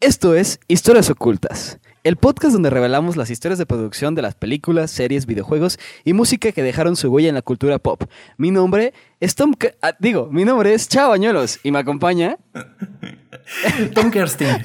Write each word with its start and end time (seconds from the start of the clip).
Esto 0.00 0.34
es 0.36 0.60
Historias 0.68 1.10
Ocultas, 1.10 1.78
el 2.04 2.16
podcast 2.16 2.52
donde 2.52 2.70
revelamos 2.70 3.16
las 3.16 3.30
historias 3.30 3.58
de 3.58 3.66
producción 3.66 4.14
de 4.14 4.22
las 4.22 4.36
películas, 4.36 4.92
series, 4.92 5.26
videojuegos 5.26 5.78
y 6.04 6.12
música 6.12 6.52
que 6.52 6.62
dejaron 6.62 6.94
su 6.94 7.08
huella 7.12 7.28
en 7.30 7.34
la 7.34 7.42
cultura 7.42 7.78
pop. 7.80 8.04
Mi 8.36 8.50
nombre 8.52 8.92
es 9.18 9.34
Tom... 9.34 9.54
Ke- 9.54 9.74
ah, 9.82 9.94
digo, 9.98 10.28
mi 10.30 10.44
nombre 10.44 10.72
es 10.72 10.88
Chao 10.88 11.08
Bañuelos 11.10 11.58
y 11.64 11.72
me 11.72 11.80
acompaña... 11.80 12.36
Tom 13.94 14.10
Kerstin. 14.12 14.62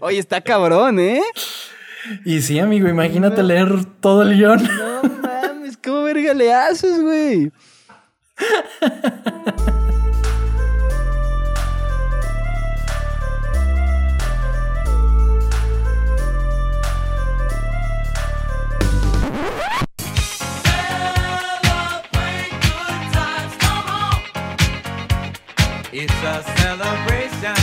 Oye, 0.00 0.18
está 0.18 0.40
cabrón, 0.40 0.98
¿eh? 0.98 1.22
Y 2.24 2.40
sí, 2.42 2.58
amigo, 2.58 2.88
imagínate 2.88 3.42
leer 3.42 3.84
todo 4.00 4.22
el 4.22 4.36
guion. 4.36 4.62
No 4.64 5.02
mames, 5.22 5.76
¿cómo 5.76 6.02
verga 6.02 6.34
le 6.34 6.52
haces, 6.52 7.00
güey? 7.00 7.52
It's 25.98 26.12
a 26.24 26.42
celebration. 26.58 27.54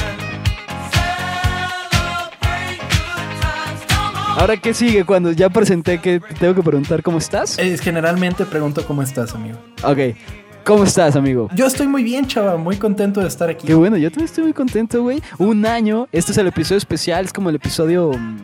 Celebrate 0.90 2.80
good 2.80 3.30
times, 3.44 3.86
come 3.88 4.18
on. 4.18 4.40
Ahora, 4.40 4.58
¿qué 4.58 4.74
sigue? 4.74 5.06
Cuando 5.06 5.32
ya 5.34 5.50
presenté 5.52 6.00
que 6.00 6.20
te 6.20 6.34
tengo 6.34 6.56
que 6.56 6.64
preguntar 6.64 7.04
cómo 7.04 7.20
estás. 7.20 7.60
Es, 7.60 7.80
generalmente 7.80 8.44
pregunto 8.46 8.84
cómo 8.88 9.04
estás, 9.04 9.36
amigo. 9.36 9.60
Ok, 9.84 10.18
¿cómo 10.66 10.84
estás, 10.84 11.16
amigo? 11.16 11.48
Yo 11.54 11.68
estoy 11.68 11.86
muy 11.88 12.04
bien, 12.04 12.26
chava, 12.26 12.58
muy 12.58 12.78
contento 12.78 13.22
de 13.22 13.28
estar 13.28 13.52
aquí. 13.52 13.68
Qué 13.68 13.76
bueno, 13.76 13.98
yo 13.98 14.10
también 14.10 14.26
estoy 14.26 14.46
muy 14.46 14.54
contento, 14.54 15.04
güey. 15.04 15.22
Un 15.38 15.64
año, 15.68 16.08
este 16.12 16.32
es 16.32 16.38
el 16.40 16.48
episodio 16.48 16.80
especial, 16.80 17.26
es 17.26 17.34
como 17.34 17.52
el 17.52 17.58
episodio... 17.58 18.14
mm, 18.18 18.38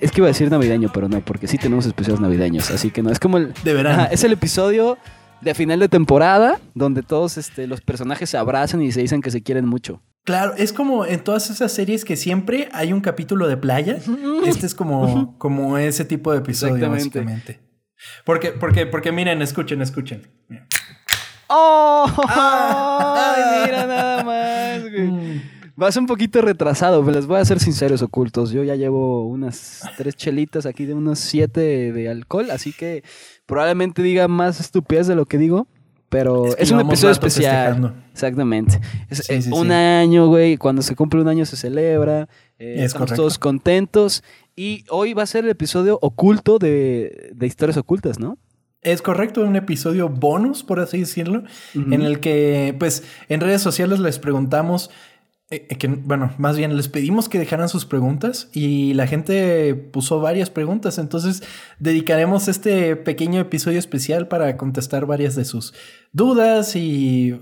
Es 0.00 0.10
que 0.10 0.20
iba 0.20 0.26
a 0.26 0.32
decir 0.32 0.50
navideño, 0.50 0.90
pero 0.92 1.08
no, 1.08 1.20
porque 1.20 1.46
sí 1.46 1.56
tenemos 1.56 1.86
episodios 1.86 2.18
navideños, 2.20 2.68
así 2.72 2.90
que 2.90 3.00
no, 3.00 3.12
es 3.12 3.20
como 3.20 3.36
el... 3.38 3.54
De 3.62 3.74
verano. 3.74 4.02
Ajá, 4.02 4.12
es 4.12 4.24
el 4.24 4.32
episodio 4.32 4.98
de 5.40 5.54
final 5.54 5.80
de 5.80 5.88
temporada, 5.88 6.60
donde 6.74 7.02
todos 7.02 7.36
este, 7.38 7.66
los 7.66 7.80
personajes 7.80 8.30
se 8.30 8.36
abrazan 8.36 8.82
y 8.82 8.92
se 8.92 9.00
dicen 9.00 9.20
que 9.20 9.30
se 9.30 9.42
quieren 9.42 9.66
mucho. 9.66 10.02
Claro, 10.24 10.54
es 10.56 10.72
como 10.72 11.04
en 11.04 11.22
todas 11.22 11.50
esas 11.50 11.70
series 11.70 12.04
que 12.04 12.16
siempre 12.16 12.68
hay 12.72 12.94
un 12.94 13.00
capítulo 13.00 13.46
de 13.46 13.58
playa. 13.58 13.98
Este 14.46 14.64
es 14.64 14.74
como, 14.74 15.36
como 15.38 15.76
ese 15.76 16.06
tipo 16.06 16.32
de 16.32 16.38
episodio, 16.38 16.76
Exactamente. 16.76 17.20
básicamente. 17.20 17.60
Porque, 18.24 18.52
porque, 18.52 18.86
porque 18.86 19.12
miren, 19.12 19.42
escuchen, 19.42 19.82
escuchen. 19.82 20.26
Mira. 20.48 20.66
¡Oh! 21.48 22.06
Ah. 22.28 23.34
Ay, 23.36 23.66
mira 23.66 23.86
nada 23.86 24.24
más, 24.24 24.82
güey. 24.90 25.02
Mm. 25.02 25.42
Vas 25.76 25.96
un 25.96 26.06
poquito 26.06 26.40
retrasado, 26.40 27.04
pero 27.04 27.16
les 27.16 27.26
voy 27.26 27.40
a 27.40 27.44
ser 27.44 27.58
sinceros 27.58 28.00
ocultos. 28.00 28.52
Yo 28.52 28.62
ya 28.62 28.76
llevo 28.76 29.26
unas 29.26 29.82
tres 29.96 30.14
chelitas 30.14 30.66
aquí 30.66 30.86
de 30.86 30.94
unos 30.94 31.18
siete 31.18 31.92
de 31.92 32.08
alcohol, 32.08 32.50
así 32.52 32.72
que 32.72 33.02
probablemente 33.46 34.02
diga 34.02 34.28
más 34.28 34.60
estupidez 34.60 35.06
de 35.06 35.14
lo 35.14 35.26
que 35.26 35.38
digo, 35.38 35.66
pero 36.08 36.46
Es 36.56 36.70
un 36.70 36.80
episodio 36.80 37.12
especial. 37.12 37.52
festejando. 37.74 37.94
Exactamente. 38.12 38.80
Es, 39.10 39.18
Sí, 39.18 39.32
eh, 39.34 39.42
sí, 39.42 39.50
un 39.52 39.66
sí. 39.68 39.72
año, 39.72 40.28
güey. 40.28 40.56
Cuando 40.56 40.82
se 40.82 40.94
cumple 40.94 41.20
un 41.20 41.28
año 41.28 41.44
se 41.44 41.56
celebra. 41.56 42.28
eh, 42.58 42.76
Es 42.78 42.84
estamos 42.86 43.06
correcto. 43.06 43.22
todos 43.22 43.38
contentos. 43.38 44.22
Y 44.54 44.84
hoy 44.90 45.12
va 45.14 45.24
a 45.24 45.26
ser 45.26 45.44
el 45.44 45.50
episodio 45.50 45.98
oculto 46.00 46.58
de, 46.58 47.32
de 47.34 47.46
historias 47.46 47.76
ocultas, 47.76 48.20
¿no? 48.20 48.38
Es 48.82 49.00
correcto, 49.02 49.40
un 49.40 49.56
episodio 49.56 50.08
bonus, 50.10 50.62
por 50.62 50.78
así 50.78 51.00
decirlo, 51.00 51.42
en 51.74 52.02
el 52.02 52.20
que, 52.20 52.76
pues, 52.78 53.02
en 53.30 53.40
redes 53.40 53.62
sociales 53.62 53.98
les 53.98 54.18
preguntamos, 54.18 54.90
eh, 55.54 55.66
eh, 55.70 55.76
que, 55.76 55.86
bueno, 55.88 56.34
más 56.38 56.56
bien 56.56 56.76
les 56.76 56.88
pedimos 56.88 57.28
que 57.28 57.38
dejaran 57.38 57.68
sus 57.68 57.84
preguntas 57.84 58.48
y 58.52 58.94
la 58.94 59.06
gente 59.06 59.74
puso 59.74 60.20
varias 60.20 60.50
preguntas, 60.50 60.98
entonces 60.98 61.42
dedicaremos 61.78 62.48
este 62.48 62.96
pequeño 62.96 63.40
episodio 63.40 63.78
especial 63.78 64.28
para 64.28 64.56
contestar 64.56 65.06
varias 65.06 65.34
de 65.36 65.44
sus 65.44 65.74
dudas 66.12 66.76
y 66.76 67.38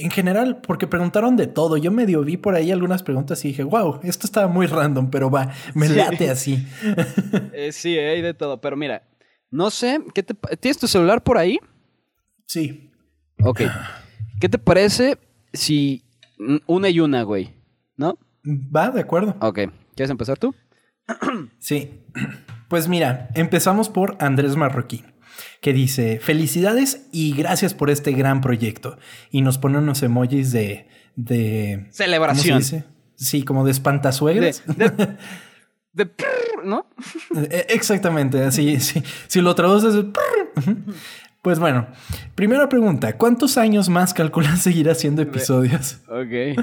en 0.00 0.10
general, 0.10 0.60
porque 0.60 0.86
preguntaron 0.86 1.36
de 1.36 1.46
todo, 1.46 1.76
yo 1.76 1.90
medio 1.90 2.22
vi 2.22 2.36
por 2.36 2.54
ahí 2.54 2.70
algunas 2.70 3.02
preguntas 3.02 3.44
y 3.44 3.48
dije, 3.48 3.62
wow, 3.64 4.00
esto 4.02 4.26
estaba 4.26 4.46
muy 4.48 4.66
random, 4.66 5.10
pero 5.10 5.30
va, 5.30 5.52
me 5.74 5.88
Sí. 5.88 5.94
late 5.94 6.30
así. 6.30 6.66
Eh, 7.52 7.70
sí, 7.72 7.96
hay 7.98 8.20
de 8.22 8.34
todo. 8.34 8.60
Pero 8.60 8.76
mira, 8.76 9.02
no 9.50 9.70
sé, 9.70 10.00
¿qué 10.14 10.22
te 10.22 10.34
pa- 10.34 10.50
¿tienes 10.56 10.78
tu 10.78 10.86
celular 10.88 11.22
por 11.22 11.38
ahí? 11.38 11.58
Sí. 12.46 12.90
Ok. 13.42 13.62
¿Qué 14.40 14.48
te 14.48 14.58
parece 14.58 15.18
si 15.52 16.03
una 16.66 16.88
y 16.88 17.00
una, 17.00 17.22
güey? 17.22 17.54
¿No? 17.96 18.18
Va, 18.46 18.90
de 18.90 19.00
acuerdo. 19.00 19.36
Ok. 19.40 19.60
¿Quieres 19.94 20.10
empezar 20.10 20.38
tú? 20.38 20.54
Sí. 21.58 22.00
Pues 22.68 22.88
mira, 22.88 23.28
empezamos 23.34 23.88
por 23.88 24.16
Andrés 24.20 24.56
Marroquín, 24.56 25.04
que 25.60 25.72
dice, 25.72 26.18
felicidades 26.18 27.06
y 27.12 27.36
gracias 27.36 27.72
por 27.72 27.88
este 27.90 28.12
gran 28.12 28.40
proyecto. 28.40 28.98
Y 29.30 29.42
nos 29.42 29.58
pone 29.58 29.78
unos 29.78 30.02
emojis 30.02 30.50
de... 30.50 30.88
de 31.14 31.86
Celebración. 31.92 32.56
¿Cómo 32.58 32.64
se 32.64 32.76
dice? 32.76 32.88
Sí, 33.16 33.44
como 33.44 33.62
de 33.62 33.66
De, 33.68 33.72
espantasuegras. 33.72 34.62
de- 34.66 35.16
de 35.92 36.06
prrr, 36.06 36.64
¿no? 36.64 36.86
Eh, 37.36 37.66
Exactamente, 37.68 38.42
así, 38.42 38.80
sí. 38.80 39.02
Si 39.28 39.40
lo 39.40 39.54
traduces... 39.54 39.94
es 39.94 40.04
Ujú. 40.04 40.76
Pues 41.44 41.58
bueno, 41.58 41.86
primera 42.34 42.70
pregunta, 42.70 43.18
¿cuántos 43.18 43.58
años 43.58 43.90
más 43.90 44.14
calculas 44.14 44.60
seguir 44.62 44.88
haciendo 44.88 45.20
episodios? 45.20 45.98
Ok. 46.08 46.58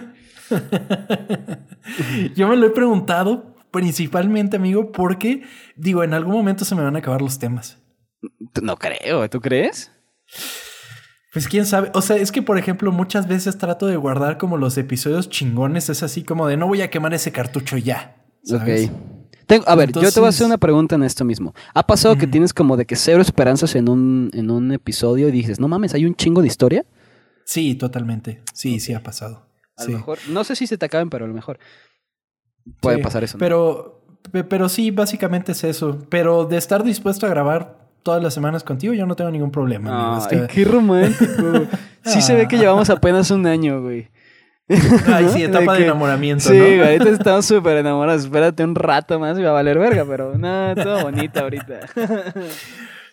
Yo 2.36 2.47
me 2.47 2.56
lo 2.56 2.66
he 2.66 2.72
preguntado 2.72 3.56
principalmente, 3.69 4.58
amigo, 4.58 4.92
porque 4.92 5.44
digo, 5.75 6.03
en 6.03 6.16
algún 6.16 6.34
momento 6.34 6.66
se 6.66 6.74
me 6.74 6.81
van 6.81 6.96
a 6.96 7.00
acabar 7.00 7.22
los 7.22 7.38
temas. 7.38 7.78
No 8.59 8.75
creo, 8.75 9.30
¿tú 9.30 9.40
crees? 9.40 9.92
Pues 11.31 11.48
quién 11.48 11.68
sabe. 11.68 11.92
O 11.94 12.02
sea, 12.02 12.16
es 12.16 12.31
que, 12.31 12.42
por 12.42 12.58
ejemplo, 12.58 12.92
muchas 12.92 13.28
veces 13.28 13.59
trato 13.59 13.86
de 13.86 13.98
guardar 13.98 14.40
como 14.40 14.58
los 14.58 14.80
episodios 14.80 15.30
chingones. 15.30 15.92
Es 15.92 16.02
así 16.02 16.24
como 16.24 16.48
de 16.48 16.58
no 16.58 16.66
voy 16.66 16.81
a 16.81 16.90
quemar 16.90 17.13
ese 17.13 17.31
cartucho 17.31 17.78
ya. 17.78 18.16
¿sabes? 18.44 18.90
Ok. 18.90 19.20
Tengo- 19.51 19.67
a 19.69 19.75
ver, 19.75 19.91
yo 19.91 20.12
te 20.12 20.19
voy 20.19 20.28
a 20.28 20.29
hacer 20.29 20.45
una 20.47 20.57
pregunta 20.57 20.95
en 20.95 21.03
esto 21.03 21.25
mismo. 21.25 21.53
¿Ha 21.73 21.85
pasado 21.85 22.16
que 22.17 22.25
tienes 22.28 22.53
como 22.53 22.78
de 22.78 22.85
que 22.85 22.95
cero 22.95 23.22
esperanzas 23.22 23.75
en 23.75 23.89
un, 23.89 24.29
en 24.34 24.50
un 24.50 24.72
episodio 24.72 25.28
y 25.28 25.31
dices, 25.31 25.59
no 25.59 25.67
mames, 25.67 25.94
hay 25.94 26.06
un 26.06 26.16
chingo 26.16 26.41
de 26.41 26.47
historia? 26.47 26.85
Sí, 27.45 27.75
totalmente. 27.75 28.41
Sí, 28.53 28.79
sí 28.79 28.94
ha 28.94 29.03
pasado. 29.03 29.45
A 29.78 29.84
Sí. 29.84 29.91
lo 29.91 29.97
mejor, 29.97 30.19
no 30.29 30.44
sé 30.44 30.56
si 30.56 30.67
se 30.67 30.78
te 30.78 30.85
acaben, 30.85 31.09
pero 31.09 31.25
a 31.25 31.28
lo 31.28 31.34
mejor 31.34 31.59
puede 32.79 32.97
Sí, 32.97 33.03
pasar 33.03 33.23
eso. 33.23 33.38
¿no? 33.38 33.39
Pero, 33.39 34.06
pe- 34.31 34.44
pero 34.44 34.69
sí, 34.69 34.91
básicamente 34.91 35.51
es 35.51 35.63
eso. 35.63 36.00
Pero 36.09 36.45
de 36.45 36.57
estar 36.57 36.83
dispuesto 36.83 37.25
a 37.25 37.29
grabar 37.29 37.89
todas 38.03 38.22
las 38.23 38.33
semanas 38.33 38.63
contigo, 38.63 38.94
yo 38.94 39.06
no 39.06 39.16
tengo 39.16 39.31
ningún 39.31 39.51
problema. 39.51 40.25
Ay, 40.29 40.47
qué 40.53 40.63
romántico. 40.66 41.25
sí 42.06 42.22
se 42.22 42.35
ve 42.35 42.47
que 42.47 42.57
llevamos 42.57 42.89
apenas 42.89 43.29
un 43.31 43.45
año, 43.45 43.81
güey. 43.81 44.09
Ay, 45.07 45.25
¿no? 45.25 45.33
sí, 45.33 45.43
etapa 45.43 45.75
de, 45.75 45.83
enamoramiento, 45.83 46.49
Sí, 46.49 46.57
¿no? 46.57 46.63
güey, 46.63 46.81
ahorita 46.81 47.09
estamos 47.09 47.45
súper 47.45 47.77
enamorados. 47.77 48.25
Espérate 48.25 48.63
un 48.63 48.75
rato 48.75 49.19
más 49.19 49.37
y 49.37 49.41
va 49.41 49.49
a 49.49 49.53
valer 49.53 49.77
verga, 49.77 50.05
pero 50.07 50.37
no, 50.37 50.75
todo 50.75 51.03
bonito 51.03 51.39
ahorita. 51.39 51.79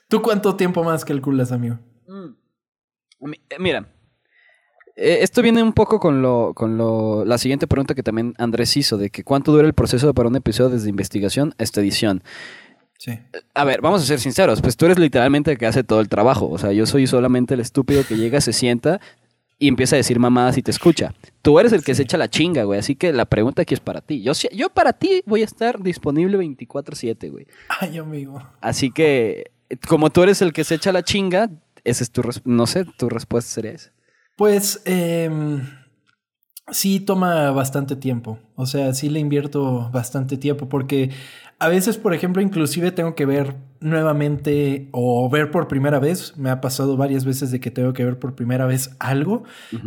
¿Tú 0.09 0.23
cuánto 0.23 0.57
tiempo 0.57 0.85
más 0.85 1.05
calculas, 1.05 1.53
amigo? 1.53 1.79
Mm. 2.07 3.33
Eh, 3.33 3.57
Mira, 3.59 3.89
eh, 4.97 5.19
esto 5.23 5.43
viene 5.43 5.63
un 5.63 5.73
poco 5.73 6.01
con 6.01 6.23
lo, 6.23 6.53
con 6.55 6.77
lo, 6.77 7.25
la 7.25 7.39
siguiente 7.39 7.67
pregunta 7.67 7.95
que 7.95 8.03
también 8.03 8.35
Andrés 8.39 8.77
hizo, 8.77 8.97
de 8.97 9.11
que 9.11 9.23
cuánto 9.25 9.53
dura 9.53 9.67
el 9.67 9.75
proceso 9.75 10.13
para 10.15 10.29
un 10.29 10.37
episodio 10.37 10.71
desde 10.71 10.89
investigación 10.89 11.55
hasta 11.59 11.81
edición. 11.81 12.23
Sí. 12.99 13.17
A 13.55 13.65
ver, 13.65 13.81
vamos 13.81 14.03
a 14.03 14.07
ser 14.07 14.19
sinceros, 14.19 14.61
pues 14.61 14.77
tú 14.77 14.87
eres 14.87 14.99
literalmente 14.99 15.53
el 15.53 15.59
que 15.59 15.67
hace 15.67 15.85
todo 15.85 16.01
el 16.01 16.09
trabajo. 16.09 16.49
O 16.49 16.59
sea, 16.59 16.73
yo 16.73 16.85
soy 16.85 17.07
solamente 17.07 17.55
el 17.55 17.61
estúpido 17.61 18.03
que 18.05 18.17
llega, 18.17 18.41
se 18.41 18.53
sienta 18.53 19.01
y 19.59 19.69
empieza 19.69 19.97
a 19.97 19.99
decir 19.99 20.19
mamadas 20.19 20.57
y 20.57 20.63
te 20.63 20.71
escucha. 20.71 21.13
Tú 21.43 21.59
eres 21.59 21.73
el 21.73 21.83
que 21.83 21.95
se 21.95 22.03
echa 22.03 22.17
la 22.17 22.29
chinga, 22.29 22.63
güey. 22.65 22.79
Así 22.79 22.95
que 22.95 23.13
la 23.13 23.25
pregunta 23.25 23.63
aquí 23.63 23.75
es 23.75 23.81
para 23.81 24.01
ti. 24.01 24.23
Yo, 24.23 24.33
yo 24.53 24.71
para 24.71 24.93
ti 24.93 25.23
voy 25.27 25.43
a 25.43 25.45
estar 25.45 25.83
disponible 25.83 26.39
24/7, 26.39 27.31
güey. 27.31 27.47
Ay, 27.81 27.99
amigo. 27.99 28.41
Así 28.61 28.91
que, 28.91 29.51
como 29.89 30.11
tú 30.11 30.23
eres 30.23 30.43
el 30.43 30.53
que 30.53 30.65
se 30.65 30.77
echa 30.77 30.93
la 30.93 31.03
chinga, 31.03 31.51
esa 31.85 32.05
es 32.05 32.11
tu, 32.11 32.23
no 32.45 32.67
sé, 32.67 32.85
tu 32.85 33.09
respuesta 33.09 33.51
sería 33.51 33.73
esa. 33.73 33.93
Pues 34.37 34.81
em, 34.85 35.67
sí 36.71 37.01
toma 37.01 37.51
bastante 37.51 37.97
tiempo. 37.97 38.39
O 38.55 38.67
sea, 38.67 38.95
sí 38.95 39.09
le 39.09 39.19
invierto 39.19 39.91
bastante 39.91 40.37
tiempo 40.37 40.69
porque 40.69 41.11
a 41.59 41.69
veces, 41.69 41.99
por 41.99 42.15
ejemplo, 42.15 42.41
inclusive 42.43 42.93
tengo 42.93 43.15
que 43.15 43.27
ver 43.27 43.57
nuevamente 43.81 44.89
o 44.93 45.29
ver 45.29 45.51
por 45.51 45.69
primera 45.69 45.99
vez. 45.99 46.37
Me 46.37 46.51
ha 46.51 46.61
pasado 46.61 46.97
varias 46.97 47.25
veces 47.25 47.51
de 47.51 47.61
que 47.61 47.71
tengo 47.71 47.93
que 47.93 48.05
ver 48.05 48.19
por 48.19 48.35
primera 48.35 48.67
vez 48.67 48.95
algo. 48.99 49.45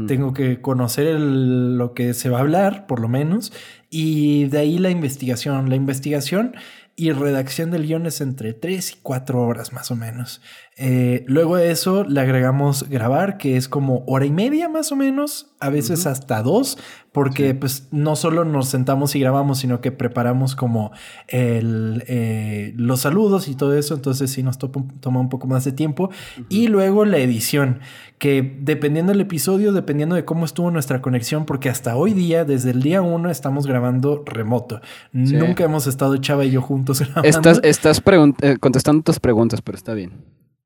Tengo 0.07 0.33
que 0.33 0.61
conocer 0.61 1.07
el- 1.07 1.77
lo 1.77 1.93
que 1.93 2.13
se 2.13 2.29
va 2.29 2.39
a 2.39 2.41
hablar, 2.41 2.87
por 2.87 2.99
lo 2.99 3.07
menos. 3.07 3.51
Y 3.89 4.45
de 4.45 4.59
ahí 4.59 4.77
la 4.79 4.89
investigación. 4.89 5.69
La 5.69 5.75
investigación 5.75 6.55
y 6.95 7.11
redacción 7.11 7.71
del 7.71 7.87
guion 7.87 8.05
es 8.05 8.21
entre 8.21 8.53
3 8.53 8.91
y 8.91 8.95
4 9.01 9.41
horas 9.41 9.73
más 9.73 9.91
o 9.91 9.95
menos. 9.95 10.41
Eh, 10.83 11.23
luego 11.27 11.57
de 11.57 11.69
eso 11.69 12.03
le 12.05 12.19
agregamos 12.21 12.89
grabar, 12.89 13.37
que 13.37 13.55
es 13.55 13.69
como 13.69 14.03
hora 14.07 14.25
y 14.25 14.31
media 14.31 14.67
más 14.67 14.91
o 14.91 14.95
menos. 14.95 15.47
a 15.59 15.69
veces 15.69 16.07
hasta 16.07 16.41
dos, 16.41 16.79
porque 17.11 17.53
pues 17.53 17.87
no 17.91 18.15
solo 18.15 18.45
nos 18.45 18.67
sentamos 18.69 19.15
y 19.15 19.19
grabamos, 19.19 19.59
sino 19.59 19.79
que 19.79 19.91
preparamos 19.91 20.55
como 20.55 20.91
el, 21.27 22.03
eh, 22.07 22.73
los 22.77 23.01
saludos 23.01 23.47
y 23.47 23.53
todo 23.53 23.75
eso, 23.75 23.93
entonces 23.93 24.31
sí 24.31 24.41
nos 24.41 24.57
topa- 24.57 24.83
toma 25.01 25.19
un 25.19 25.29
poco 25.29 25.45
más 25.45 25.63
de 25.63 25.71
tiempo. 25.71 26.09
Y 26.49 26.67
luego 26.67 27.05
la 27.05 27.19
edición, 27.19 27.79
que 28.17 28.57
dependiendo 28.61 29.11
del 29.11 29.21
episodio, 29.21 29.71
dependiendo 29.71 30.15
de 30.15 30.25
cómo 30.25 30.45
estuvo 30.45 30.71
nuestra 30.71 30.99
conexión, 31.03 31.45
porque 31.45 31.69
hasta 31.69 31.95
hoy 31.95 32.13
día, 32.13 32.43
desde 32.43 32.71
el 32.71 32.81
día 32.81 33.03
uno, 33.03 33.29
estamos 33.29 33.67
grabando 33.67 34.23
remoto. 34.25 34.81
Sí. 35.13 35.35
Nunca 35.35 35.63
hemos 35.63 35.85
estado 35.85 36.17
Chava 36.17 36.43
y 36.45 36.49
yo 36.49 36.63
juntos 36.63 36.99
grabando. 37.05 37.27
Estás, 37.29 37.59
estás 37.63 38.01
eh, 38.41 38.57
contestando 38.59 39.03
tus 39.03 39.19
preguntas, 39.19 39.61
pero 39.61 39.75
está 39.77 39.93
bien. 39.93 40.11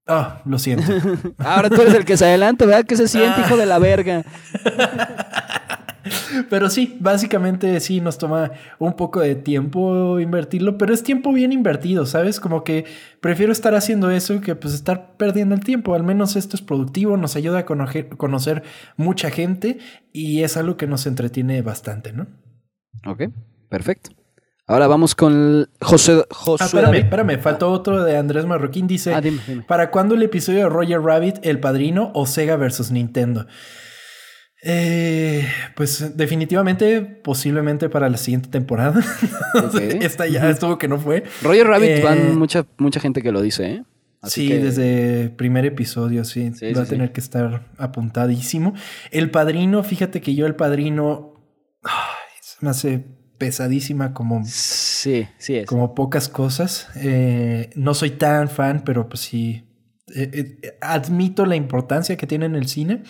Ah, 0.07 0.41
lo 0.45 0.59
siento. 0.59 0.91
Ahora 1.39 1.69
tú 1.69 1.81
eres 1.81 1.95
el 1.95 2.05
que 2.05 2.17
se 2.17 2.25
adelanta, 2.25 2.65
¿verdad? 2.65 2.85
¿Qué 2.85 2.95
se 2.95 3.07
siente, 3.07 3.41
hijo 3.41 3.57
de 3.57 3.65
la 3.65 3.79
verga? 3.79 4.23
Pero 6.49 6.69
sí, 6.69 6.97
básicamente 6.99 7.79
sí 7.79 7.99
nos 7.99 8.17
toma 8.17 8.51
un 8.77 8.93
poco 8.93 9.21
de 9.21 9.33
tiempo 9.33 10.19
invertirlo, 10.19 10.77
pero 10.77 10.93
es 10.93 11.01
tiempo 11.01 11.33
bien 11.33 11.51
invertido, 11.51 12.05
¿sabes? 12.05 12.39
Como 12.39 12.63
que 12.63 12.85
prefiero 13.21 13.51
estar 13.51 13.73
haciendo 13.73 14.11
eso 14.11 14.39
que 14.39 14.55
pues 14.55 14.75
estar 14.75 15.17
perdiendo 15.17 15.55
el 15.55 15.63
tiempo. 15.63 15.95
Al 15.95 16.03
menos 16.03 16.35
esto 16.35 16.55
es 16.55 16.61
productivo, 16.61 17.17
nos 17.17 17.35
ayuda 17.35 17.59
a 17.59 17.65
conocer, 17.65 18.09
conocer 18.09 18.63
mucha 18.97 19.31
gente 19.31 19.79
y 20.13 20.43
es 20.43 20.57
algo 20.57 20.77
que 20.77 20.85
nos 20.85 21.07
entretiene 21.07 21.61
bastante, 21.63 22.13
¿no? 22.13 22.27
Ok, 23.07 23.23
perfecto. 23.69 24.11
Ahora 24.67 24.87
vamos 24.87 25.13
con 25.13 25.69
José, 25.79 26.23
José 26.31 26.63
Ah, 26.63 26.65
espérame, 26.65 26.85
David. 26.91 27.03
espérame, 27.03 27.39
faltó 27.39 27.71
otro 27.71 28.03
de 28.03 28.17
Andrés 28.17 28.45
Marroquín. 28.45 28.87
Dice: 28.87 29.13
Ah, 29.13 29.21
dime, 29.21 29.39
dime. 29.47 29.61
¿Para 29.63 29.91
cuándo 29.91 30.15
el 30.15 30.23
episodio 30.23 30.59
de 30.59 30.69
Roger 30.69 31.01
Rabbit, 31.01 31.35
El 31.43 31.59
Padrino 31.59 32.11
o 32.15 32.25
Sega 32.25 32.55
versus 32.55 32.89
Nintendo? 32.89 33.45
Eh, 34.63 35.47
pues 35.75 36.17
definitivamente, 36.17 37.01
posiblemente 37.01 37.89
para 37.89 38.09
la 38.09 38.17
siguiente 38.17 38.49
temporada. 38.49 38.99
Ok. 39.63 39.75
Esta 40.01 40.25
ya 40.27 40.49
estuvo 40.49 40.79
que 40.79 40.87
no 40.87 40.97
fue. 40.99 41.23
Roger 41.43 41.67
Rabbit 41.67 41.89
Eh, 41.89 42.01
van 42.03 42.35
mucha, 42.37 42.65
mucha 42.79 42.99
gente 42.99 43.21
que 43.21 43.31
lo 43.31 43.41
dice, 43.41 43.65
¿eh? 43.71 43.83
Así 44.21 44.41
sí, 44.41 44.47
que- 44.47 44.57
desde 44.59 45.29
primer 45.29 45.65
episodio, 45.67 46.25
sí. 46.25 46.51
Sí, 46.55 46.73
va 46.73 46.81
a 46.81 46.85
tener 46.85 47.09
sí. 47.09 47.13
que 47.13 47.19
estar 47.21 47.67
apuntadísimo. 47.77 48.73
El 49.11 49.29
padrino, 49.29 49.83
fíjate 49.83 50.19
que 50.21 50.33
yo 50.33 50.47
el 50.47 50.55
padrino 50.55 51.35
ay, 51.83 51.91
se 52.41 52.55
me 52.61 52.71
hace 52.71 53.05
pesadísima 53.37 54.13
como, 54.13 54.43
Sí, 54.45 55.27
sí 55.37 55.55
es. 55.57 55.65
como 55.65 55.95
pocas 55.95 56.29
cosas. 56.29 56.87
Eh, 56.95 57.69
no 57.75 57.93
soy 57.93 58.11
tan 58.11 58.49
fan, 58.49 58.83
pero 58.85 59.07
pues 59.09 59.21
sí. 59.21 59.63
eh, 60.15 60.57
eh, 60.61 60.77
admito 60.81 61.45
la 61.45 61.55
importancia 61.55 62.15
que 62.17 62.27
tiene 62.27 62.45
en 62.45 62.55
el 62.55 62.67
cine. 62.67 63.03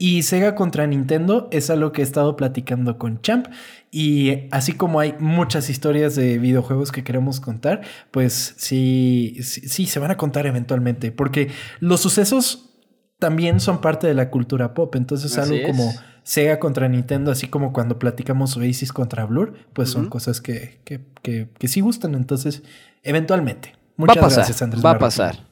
Y 0.00 0.22
Sega 0.22 0.54
contra 0.54 0.86
Nintendo 0.86 1.48
es 1.50 1.70
algo 1.70 1.90
que 1.92 2.02
he 2.02 2.04
estado 2.04 2.36
platicando 2.36 2.98
con 2.98 3.20
Champ. 3.20 3.46
Y 3.90 4.48
así 4.52 4.72
como 4.72 5.00
hay 5.00 5.14
muchas 5.18 5.70
historias 5.70 6.14
de 6.14 6.38
videojuegos 6.38 6.92
que 6.92 7.02
queremos 7.04 7.40
contar, 7.40 7.80
pues 8.12 8.54
sí, 8.58 9.36
sí, 9.42 9.62
sí, 9.68 9.86
se 9.86 9.98
van 9.98 10.10
a 10.12 10.16
contar 10.16 10.46
eventualmente. 10.46 11.10
Porque 11.12 11.50
los 11.80 12.00
sucesos 12.00 12.76
también 13.18 13.58
son 13.58 13.80
parte 13.80 14.06
de 14.06 14.14
la 14.14 14.30
cultura 14.30 14.72
pop. 14.74 14.94
Entonces 14.94 15.36
Así 15.36 15.54
algo 15.54 15.68
es. 15.90 16.00
Sega 16.28 16.58
contra 16.58 16.88
Nintendo, 16.88 17.30
así 17.30 17.46
como 17.48 17.72
cuando 17.72 17.98
platicamos 17.98 18.54
Oasis 18.58 18.92
contra 18.92 19.24
Blur, 19.24 19.54
pues 19.72 19.88
son 19.88 20.10
cosas 20.10 20.42
que, 20.42 20.78
que, 20.84 21.00
que, 21.22 21.48
que 21.58 21.68
sí 21.68 21.80
gustan. 21.80 22.14
Entonces, 22.14 22.62
eventualmente. 23.02 23.70
Va 23.72 23.78
Muchas 23.96 24.16
a 24.18 24.20
pasar, 24.20 24.36
gracias, 24.40 24.60
Andrés. 24.60 24.84
va 24.84 24.90
a 24.90 24.98
pasar. 24.98 25.46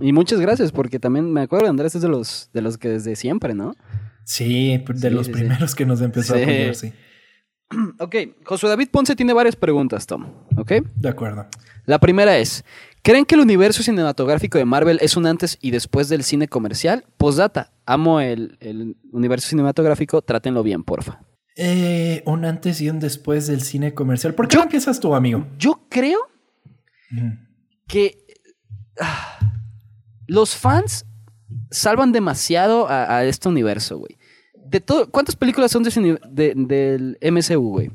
Y 0.00 0.14
muchas 0.14 0.40
gracias, 0.40 0.72
porque 0.72 0.98
también 0.98 1.30
me 1.30 1.42
acuerdo, 1.42 1.68
Andrés 1.68 1.94
es 1.96 2.00
de 2.00 2.08
los, 2.08 2.48
de 2.54 2.62
los 2.62 2.78
que 2.78 2.88
desde 2.88 3.14
siempre, 3.14 3.52
¿no? 3.52 3.74
Sí, 4.24 4.78
de 4.78 5.10
Sí, 5.10 5.10
los 5.10 5.26
sí, 5.26 5.32
sí. 5.34 5.38
primeros 5.38 5.74
que 5.74 5.84
nos 5.84 6.00
empezó 6.00 6.32
a 6.34 6.38
apoyar, 6.38 6.74
sí. 6.76 6.92
Ok, 7.98 8.16
Josué 8.46 8.70
David 8.70 8.88
Ponce 8.90 9.14
tiene 9.16 9.34
varias 9.34 9.56
preguntas, 9.56 10.06
Tom. 10.06 10.26
¿Ok? 10.56 10.72
De 10.96 11.08
acuerdo. 11.10 11.46
La 11.84 11.98
primera 11.98 12.38
es, 12.38 12.64
¿creen 13.02 13.24
que 13.26 13.34
el 13.34 13.40
universo 13.42 13.82
cinematográfico 13.82 14.56
de 14.56 14.64
Marvel 14.64 14.98
es 15.02 15.16
un 15.16 15.26
antes 15.26 15.58
y 15.60 15.72
después 15.72 16.08
del 16.08 16.22
cine 16.22 16.48
comercial? 16.48 17.04
Postdata, 17.18 17.71
amo 17.86 18.20
el, 18.20 18.56
el 18.60 18.96
universo 19.12 19.48
cinematográfico, 19.48 20.22
trátenlo 20.22 20.62
bien, 20.62 20.84
porfa. 20.84 21.20
Eh, 21.56 22.22
un 22.26 22.44
antes 22.44 22.80
y 22.80 22.88
un 22.88 22.98
después 23.00 23.46
del 23.46 23.60
cine 23.62 23.92
comercial. 23.94 24.34
¿Por 24.34 24.48
qué 24.48 24.54
Yo- 24.54 24.60
no 24.60 24.64
empiezas 24.64 25.00
tú, 25.00 25.14
amigo? 25.14 25.46
Yo 25.58 25.86
creo 25.90 26.18
que 27.86 28.24
ah, 29.00 29.38
los 30.26 30.56
fans 30.56 31.04
salvan 31.70 32.12
demasiado 32.12 32.88
a, 32.88 33.16
a 33.18 33.24
este 33.24 33.48
universo, 33.48 33.98
güey. 33.98 34.16
De 34.64 34.80
todo, 34.80 35.10
¿cuántas 35.10 35.36
películas 35.36 35.70
son 35.70 35.82
de 35.82 36.54
del 36.56 37.18
MCU, 37.20 37.68
güey? 37.70 37.90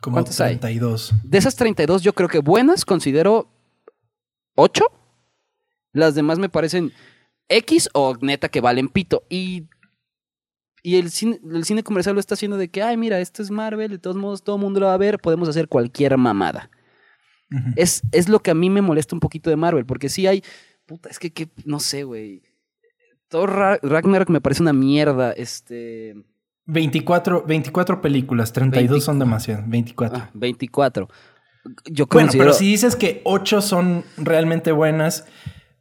Como 0.00 0.14
¿Cuántas 0.14 0.40
hay? 0.40 0.56
32. 0.56 1.12
De 1.22 1.38
esas 1.38 1.54
32, 1.54 2.02
yo 2.02 2.12
creo 2.12 2.28
que 2.28 2.40
buenas 2.40 2.84
considero 2.84 3.48
8. 4.56 4.84
Las 5.92 6.14
demás 6.16 6.38
me 6.38 6.48
parecen 6.48 6.92
X 7.48 7.88
o 7.94 8.16
neta 8.20 8.48
que 8.48 8.60
valen 8.60 8.88
pito. 8.88 9.24
Y, 9.28 9.64
y 10.82 10.96
el, 10.96 11.10
cine, 11.10 11.40
el 11.52 11.64
cine 11.64 11.82
comercial 11.82 12.14
lo 12.14 12.20
está 12.20 12.34
haciendo 12.34 12.56
de 12.56 12.68
que, 12.68 12.82
ay, 12.82 12.96
mira, 12.96 13.20
esto 13.20 13.42
es 13.42 13.50
Marvel, 13.50 13.90
de 13.90 13.98
todos 13.98 14.16
modos 14.16 14.42
todo 14.42 14.56
el 14.56 14.62
mundo 14.62 14.80
lo 14.80 14.86
va 14.86 14.94
a 14.94 14.98
ver, 14.98 15.18
podemos 15.18 15.48
hacer 15.48 15.68
cualquier 15.68 16.16
mamada. 16.16 16.70
Es, 17.76 18.02
es 18.12 18.28
lo 18.28 18.40
que 18.40 18.50
a 18.50 18.54
mí 18.54 18.68
me 18.68 18.82
molesta 18.82 19.16
un 19.16 19.20
poquito 19.20 19.48
de 19.48 19.56
Marvel, 19.56 19.86
porque 19.86 20.10
sí 20.10 20.26
hay. 20.26 20.42
Puta, 20.84 21.08
es 21.08 21.18
que, 21.18 21.30
que 21.32 21.48
no 21.64 21.80
sé, 21.80 22.04
güey. 22.04 22.42
Ra- 23.30 23.78
Ragnarok 23.82 24.28
me 24.28 24.40
parece 24.42 24.62
una 24.62 24.74
mierda. 24.74 25.32
Este. 25.32 26.14
24, 26.66 27.44
24 27.46 28.02
películas, 28.02 28.52
32 28.52 29.02
son 29.02 29.18
demasiado. 29.18 29.64
24. 29.66 30.18
ah, 30.18 30.30
24. 30.34 31.08
Yo 31.86 32.06
bueno, 32.06 32.26
considero. 32.26 32.44
pero 32.50 32.52
si 32.52 32.66
dices 32.66 32.96
que 32.96 33.22
8 33.24 33.62
son 33.62 34.04
realmente 34.18 34.70
buenas, 34.70 35.26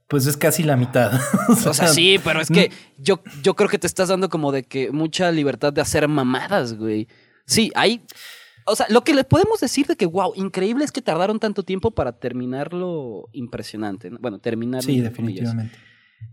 pues 0.07 0.25
es 0.25 0.37
casi 0.37 0.63
la 0.63 0.77
mitad. 0.77 1.11
O 1.65 1.73
sea, 1.73 1.87
sí, 1.87 2.19
pero 2.23 2.41
es 2.41 2.49
que 2.49 2.71
yo, 2.97 3.21
yo 3.43 3.55
creo 3.55 3.69
que 3.69 3.77
te 3.77 3.87
estás 3.87 4.09
dando 4.09 4.29
como 4.29 4.51
de 4.51 4.63
que 4.63 4.91
mucha 4.91 5.31
libertad 5.31 5.73
de 5.73 5.81
hacer 5.81 6.07
mamadas, 6.07 6.77
güey. 6.77 7.07
Sí, 7.45 7.71
hay. 7.75 8.01
O 8.65 8.75
sea, 8.75 8.85
lo 8.89 9.03
que 9.03 9.13
les 9.13 9.25
podemos 9.25 9.59
decir 9.61 9.87
de 9.87 9.95
que, 9.95 10.05
wow, 10.05 10.33
increíble 10.35 10.83
es 10.83 10.91
que 10.91 11.01
tardaron 11.01 11.39
tanto 11.39 11.63
tiempo 11.63 11.91
para 11.91 12.11
terminarlo 12.11 13.29
impresionante. 13.31 14.09
¿no? 14.09 14.17
Bueno, 14.19 14.39
terminarlo. 14.39 14.85
Sí, 14.85 14.97
entre 14.97 15.13
comillas. 15.13 15.55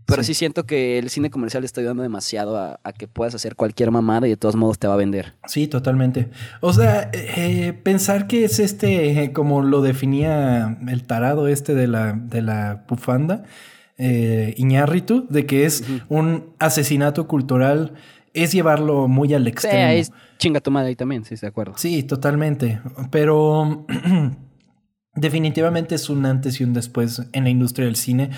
Pero 0.07 0.23
sí. 0.23 0.35
siento 0.35 0.65
que 0.65 0.99
el 0.99 1.09
cine 1.09 1.31
comercial 1.31 1.63
está 1.63 1.81
ayudando 1.81 2.03
demasiado 2.03 2.57
a, 2.57 2.79
a 2.83 2.93
que 2.93 3.07
puedas 3.07 3.33
hacer 3.33 3.55
cualquier 3.55 3.89
mamada 3.89 4.27
y 4.27 4.29
de 4.29 4.37
todos 4.37 4.55
modos 4.55 4.77
te 4.77 4.87
va 4.87 4.93
a 4.93 4.97
vender. 4.97 5.33
Sí, 5.47 5.67
totalmente. 5.67 6.29
O 6.61 6.73
sea, 6.73 7.09
eh, 7.13 7.73
pensar 7.73 8.27
que 8.27 8.43
es 8.45 8.59
este, 8.59 9.23
eh, 9.23 9.33
como 9.33 9.63
lo 9.63 9.81
definía 9.81 10.77
el 10.87 11.03
tarado 11.07 11.47
este 11.47 11.73
de 11.73 11.87
la, 11.87 12.13
de 12.13 12.41
la 12.43 12.85
bufanda, 12.87 13.43
eh, 13.97 14.53
Iñárritu, 14.57 15.25
de 15.29 15.45
que 15.47 15.65
es 15.65 15.83
un 16.09 16.53
asesinato 16.59 17.27
cultural, 17.27 17.93
es 18.33 18.51
llevarlo 18.51 19.07
muy 19.07 19.33
al 19.33 19.43
Sí, 19.43 19.49
extremo. 19.49 19.87
ahí 19.87 19.99
es 20.01 20.11
chinga 20.37 20.59
tu 20.59 20.69
madre 20.69 20.89
ahí 20.89 20.95
también, 20.95 21.23
sí, 21.25 21.33
de 21.35 21.47
acuerdo. 21.47 21.73
Sí, 21.77 22.03
totalmente. 22.03 22.79
Pero 23.09 23.87
definitivamente 25.15 25.95
es 25.95 26.09
un 26.09 26.25
antes 26.25 26.59
y 26.59 26.63
un 26.63 26.73
después 26.73 27.23
en 27.31 27.43
la 27.45 27.49
industria 27.49 27.85
del 27.85 27.95
cine. 27.95 28.29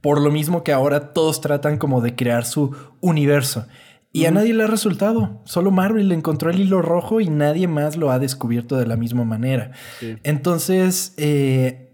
Por 0.00 0.20
lo 0.20 0.30
mismo 0.30 0.62
que 0.62 0.72
ahora 0.72 1.12
todos 1.12 1.40
tratan 1.40 1.78
como 1.78 2.00
de 2.00 2.14
crear 2.14 2.44
su 2.44 2.74
universo. 3.00 3.66
Y 4.12 4.24
a 4.24 4.30
nadie 4.30 4.54
le 4.54 4.64
ha 4.64 4.66
resultado. 4.66 5.42
Solo 5.44 5.70
Marvel 5.70 6.08
le 6.08 6.14
encontró 6.14 6.50
el 6.50 6.58
hilo 6.58 6.80
rojo 6.80 7.20
y 7.20 7.28
nadie 7.28 7.68
más 7.68 7.96
lo 7.96 8.10
ha 8.10 8.18
descubierto 8.18 8.78
de 8.78 8.86
la 8.86 8.96
misma 8.96 9.24
manera. 9.24 9.72
Sí. 10.00 10.16
Entonces, 10.22 11.12
eh, 11.18 11.86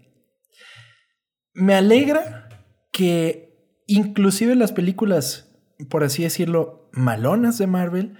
me 1.53 1.75
alegra 1.75 2.47
que 2.93 3.83
inclusive 3.87 4.55
las 4.55 4.71
películas, 4.71 5.53
por 5.89 6.05
así 6.05 6.23
decirlo, 6.23 6.89
malonas 6.93 7.57
de 7.57 7.67
Marvel, 7.67 8.15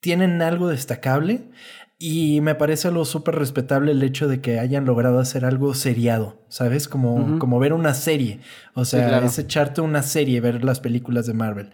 tienen 0.00 0.42
algo 0.42 0.68
destacable 0.68 1.50
y 1.98 2.40
me 2.40 2.54
parece 2.54 2.88
algo 2.88 3.04
súper 3.04 3.36
respetable 3.36 3.92
el 3.92 4.02
hecho 4.02 4.26
de 4.28 4.40
que 4.40 4.58
hayan 4.58 4.84
logrado 4.84 5.20
hacer 5.20 5.44
algo 5.44 5.74
seriado, 5.74 6.44
¿sabes? 6.48 6.88
Como, 6.88 7.38
como 7.38 7.58
ver 7.58 7.72
una 7.72 7.94
serie. 7.94 8.40
O 8.74 8.84
sea, 8.84 9.08
claro. 9.08 9.26
es 9.26 9.38
echarte 9.38 9.80
una 9.80 10.02
serie, 10.02 10.40
ver 10.40 10.64
las 10.64 10.80
películas 10.80 11.26
de 11.26 11.34
Marvel. 11.34 11.70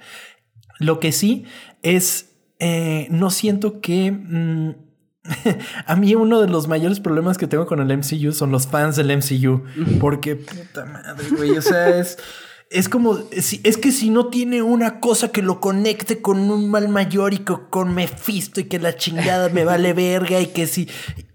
Lo 0.78 1.00
que 1.00 1.12
sí 1.12 1.44
es, 1.82 2.36
eh, 2.58 3.06
no 3.10 3.30
siento 3.30 3.80
que... 3.80 4.12
mm, 4.12 4.70
a 5.86 5.96
mí 5.96 6.14
uno 6.14 6.40
de 6.40 6.48
los 6.48 6.66
mayores 6.66 6.98
problemas 6.98 7.36
que 7.36 7.46
tengo 7.46 7.66
con 7.66 7.80
el 7.80 7.98
MCU 7.98 8.32
son 8.32 8.50
los 8.50 8.66
fans 8.66 8.96
del 8.96 9.16
MCU. 9.16 9.64
Porque, 10.00 10.36
puta 10.36 10.86
madre, 10.86 11.28
güey, 11.36 11.56
o 11.56 11.62
sea, 11.62 11.98
es... 11.98 12.18
Es 12.70 12.88
como, 12.88 13.18
si- 13.36 13.60
es 13.64 13.76
que 13.76 13.90
si 13.90 14.10
no 14.10 14.28
tiene 14.28 14.62
una 14.62 15.00
cosa 15.00 15.28
que 15.32 15.42
lo 15.42 15.60
conecte 15.60 16.22
con 16.22 16.38
un 16.50 16.70
mal 16.70 16.88
mayor 16.88 17.34
y 17.34 17.38
co- 17.38 17.68
con 17.68 17.92
Mephisto 17.94 18.60
y 18.60 18.64
que 18.64 18.78
la 18.78 18.94
chingada 18.96 19.48
me 19.48 19.64
vale 19.64 19.92
verga 19.92 20.40
y 20.40 20.46
que 20.46 20.68
si... 20.68 20.88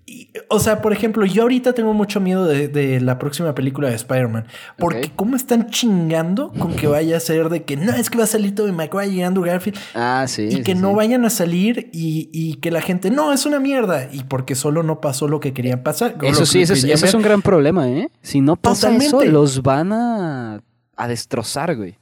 y- 0.06 0.30
o 0.50 0.60
sea, 0.60 0.82
por 0.82 0.94
ejemplo, 0.94 1.26
yo 1.26 1.42
ahorita 1.42 1.74
tengo 1.74 1.94
mucho 1.94 2.22
miedo 2.22 2.46
de, 2.46 2.70
de 2.70 3.02
la 3.02 3.20
próxima 3.20 3.54
película 3.54 3.90
de 3.90 3.96
Spider-Man. 3.96 4.46
Porque 4.78 5.12
cómo 5.14 5.36
están 5.36 5.70
chingando 5.70 6.54
con 6.58 6.74
que 6.74 6.88
vaya 6.88 7.18
a 7.18 7.20
ser 7.20 7.50
de 7.50 7.64
que 7.64 7.76
no, 7.76 7.92
es 7.94 8.10
que 8.10 8.18
va 8.18 8.24
a 8.24 8.28
salir 8.28 8.56
Tobey 8.56 8.72
Maguire 8.72 9.08
y 9.14 9.22
Andrew 9.22 9.44
Garfield. 9.46 9.78
Ah, 9.94 10.26
sí. 10.30 10.44
y 10.44 10.52
sí, 10.52 10.64
que 10.64 10.74
sí. 10.74 10.80
no 10.80 10.94
vayan 10.94 11.26
a 11.26 11.30
salir 11.30 11.90
y, 11.92 12.30
y 12.32 12.56
que 12.56 12.72
la 12.72 12.82
gente, 12.82 13.12
no, 13.12 13.34
es 13.34 13.46
una 13.46 13.60
mierda. 13.60 14.08
Y 14.12 14.24
porque 14.24 14.56
solo 14.56 14.84
no 14.84 15.02
pasó 15.02 15.28
lo 15.28 15.42
que 15.42 15.52
querían 15.54 15.84
pasar. 15.84 16.16
Eso 16.22 16.46
sí, 16.46 16.60
que 16.60 16.64
ese 16.64 16.74
es, 16.76 16.84
ese 16.86 17.06
es 17.08 17.14
un 17.14 17.22
gran 17.24 17.42
problema, 17.42 17.90
¿eh? 17.90 18.10
Si 18.22 18.40
no 18.40 18.56
pasa 18.56 18.96
eso, 18.96 19.24
los 19.26 19.62
van 19.64 19.92
a, 19.94 20.62
a 20.96 21.08
destrozar, 21.08 21.76
güey. 21.76 21.98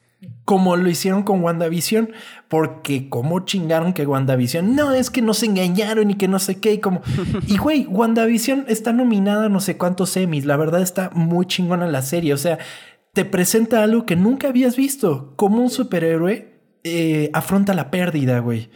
Como 0.46 0.78
lo 0.78 0.90
hicieron 0.90 1.24
con 1.24 1.44
WandaVision, 1.44 2.12
porque 2.48 3.10
como 3.10 3.42
chingaron 3.42 3.92
que 3.94 4.06
WandaVision, 4.06 4.76
no, 4.76 4.94
es 4.94 5.10
que 5.10 5.22
nos 5.22 5.44
engañaron 5.44 6.12
y 6.12 6.16
que 6.16 6.30
no 6.30 6.40
sé 6.40 6.60
qué, 6.60 6.74
y 6.74 6.78
como... 6.80 7.02
Y 7.48 7.58
güey, 7.58 7.86
WandaVision 7.88 8.66
está 8.70 8.94
nominada 8.94 9.48
a 9.48 9.50
no 9.50 9.60
sé 9.60 9.78
cuántos 9.78 10.16
Emmys, 10.16 10.46
la 10.46 10.56
verdad 10.56 10.82
está 10.82 11.10
muy 11.14 11.46
chingona 11.46 11.88
la 11.88 12.02
serie, 12.02 12.34
o 12.34 12.38
sea, 12.38 12.58
te 13.14 13.26
presenta 13.26 13.84
algo 13.84 14.06
que 14.06 14.16
nunca 14.16 14.48
habías 14.48 14.78
visto, 14.78 15.34
como 15.36 15.62
un 15.62 15.70
superhéroe 15.70 16.54
eh, 16.84 17.30
afronta 17.34 17.74
la 17.74 17.92
pérdida, 17.92 18.40
güey. 18.40 18.70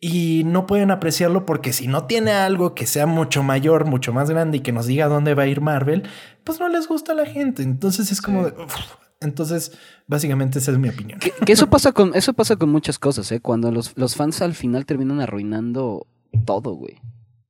Y 0.00 0.42
no 0.44 0.66
pueden 0.66 0.90
apreciarlo 0.90 1.46
porque 1.46 1.72
si 1.72 1.86
no 1.86 2.06
tiene 2.06 2.32
algo 2.32 2.74
que 2.74 2.86
sea 2.86 3.06
mucho 3.06 3.44
mayor, 3.44 3.84
mucho 3.84 4.12
más 4.12 4.28
grande 4.28 4.58
y 4.58 4.60
que 4.60 4.72
nos 4.72 4.86
diga 4.86 5.06
dónde 5.06 5.34
va 5.34 5.44
a 5.44 5.46
ir 5.46 5.60
Marvel, 5.60 6.02
pues 6.42 6.58
no 6.58 6.68
les 6.68 6.88
gusta 6.88 7.12
a 7.12 7.14
la 7.14 7.24
gente. 7.24 7.62
Entonces 7.62 8.10
es 8.10 8.20
como 8.20 8.44
de... 8.44 8.50
uf. 8.50 8.74
Entonces, 9.22 9.72
básicamente 10.06 10.58
esa 10.58 10.72
es 10.72 10.78
mi 10.78 10.88
opinión. 10.88 11.18
Que, 11.18 11.30
que 11.32 11.52
eso 11.52 11.68
pasa 11.70 11.92
con 11.92 12.14
eso 12.14 12.32
pasa 12.34 12.56
con 12.56 12.70
muchas 12.70 12.98
cosas, 12.98 13.30
¿eh? 13.32 13.40
Cuando 13.40 13.70
los, 13.72 13.96
los 13.96 14.14
fans 14.16 14.42
al 14.42 14.54
final 14.54 14.86
terminan 14.86 15.20
arruinando 15.20 16.06
todo, 16.44 16.72
güey. 16.74 17.00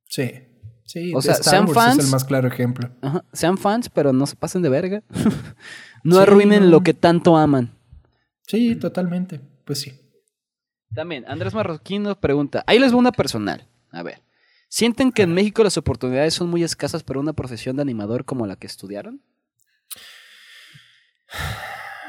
Sí. 0.08 0.30
Sí, 0.84 1.12
O 1.14 1.22
sea, 1.22 1.34
Star 1.34 1.50
sean 1.52 1.64
Wars 1.64 1.74
fans- 1.74 1.98
es 2.00 2.04
el 2.06 2.10
más 2.10 2.24
claro 2.24 2.48
ejemplo. 2.48 2.90
Ajá. 3.00 3.24
Sean 3.32 3.56
fans, 3.56 3.88
pero 3.88 4.12
no 4.12 4.26
se 4.26 4.36
pasen 4.36 4.60
de 4.62 4.68
verga. 4.68 5.02
no 6.04 6.16
Sí, 6.16 6.20
arruinen 6.22 6.64
no. 6.64 6.68
lo 6.70 6.80
que 6.82 6.92
tanto 6.92 7.36
aman. 7.36 7.70
Sí, 8.46 8.74
totalmente. 8.76 9.40
Pues 9.64 9.80
sí. 9.80 9.92
También, 10.94 11.24
Andrés 11.26 11.54
Marroquín 11.54 12.02
nos 12.02 12.18
pregunta, 12.18 12.62
ahí 12.66 12.78
les 12.78 12.92
va 12.92 12.96
una 12.98 13.12
personal. 13.12 13.66
A 13.90 14.02
ver, 14.02 14.22
¿sienten 14.68 15.12
que 15.12 15.22
en 15.22 15.32
México 15.32 15.62
las 15.64 15.78
oportunidades 15.78 16.34
son 16.34 16.50
muy 16.50 16.62
escasas 16.62 17.02
para 17.02 17.20
una 17.20 17.32
profesión 17.32 17.76
de 17.76 17.82
animador 17.82 18.26
como 18.26 18.46
la 18.46 18.56
que 18.56 18.66
estudiaron? 18.66 19.22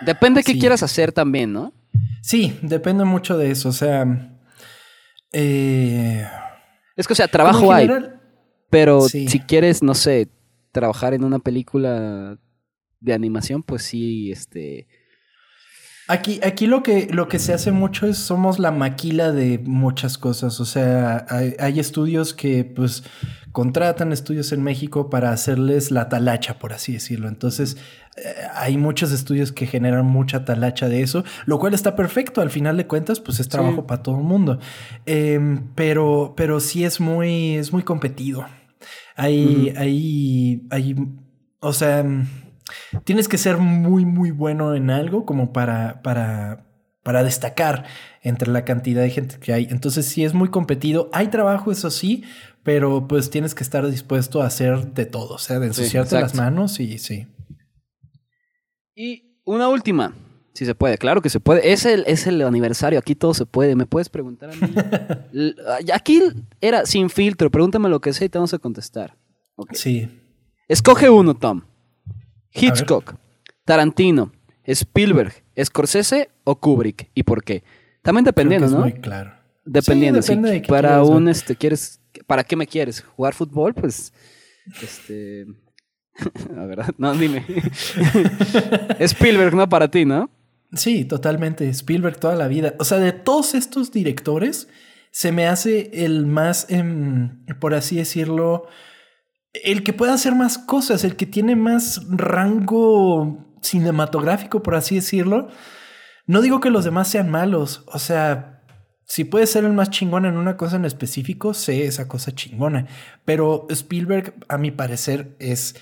Depende 0.06 0.40
de 0.40 0.44
qué 0.44 0.54
Sí. 0.54 0.60
quieras 0.60 0.84
hacer 0.84 1.12
también, 1.12 1.54
¿no? 1.54 1.74
Sí, 2.22 2.58
depende 2.62 3.04
mucho 3.06 3.38
de 3.38 3.52
eso. 3.52 3.70
O 3.70 3.74
sea, 3.74 4.06
eh, 5.32 6.28
Es 6.96 7.08
que, 7.08 7.14
o 7.14 7.16
sea, 7.16 7.28
trabajo 7.28 7.72
hay, 7.74 7.90
pero 8.70 9.02
Sí. 9.10 9.28
si 9.28 9.40
quieres, 9.40 9.82
no 9.82 9.96
sé, 9.96 10.30
trabajar 10.72 11.14
en 11.14 11.24
una 11.24 11.40
película 11.40 12.38
de 13.00 13.14
animación, 13.14 13.64
pues 13.64 13.84
sí, 13.84 14.32
este... 14.32 14.88
Aquí, 16.14 16.40
aquí 16.44 16.68
lo 16.68 16.84
que, 16.84 17.08
lo 17.12 17.28
que 17.28 17.40
se 17.40 17.54
hace 17.54 17.72
mucho 17.72 18.06
es 18.06 18.20
somos 18.20 18.60
la 18.60 18.70
maquila 18.70 19.32
de 19.32 19.58
muchas 19.58 20.20
cosas. 20.20 20.60
O 20.60 20.66
sea, 20.66 21.26
hay, 21.28 21.56
hay 21.58 21.80
estudios 21.80 22.36
que 22.36 22.64
pues 22.64 23.04
contratan 23.52 24.12
estudios 24.12 24.52
en 24.52 24.62
México 24.62 25.10
para 25.10 25.32
hacerles 25.32 25.90
la 25.90 26.10
talacha, 26.10 26.60
por 26.60 26.72
así 26.72 26.94
decirlo. 26.94 27.28
Entonces, 27.30 27.78
eh, 28.18 28.36
hay 28.54 28.78
muchos 28.78 29.12
estudios 29.12 29.52
que 29.52 29.66
generan 29.66 30.06
mucha 30.06 30.46
talacha 30.46 30.88
de 30.88 31.02
eso, 31.02 31.24
lo 31.48 31.58
cual 31.58 31.74
está 31.74 31.96
perfecto. 31.96 32.42
Al 32.42 32.52
final 32.52 32.78
de 32.78 32.86
cuentas, 32.86 33.20
pues 33.20 33.40
es 33.40 33.50
trabajo 33.50 33.88
para 33.88 34.04
todo 34.04 34.18
el 34.18 34.24
mundo. 34.24 34.60
Em, 35.08 35.70
pero, 35.74 36.36
pero 36.38 36.60
sí 36.60 36.84
es 36.84 37.00
muy, 37.00 37.56
es 37.56 37.74
muy 37.74 37.82
competido. 37.82 38.46
Hay, 39.16 39.70
Ujú. 39.72 39.80
hay, 39.80 40.68
hay, 40.70 40.96
o 41.60 41.74
sea, 41.74 42.06
tienes 43.04 43.28
que 43.28 43.38
ser 43.38 43.58
muy, 43.58 44.06
muy 44.06 44.32
bueno 44.32 44.76
en 44.76 44.90
algo 44.90 45.26
como 45.26 45.54
para, 45.54 46.02
para, 46.02 46.66
para 47.04 47.24
destacar 47.24 47.86
entre 48.22 48.52
la 48.52 48.66
cantidad 48.66 49.02
de 49.02 49.10
gente 49.10 49.38
que 49.40 49.54
hay. 49.54 49.68
Entonces 49.70 50.06
sí 50.06 50.24
es 50.24 50.34
muy 50.34 50.50
competido. 50.50 51.10
Hay 51.14 51.28
trabajo, 51.28 51.72
eso 51.72 51.92
sí, 51.92 52.24
pero 52.64 53.08
pues 53.08 53.30
tienes 53.30 53.56
que 53.56 53.64
estar 53.64 53.86
dispuesto 53.90 54.42
a 54.42 54.48
hacer 54.48 54.94
de 54.94 55.06
todo, 55.06 55.36
o 55.36 55.40
sea, 55.40 55.60
de 55.60 55.74
Sí, 55.74 55.82
ensuciarte 55.82 56.20
las 56.20 56.36
manos 56.36 56.80
y 56.80 56.98
sí. 56.98 57.28
Y 58.96 59.40
una 59.44 59.68
última, 59.70 60.14
si 60.54 60.66
se 60.66 60.76
puede, 60.76 60.98
claro 60.98 61.22
que 61.22 61.30
se 61.30 61.40
puede. 61.40 61.74
Es 61.74 61.86
el, 61.86 62.04
es 62.06 62.28
el 62.28 62.42
aniversario, 62.44 63.00
aquí 63.00 63.16
todo 63.16 63.34
se 63.34 63.46
puede. 63.46 63.76
¿Me 63.76 63.88
puedes 63.88 64.10
preguntar 64.10 64.52
a 64.52 64.56
mí? 64.56 64.74
Aquí 65.94 66.22
era 66.62 66.86
sin 66.86 67.10
filtro, 67.10 67.50
pregúntame 67.50 67.90
lo 67.90 68.00
que 68.00 68.14
sea 68.14 68.26
y 68.26 68.30
te 68.30 68.38
vamos 68.38 68.54
a 68.54 68.60
contestar. 68.60 69.18
Sí. 69.72 70.10
Escoge 70.68 71.10
uno, 71.10 71.34
Tom. 71.34 71.64
Hitchcock, 72.54 73.16
Tarantino, 73.66 74.32
Spielberg, 74.66 75.34
Scorsese 75.62 76.30
o 76.44 76.56
Kubrick. 76.60 77.10
¿Y 77.14 77.24
por 77.24 77.44
qué? 77.44 77.64
También 78.02 78.26
Creo 78.26 78.34
que 78.34 78.40
dependiendo, 78.42 78.66
es 78.68 78.72
¿no? 78.72 78.80
muy 78.80 78.94
claro. 78.94 79.34
Dependiendo. 79.66 80.22
Sí, 80.22 80.30
depende 80.30 80.52
de 80.52 80.62
para 80.62 80.90
quieras 80.90 81.08
ver. 81.08 81.18
un, 81.18 81.28
este, 81.30 81.56
quieres, 81.56 82.02
¿para 82.28 82.44
qué 82.44 82.56
me 82.56 82.68
quieres? 82.68 83.02
¿Jugar 83.02 83.34
fútbol? 83.34 83.74
Pues, 83.74 84.14
este... 84.82 85.46
La 86.56 86.66
verdad, 86.66 86.94
no, 86.98 87.14
dime. 87.16 87.46
Spielberg, 89.00 89.56
no 89.56 89.68
para 89.68 89.88
ti, 89.88 90.06
¿no? 90.06 90.30
Sí, 90.74 91.06
totalmente. 91.06 91.68
Spielberg 91.70 92.20
toda 92.20 92.36
la 92.36 92.48
vida. 92.48 92.76
O 92.80 92.84
sea, 92.84 93.00
de 93.00 93.14
todos 93.14 93.56
estos 93.56 93.92
directores, 93.92 94.68
se 95.12 95.32
me 95.32 95.48
hace 95.48 95.92
el 95.94 96.26
más, 96.26 96.68
em, 96.70 97.46
por 97.60 97.74
así 97.74 97.98
decirlo, 97.98 98.68
el 99.54 99.84
que 99.84 99.94
puede 99.94 100.12
hacer 100.12 100.36
más 100.36 100.58
cosas, 100.58 101.04
el 101.04 101.16
que 101.16 101.26
tiene 101.26 101.56
más 101.56 102.02
rango 102.10 103.56
cinematográfico, 103.62 104.64
por 104.64 104.76
así 104.76 104.96
decirlo. 104.96 105.50
No 106.26 106.42
digo 106.42 106.60
que 106.60 106.70
los 106.70 106.86
demás 106.86 107.08
sean 107.08 107.30
malos. 107.30 107.84
O 107.88 108.00
sea, 108.00 108.64
si 109.06 109.24
puede 109.26 109.46
ser 109.48 109.66
el 109.66 109.74
más 109.74 109.90
chingón 109.90 110.26
en 110.26 110.38
una 110.38 110.58
cosa 110.58 110.78
en 110.78 110.86
específico, 110.86 111.54
sé 111.54 111.86
esa 111.86 112.08
cosa 112.08 112.34
chingona. 112.34 112.88
Pero 113.26 113.68
Spielberg, 113.70 114.34
a 114.50 114.58
mi 114.58 114.72
parecer, 114.72 115.36
es 115.40 115.76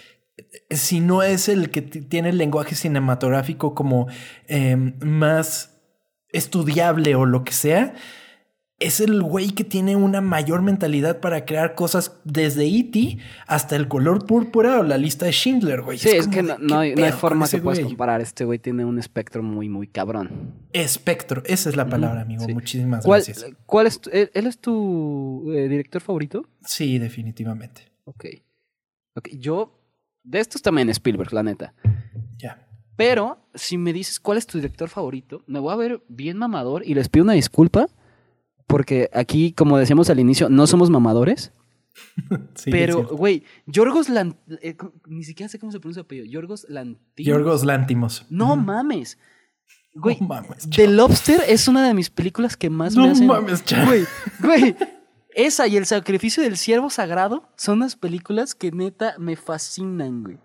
si 0.69 0.99
no 0.99 1.23
es 1.23 1.49
el 1.49 1.69
que 1.69 1.81
tiene 1.81 2.29
el 2.29 2.37
lenguaje 2.37 2.75
cinematográfico 2.75 3.75
como 3.75 4.07
eh, 4.47 4.75
más 4.75 5.81
estudiable 6.29 7.15
o 7.15 7.25
lo 7.25 7.43
que 7.43 7.51
sea, 7.51 7.93
es 8.81 8.99
el 8.99 9.21
güey 9.21 9.51
que 9.51 9.63
tiene 9.63 9.95
una 9.95 10.19
mayor 10.21 10.61
mentalidad 10.61 11.19
para 11.19 11.45
crear 11.45 11.75
cosas 11.75 12.17
desde 12.23 12.65
E.T. 12.65 13.17
hasta 13.47 13.75
el 13.75 13.87
color 13.87 14.25
púrpura 14.25 14.79
o 14.79 14.83
la 14.83 14.97
lista 14.97 15.25
de 15.25 15.31
Schindler, 15.31 15.81
güey. 15.81 15.97
Sí, 15.97 16.09
es 16.09 16.27
que 16.27 16.43
no, 16.43 16.57
¿qué 16.57 16.63
no 16.63 16.79
hay, 16.79 16.95
no 16.95 17.05
hay 17.05 17.11
forma 17.11 17.47
que 17.47 17.59
puedas 17.59 17.79
güey? 17.79 17.89
comparar. 17.91 18.21
Este 18.21 18.43
güey 18.43 18.59
tiene 18.59 18.83
un 18.83 18.99
espectro 18.99 19.41
muy, 19.43 19.69
muy 19.69 19.87
cabrón. 19.87 20.53
Espectro, 20.73 21.43
esa 21.45 21.69
es 21.69 21.75
la 21.75 21.87
palabra, 21.87 22.21
amigo. 22.21 22.43
sí. 22.45 22.53
Muchísimas 22.53 23.05
¿Cuál, 23.05 23.23
gracias. 23.23 23.45
¿cuál 23.65 23.87
es 23.87 24.01
tu- 24.01 24.09
él, 24.11 24.29
él 24.33 24.47
es 24.47 24.57
tu 24.59 25.51
eh, 25.53 25.67
director 25.69 26.01
favorito? 26.01 26.45
Sí, 26.65 26.97
definitivamente. 26.99 27.91
Ok. 28.05 28.25
Ok, 29.15 29.29
yo... 29.37 29.77
De 30.23 30.39
estos 30.39 30.61
también 30.61 30.87
Spielberg, 30.89 31.33
la 31.33 31.41
neta. 31.41 31.73
Ya. 32.37 32.67
Pero 32.95 33.39
si 33.55 33.77
me 33.79 33.91
dices 33.91 34.19
cuál 34.19 34.37
es 34.37 34.45
tu 34.45 34.59
director 34.59 34.87
favorito, 34.87 35.41
me 35.47 35.59
voy 35.59 35.73
a 35.73 35.75
ver 35.75 36.03
bien 36.09 36.37
mamador 36.37 36.83
y 36.85 36.93
les 36.93 37.09
pido 37.09 37.23
una 37.23 37.33
disculpa. 37.33 37.87
Porque 38.71 39.09
aquí, 39.13 39.51
como 39.51 39.77
decíamos 39.77 40.09
al 40.09 40.19
inicio, 40.19 40.49
no 40.49 40.65
somos 40.65 40.89
mamadores. 40.89 41.51
Sí, 42.55 42.71
pero, 42.71 43.05
güey, 43.05 43.43
Yorgos 43.65 44.07
Lan... 44.07 44.37
eh, 44.61 44.75
ni 45.07 45.23
siquiera 45.25 45.49
sé 45.49 45.59
cómo 45.59 45.71
se 45.73 45.79
pronuncia 45.79 45.99
el 45.99 46.05
apellido. 46.05 46.25
Yorgos 46.25 46.65
Lantimos. 46.69 47.27
Yorgos 47.27 47.65
Lántimos. 47.65 48.25
No 48.29 48.55
mames. 48.55 49.17
Güey, 49.93 50.17
No 50.21 50.27
mames, 50.27 50.69
The. 50.69 50.87
Lobster 50.87 51.41
es 51.47 51.67
una 51.67 51.85
de 51.85 51.93
mis 51.93 52.09
películas 52.09 52.55
que 52.55 52.69
más 52.69 52.95
No 52.95 53.03
me 53.03 53.11
hacen... 53.11 53.27
mames, 53.27 53.65
chaval. 53.65 53.87
Güey, 53.87 54.05
güey. 54.61 54.75
Esa 55.35 55.67
y 55.67 55.75
El 55.77 55.85
sacrificio 55.85 56.41
del 56.43 56.55
siervo 56.57 56.89
sagrado 56.89 57.43
son 57.57 57.79
unas 57.79 57.95
películas 57.97 58.55
que 58.55 58.71
neta 58.71 59.15
me 59.19 59.35
fascinan, 59.35 60.23
güey. 60.23 60.37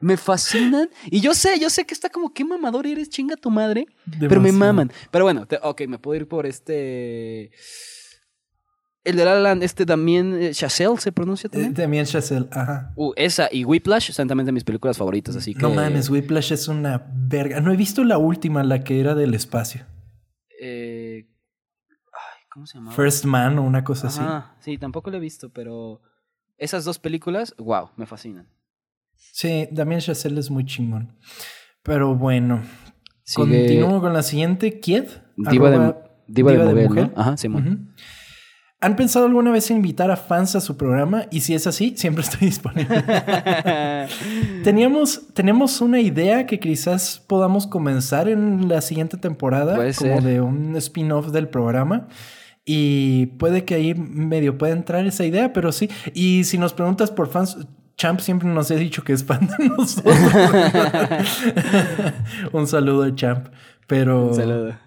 Me 0.00 0.16
fascinan. 0.16 0.88
Y 1.10 1.20
yo 1.20 1.34
sé, 1.34 1.58
yo 1.60 1.68
sé 1.70 1.84
que 1.84 1.92
está 1.94 2.08
como, 2.08 2.32
qué 2.32 2.44
mamador 2.44 2.86
eres, 2.86 3.10
chinga 3.10 3.36
tu 3.36 3.50
madre. 3.50 3.86
Pero 4.18 4.40
me 4.40 4.50
maman. 4.50 4.90
Pero 5.10 5.24
bueno, 5.26 5.46
te- 5.46 5.58
ok, 5.62 5.82
me 5.86 5.98
puedo 5.98 6.16
ir 6.20 6.26
por 6.26 6.46
este... 6.46 7.50
El 9.02 9.16
de 9.16 9.24
La 9.24 9.34
La 9.34 9.40
Land, 9.40 9.62
este 9.62 9.86
también, 9.86 10.36
eh, 10.42 10.50
Chazelle, 10.52 10.98
¿se 10.98 11.10
pronuncia 11.10 11.46
Eh, 11.46 11.50
también? 11.50 11.74
También 11.74 12.04
Chazelle, 12.04 12.46
ajá. 12.50 12.92
Uh, 12.96 13.12
esa 13.16 13.48
y 13.50 13.64
Whiplash 13.64 14.10
son 14.12 14.28
también 14.28 14.44
de 14.44 14.52
mis 14.52 14.62
películas 14.64 14.98
favoritas, 14.98 15.34
así 15.36 15.54
que... 15.54 15.60
No 15.62 15.70
mames, 15.70 16.10
Whiplash 16.10 16.52
es 16.52 16.68
una 16.68 17.06
verga. 17.10 17.60
No 17.60 17.72
he 17.72 17.76
visto 17.76 18.04
la 18.04 18.18
última, 18.18 18.62
la 18.62 18.84
que 18.84 19.00
era 19.00 19.14
del 19.14 19.32
espacio. 19.34 19.86
eh, 20.60 21.26
ay, 22.12 22.42
¿Cómo 22.52 22.66
se 22.66 22.74
llama? 22.76 22.92
First 22.92 23.24
Man 23.24 23.58
o 23.58 23.62
una 23.62 23.84
cosa 23.84 24.08
así. 24.08 24.20
Ajá, 24.20 24.54
sí, 24.60 24.76
tampoco 24.76 25.10
lo 25.10 25.16
he 25.16 25.20
visto, 25.20 25.48
pero 25.50 26.02
esas 26.58 26.84
dos 26.84 26.98
películas, 26.98 27.54
wow, 27.56 27.88
me 27.96 28.04
fascinan. 28.04 28.48
Sí, 29.32 29.68
también 29.74 30.00
Chazelle 30.00 30.38
es 30.40 30.50
muy 30.50 30.64
chingón. 30.64 31.16
Pero 31.82 32.14
bueno, 32.14 32.62
Sigue 33.22 33.66
continúo 33.66 34.00
con 34.00 34.12
la 34.12 34.22
siguiente. 34.22 34.80
Kiev. 34.80 35.22
Diva 35.36 35.70
de, 35.70 35.94
Diva 36.26 36.52
de 36.52 36.88
Mujer. 36.88 37.12
¿no? 37.14 37.20
Ajá, 37.20 37.36
Simón. 37.36 37.94
¿Han 38.82 38.96
pensado 38.96 39.26
alguna 39.26 39.50
vez 39.50 39.70
en 39.70 39.76
invitar 39.76 40.10
a 40.10 40.16
fans 40.16 40.56
a 40.56 40.60
su 40.60 40.78
programa? 40.78 41.26
Y 41.30 41.40
si 41.40 41.54
es 41.54 41.66
así, 41.66 41.94
siempre 41.96 42.24
estoy 42.24 42.48
disponible. 42.48 43.04
Teníamos, 44.64 45.28
tenemos 45.34 45.82
una 45.82 46.00
idea 46.00 46.46
que 46.46 46.58
quizás 46.58 47.22
podamos 47.26 47.66
comenzar 47.66 48.28
en 48.30 48.68
la 48.68 48.80
siguiente 48.80 49.18
temporada, 49.18 49.76
Puede 49.76 49.92
como 49.94 50.14
ser. 50.14 50.22
de 50.22 50.40
un 50.40 50.76
spin-off 50.76 51.28
del 51.30 51.48
programa. 51.48 52.08
Y 52.64 53.26
puede 53.38 53.66
que 53.66 53.74
ahí 53.74 53.94
medio 53.94 54.56
pueda 54.56 54.72
entrar 54.72 55.04
esa 55.06 55.26
idea, 55.26 55.52
pero 55.52 55.72
sí. 55.72 55.90
Y 56.14 56.44
si 56.44 56.56
nos 56.56 56.72
preguntas 56.72 57.10
por 57.10 57.28
fans, 57.28 57.58
Champ 58.00 58.18
siempre 58.18 58.48
nos 58.48 58.70
ha 58.70 58.76
dicho 58.76 59.04
que 59.04 59.12
es 59.12 59.22
fan 59.22 59.46
de 59.58 59.68
nosotros. 59.68 60.16
un 62.52 62.66
saludo 62.66 63.02
a 63.02 63.14
Champ. 63.14 63.48
Pero. 63.86 64.28
Un 64.28 64.34
saludo. 64.34 64.78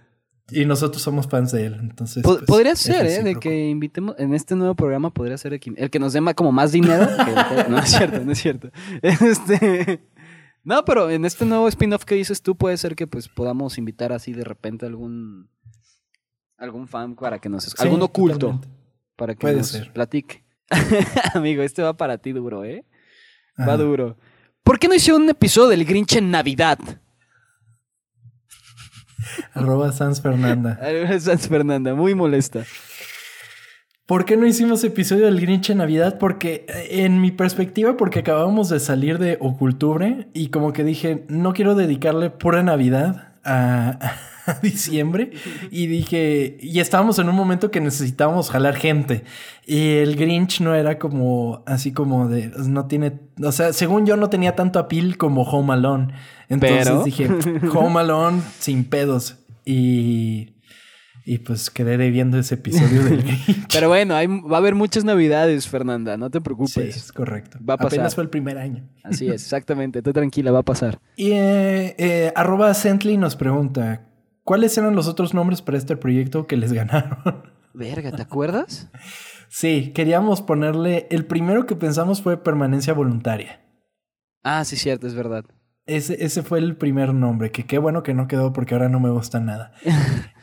Y 0.50 0.66
nosotros 0.66 1.04
somos 1.04 1.28
fans 1.28 1.52
de 1.52 1.68
él. 1.68 1.78
Entonces. 1.80 2.24
Pues, 2.24 2.40
podría 2.48 2.76
ser, 2.76 3.06
¿eh? 3.06 3.22
De 3.22 3.36
que 3.36 3.70
invitemos 3.70 4.16
en 4.18 4.34
este 4.34 4.56
nuevo 4.56 4.74
programa, 4.74 5.14
podría 5.14 5.38
ser 5.38 5.54
el 5.54 5.60
que, 5.92 6.00
nos 6.00 6.14
dé 6.14 6.22
como 6.34 6.52
más 6.52 6.72
dinero. 6.72 7.08
que- 7.08 7.70
no 7.70 7.78
es 7.78 7.92
cierto, 7.92 8.20
no 8.26 8.32
es 8.32 8.40
cierto. 8.40 8.72
Este, 9.04 10.04
no, 10.64 10.84
pero 10.84 11.12
en 11.12 11.26
este 11.26 11.46
nuevo 11.46 11.68
spin-off 11.68 12.06
que 12.06 12.16
dices 12.16 12.42
tú, 12.42 12.58
puede 12.58 12.78
ser 12.78 12.96
que 12.96 13.06
pues 13.06 13.30
podamos 13.30 13.78
invitar 13.78 14.12
así 14.12 14.34
de 14.34 14.44
repente 14.44 14.88
algún 14.88 15.50
algún 16.58 16.88
fan 16.88 17.16
para 17.16 17.38
que 17.38 17.50
nos... 17.50 17.66
Sí, 17.66 17.74
algún 17.78 18.02
oculto 18.02 18.40
totalmente. 18.40 18.70
para 19.16 19.36
que 19.36 19.42
Puede 19.42 19.58
nos 19.58 19.68
ser. 19.68 19.94
platique. 19.94 20.44
Amigo, 21.36 21.62
este 21.62 21.84
va 21.84 21.96
para 21.96 22.18
ti 22.18 22.32
duro, 22.32 22.66
¿eh? 22.66 22.86
Va 23.60 23.78
duro. 23.78 24.18
¿Por 24.64 24.80
qué 24.80 24.88
no 24.88 24.96
hicieron 24.96 25.24
un 25.24 25.30
episodio 25.30 25.70
del 25.70 25.86
Grinch 25.86 26.16
en 26.16 26.32
Navidad? 26.32 26.80
Arroba 29.54 29.92
Sans 29.92 30.22
Fernanda. 30.22 30.80
Sans 31.20 31.48
Fernanda, 31.48 31.94
muy 31.94 32.16
molesta. 32.16 32.64
¿Por 34.06 34.26
qué 34.26 34.36
no 34.36 34.46
hicimos 34.46 34.84
episodio 34.84 35.26
del 35.26 35.40
Grinch 35.40 35.70
en 35.70 35.78
Navidad? 35.78 36.18
Porque, 36.20 36.66
eh, 36.68 37.06
en 37.06 37.22
mi 37.22 37.32
perspectiva, 37.32 37.96
porque 37.96 38.20
acabamos 38.20 38.70
de 38.70 38.80
salir 38.80 39.18
de 39.18 39.38
Ocultubre 39.40 40.28
y 40.34 40.50
como 40.50 40.74
que 40.74 40.84
dije, 40.84 41.26
no 41.30 41.54
quiero 41.54 41.76
dedicarle 41.76 42.30
pura 42.30 42.64
Navidad 42.64 43.36
a 43.46 43.98
diciembre. 44.62 45.32
Y 45.72 45.88
dije, 45.88 46.58
y 46.62 46.80
estábamos 46.80 47.20
en 47.20 47.30
un 47.30 47.36
momento 47.36 47.72
que 47.72 47.82
necesitábamos 47.82 48.50
jalar 48.50 48.76
gente. 48.76 49.24
Y 49.66 49.92
el 49.98 50.16
Grinch 50.16 50.62
no 50.62 50.76
era 50.76 51.00
como, 51.00 51.64
así 51.66 51.92
como 51.94 52.28
de, 52.28 52.52
no 52.68 52.88
tiene, 52.88 53.20
o 53.42 53.52
sea, 53.52 53.74
según 53.74 54.06
yo 54.06 54.18
no 54.18 54.30
tenía 54.30 54.56
tanto 54.56 54.80
apil 54.80 55.18
como 55.18 55.44
Home 55.44 55.74
Alone. 55.74 56.14
Entonces 56.50 56.88
Pero- 56.88 57.04
dije, 57.04 57.30
Home 57.74 58.00
Alone 58.00 58.42
sin 58.60 58.84
pedos. 58.86 59.38
Y... 59.66 60.50
Y 61.26 61.38
pues 61.38 61.70
quedé 61.70 61.96
debiendo 61.98 62.38
ese 62.38 62.56
episodio 62.56 63.02
del 63.02 63.24
Grinch. 63.24 63.68
Pero 63.72 63.88
bueno, 63.88 64.14
hay, 64.14 64.28
va 64.28 64.58
a 64.58 64.60
haber 64.60 64.76
muchas 64.76 65.06
Navidades, 65.06 65.70
Fernanda, 65.70 66.18
no 66.18 66.30
te 66.30 66.40
Sí, 66.40 66.44
preocupes. 66.44 66.98
es 66.98 67.14
correcto. 67.14 67.60
Va 67.62 67.76
a 67.76 67.78
pasar. 67.78 67.94
Apenas 68.00 68.14
fue 68.16 68.26
el 68.26 68.30
primer 68.30 68.58
año. 68.58 68.90
Así 69.06 69.28
es, 69.28 69.36
exactamente. 69.44 70.02
Tú 70.02 70.12
tranquila, 70.12 70.52
va 70.52 70.60
a 70.60 70.64
pasar. 70.64 71.00
Y 71.16 71.32
eh, 71.32 71.96
eh, 71.98 72.34
arroba 72.36 72.74
Sentley 72.74 73.16
nos 73.16 73.38
pregunta, 73.38 74.02
¿cuáles 74.44 74.78
eran 74.78 74.96
los 74.96 75.08
otros 75.08 75.34
nombres 75.34 75.62
para 75.62 75.78
este 75.78 75.96
proyecto 75.98 76.48
que 76.48 76.58
les 76.58 76.72
ganaron? 76.74 77.44
Verga, 77.74 78.12
¿te 78.12 78.22
acuerdas? 78.22 78.90
sí, 79.50 79.92
queríamos 79.94 80.42
ponerle, 80.42 81.08
el 81.12 81.26
primero 81.26 81.66
que 81.66 81.76
pensamos 81.76 82.22
fue 82.22 82.38
permanencia 82.44 82.94
voluntaria. 82.94 83.62
Ah, 84.44 84.64
sí, 84.66 84.76
cierto, 84.76 85.08
es 85.08 85.14
verdad. 85.16 85.44
Ese, 85.86 86.24
ese 86.24 86.44
fue 86.44 86.60
el 86.60 86.76
primer 86.78 87.14
nombre, 87.14 87.52
que 87.52 87.66
qué 87.66 87.78
bueno 87.78 88.04
que 88.04 88.14
no 88.14 88.28
quedó 88.28 88.54
porque 88.54 88.74
ahora 88.74 88.90
no 88.90 89.00
me 89.00 89.10
gusta 89.10 89.40
nada. 89.40 89.72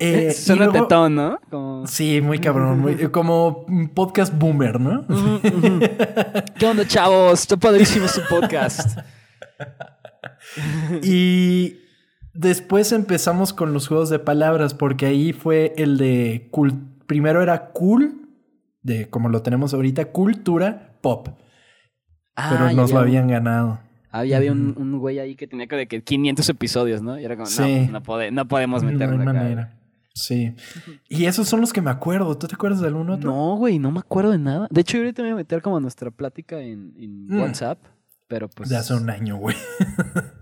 Eh, 0.00 0.32
Suena 0.32 0.64
luego- 0.64 0.88
tetón, 0.88 1.14
¿no? 1.14 1.38
Como... 1.48 1.86
Sí, 1.86 2.20
muy 2.20 2.40
cabrón, 2.40 2.80
muy- 2.80 2.96
como 3.12 3.64
podcast 3.94 4.36
boomer, 4.36 4.80
¿no? 4.80 5.06
¿Qué 6.58 6.66
onda, 6.66 6.84
chavos? 6.84 7.42
Está 7.42 7.56
padrísimo 7.56 8.08
su 8.08 8.20
podcast. 8.28 8.98
Y 11.02 11.76
después 12.34 12.92
empezamos 12.92 13.52
con 13.52 13.72
los 13.72 13.88
juegos 13.88 14.10
de 14.10 14.18
palabras, 14.18 14.74
porque 14.74 15.06
ahí 15.06 15.32
fue 15.32 15.72
el 15.76 15.96
de 15.96 16.48
cul- 16.52 16.78
primero 17.06 17.42
era 17.42 17.70
cool, 17.72 18.28
de 18.82 19.08
como 19.08 19.28
lo 19.28 19.42
tenemos 19.42 19.72
ahorita, 19.74 20.06
cultura 20.06 20.96
pop. 21.00 21.28
Pero 21.28 21.38
Ah, 22.36 22.72
nos 22.74 22.90
lo 22.92 22.98
había- 22.98 23.20
habían 23.20 23.28
ganado. 23.28 23.80
Había, 24.10 24.36
había 24.36 24.52
un, 24.52 24.74
un 24.76 24.98
güey 24.98 25.18
ahí 25.18 25.34
que 25.34 25.46
tenía 25.46 25.66
que 25.66 25.76
de 25.76 25.88
que 25.88 26.02
500 26.02 26.48
episodios, 26.48 27.02
¿no? 27.02 27.18
Y 27.18 27.24
era 27.24 27.34
como, 27.36 27.46
Sí. 27.46 27.86
no, 27.86 27.92
no, 27.92 28.02
pode- 28.02 28.30
no 28.30 28.46
podemos 28.46 28.82
No 28.82 28.88
hay 28.88 28.94
meterlo 28.94 29.16
acá. 29.22 29.32
manera. 29.32 29.78
Sí. 30.14 30.54
Y 31.08 31.24
esos 31.24 31.48
son 31.48 31.60
los 31.60 31.72
que 31.72 31.80
me 31.82 31.90
acuerdo. 31.90 32.38
¿Tú 32.38 32.46
te 32.46 32.54
acuerdas 32.54 32.80
de 32.80 32.86
algún 32.86 33.10
otro? 33.10 33.28
No, 33.30 33.56
güey, 33.56 33.80
no 33.80 33.90
me 33.90 33.98
acuerdo 33.98 34.30
de 34.30 34.38
nada. 34.38 34.68
De 34.70 34.80
hecho, 34.82 34.96
yo 34.96 35.02
ahorita 35.02 35.22
me 35.22 35.28
voy 35.30 35.32
a 35.32 35.36
meter 35.42 35.60
como 35.62 35.78
a 35.78 35.80
nuestra 35.80 36.12
plática 36.12 36.60
en, 36.60 36.94
en 36.96 37.26
Mm. 37.26 37.40
WhatsApp. 37.40 37.78
Pero 38.28 38.48
pues. 38.48 38.68
De 38.68 38.76
hace 38.76 38.94
un 38.94 39.10
año, 39.10 39.36
güey. 39.36 39.56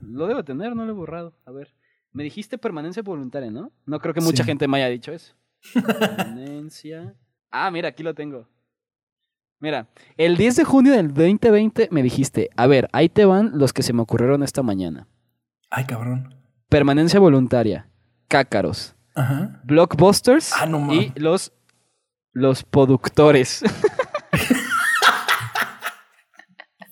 Lo 0.03 0.27
debo 0.27 0.45
tener, 0.45 0.77
no 0.77 0.85
lo 0.85 0.91
he 0.93 0.95
borrado. 0.95 1.35
A 1.47 1.51
ver. 1.53 1.69
Me 2.13 2.23
dijiste 2.25 2.59
permanencia 2.59 3.03
voluntaria, 3.03 3.51
¿no? 3.51 3.73
No 3.87 3.99
creo 4.01 4.13
que 4.15 4.21
mucha 4.21 4.43
Sí. 4.43 4.49
gente 4.49 4.69
me 4.69 4.77
haya 4.79 4.89
dicho 4.89 5.13
eso. 5.13 5.35
Permanencia. 5.75 7.15
Ah, 7.51 7.71
mira, 7.71 7.89
aquí 7.89 8.03
lo 8.03 8.15
tengo. 8.15 8.49
Mira, 9.61 9.89
el 10.17 10.37
10 10.37 10.57
de 10.57 10.65
junio 10.65 10.93
del 10.93 11.09
2020 11.15 11.89
me 11.93 12.03
dijiste, 12.03 12.51
a 12.57 12.67
ver, 12.67 12.89
ahí 12.93 13.09
te 13.09 13.25
van 13.25 13.53
los 13.59 13.73
que 13.73 13.83
se 13.83 13.93
me 13.93 14.03
ocurrieron 14.03 14.43
esta 14.43 14.63
mañana. 14.63 15.07
Ay, 15.71 15.85
cabrón. 15.87 16.35
Permanencia 16.69 17.21
voluntaria, 17.21 17.89
cácaros, 18.29 18.95
Ajá. 19.15 19.61
blockbusters 19.65 20.53
Ah, 20.55 20.67
no 20.67 20.93
y 20.93 21.13
los, 21.17 21.53
los 22.33 22.65
productores. 22.65 23.63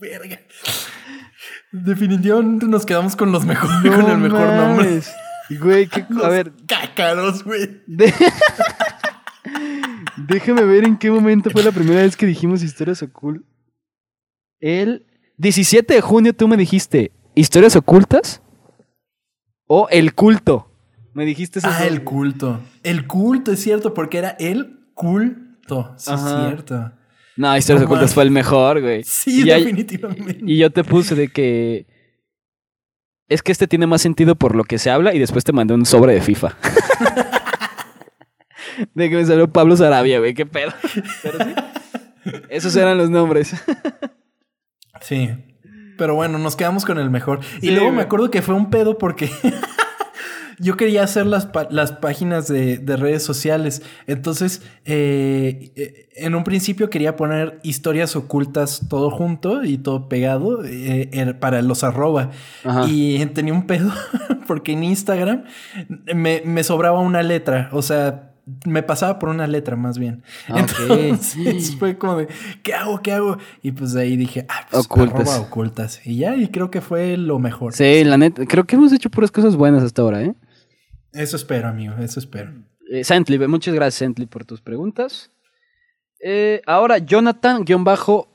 Verga. 0.01 0.39
Definitivamente 1.73 2.67
nos 2.67 2.85
quedamos 2.85 3.15
con 3.17 3.31
los 3.33 3.45
mejores, 3.45 3.91
con 3.95 4.11
el 4.11 4.19
mejor 4.19 4.47
nombre. 4.55 5.01
Güey, 5.61 5.87
qué- 5.89 6.03
a 6.03 6.07
Los 6.09 6.29
ver, 6.29 6.53
Cácaros, 6.67 7.45
güey. 7.45 7.83
De- 7.87 8.13
Déjame 10.17 10.63
ver 10.65 10.85
en 10.85 10.97
qué 10.97 11.11
momento 11.11 11.51
fue 11.51 11.63
la 11.63 11.73
primera 11.73 12.03
vez 12.03 12.17
que 12.17 12.27
dijimos 12.27 12.63
historias 12.63 13.03
ocultas. 13.03 13.45
El 14.61 15.07
17 15.39 15.95
de 15.95 16.01
junio 16.01 16.35
tú 16.35 16.47
me 16.49 16.57
dijiste 16.57 17.13
historias 17.35 17.75
ocultas 17.77 18.43
o 19.67 19.89
el 19.91 20.15
culto. 20.15 20.71
Me 21.15 21.25
dijiste 21.25 21.59
eso. 21.61 21.69
Ah, 21.71 21.85
el 21.87 22.05
culto. 22.05 22.61
El 22.83 23.07
culto, 23.07 23.51
es 23.53 23.61
cierto, 23.61 23.95
porque 23.95 24.19
era 24.19 24.31
el 24.39 24.81
culto. 24.95 25.95
Sí, 25.97 26.13
es 26.13 26.21
cierto. 26.21 26.93
No, 27.41 27.57
historias 27.57 27.87
ocultas 27.87 28.13
fue 28.13 28.25
el 28.25 28.31
mejor, 28.31 28.83
güey. 28.83 29.03
Sí, 29.03 29.41
Y 29.41 29.45
definitivamente. 29.45 30.41
Y 30.45 30.59
yo 30.59 30.71
te 30.71 30.85
puse 30.85 31.15
de 31.15 31.29
que 31.29 31.87
es 33.31 33.41
que 33.41 33.51
este 33.51 33.67
tiene 33.67 33.87
más 33.87 34.03
sentido 34.03 34.35
por 34.35 34.55
lo 34.55 34.63
que 34.65 34.77
se 34.77 34.91
habla 34.91 35.15
y 35.15 35.19
después 35.19 35.43
te 35.43 35.53
mandé 35.53 35.73
un 35.73 35.87
sobre 35.87 36.13
de 36.13 36.21
FIFA. 36.21 36.55
de 38.95 39.09
que 39.09 39.17
me 39.17 39.25
salió 39.25 39.51
Pablo 39.51 39.75
Sarabia, 39.75 40.19
güey, 40.19 40.35
qué 40.35 40.45
pedo. 40.45 40.71
Pero 41.23 41.39
sí. 41.43 41.55
Esos 42.51 42.77
eran 42.77 42.99
los 42.99 43.09
nombres. 43.09 43.55
Sí. 45.01 45.31
Pero 45.97 46.15
bueno, 46.15 46.37
nos 46.37 46.57
quedamos 46.57 46.85
con 46.85 46.99
el 46.99 47.09
mejor. 47.09 47.41
Y 47.63 47.71
luego 47.71 47.91
me 47.91 48.03
acuerdo 48.03 48.31
que 48.31 48.43
fue 48.43 48.55
un 48.55 48.69
pedo 48.69 48.99
porque 48.99 49.31
yo 50.61 50.77
quería 50.77 51.03
hacer 51.03 51.27
las, 51.27 51.49
las 51.71 51.93
páginas 51.93 52.47
de, 52.47 52.79
de 52.79 52.97
redes 52.97 53.23
sociales. 53.23 53.83
Entonces, 54.07 54.63
eh, 54.85 55.73
eh, 55.77 56.09
en 56.17 56.35
un 56.35 56.45
principio 56.45 56.91
quería 56.91 57.17
poner 57.17 57.59
historias 57.63 58.15
ocultas 58.15 58.83
todo 58.89 59.11
junto 59.11 59.65
y 59.65 59.79
todo 59.79 60.09
pegado 60.09 60.65
eh, 60.65 61.09
er- 61.13 61.39
para 61.39 61.63
los 61.63 61.83
arroba. 61.83 62.31
Ajá. 62.65 62.87
Y 62.89 63.25
tenía 63.27 63.55
un 63.55 63.67
pedo 63.67 63.91
porque 64.47 64.73
en 64.73 64.85
Instagram 64.85 65.45
me, 66.15 66.43
me 66.45 66.63
sobraba 66.63 67.01
una 67.01 67.23
letra. 67.23 67.71
O 67.73 67.81
sea, 67.83 68.27
me 68.67 68.83
pasaba 68.83 69.19
por 69.19 69.29
una 69.29 69.47
letra 69.47 69.77
más 69.77 69.97
bien. 69.99 70.23
Ah. 70.49 70.61
Entonces 70.61 71.77
fue 71.79 71.97
como 71.97 72.17
de, 72.17 72.29
¿qué 72.63 72.75
hago? 72.75 73.01
¿Qué 73.01 73.13
hago? 73.13 73.39
Y 73.63 73.73
pues 73.73 73.93
de 73.95 74.03
ahí 74.03 74.17
dije, 74.17 74.45
ah, 74.49 74.67
pues 74.71 74.85
Ocultas. 74.85 75.21
arroba 75.21 75.41
ocultas. 75.41 76.01
Y 76.05 76.17
ya, 76.17 76.37
y 76.37 76.49
creo 76.49 76.71
que 76.71 76.81
fue 76.81 77.17
lo 77.17 77.39
mejor. 77.39 77.73
Sí, 77.73 78.05
la 78.05 78.19
neta, 78.19 78.45
creo 78.47 78.65
que 78.65 78.77
hemos 78.77 78.93
hecho 78.93 79.09
puras 79.09 79.31
cosas 79.31 79.57
buenas 79.57 79.83
hasta 79.83 80.03
ahora, 80.03 80.23
¿eh? 80.23 80.35
Eso 81.13 81.37
espero, 81.37 81.69
amigo, 81.69 81.95
eso 82.01 82.21
espero. 82.21 82.53
eh 82.91 83.05
Sently, 83.05 83.39
muchas 83.47 83.75
gracias, 83.75 83.95
Sently, 83.97 84.27
por 84.27 84.45
tus 84.45 84.61
preguntas. 84.61 85.31
Eh, 86.23 86.61
ahora, 86.67 86.99
Jonathan-AM 86.99 88.27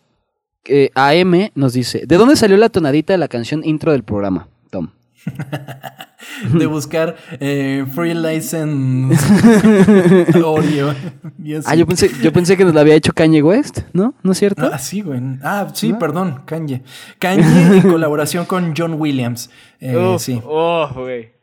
nos 1.55 1.73
dice: 1.73 2.05
¿De 2.07 2.17
dónde 2.17 2.35
salió 2.35 2.57
la 2.57 2.69
tonadita 2.69 3.13
de 3.13 3.17
la 3.19 3.27
canción 3.27 3.63
intro 3.63 3.91
del 3.91 4.03
programa? 4.03 4.47
Tom. 4.69 4.89
De 6.53 6.65
buscar 6.65 7.15
eh, 7.39 7.85
free 7.93 8.13
license 8.13 9.15
audio. 10.43 10.93
Ah, 11.65 11.75
yo 11.75 11.85
pensé, 11.85 12.09
yo 12.21 12.33
pensé 12.33 12.57
que 12.57 12.65
nos 12.65 12.73
la 12.73 12.81
había 12.81 12.95
hecho 12.95 13.13
Kanye 13.13 13.41
West, 13.43 13.81
¿no? 13.93 14.15
¿No 14.23 14.31
es 14.31 14.37
cierto? 14.39 14.69
Ah, 14.71 14.77
sí, 14.79 15.01
güey. 15.01 15.21
Ah, 15.43 15.67
sí, 15.73 15.91
¿No? 15.93 15.99
perdón, 15.99 16.41
Kanye. 16.45 16.83
Kanye 17.19 17.77
en 17.77 17.81
colaboración 17.91 18.45
con 18.45 18.73
John 18.75 18.95
Williams. 18.99 19.49
Eh, 19.79 19.95
Uf, 19.95 20.21
sí. 20.21 20.41
Oh, 20.45 20.89
güey. 20.93 21.34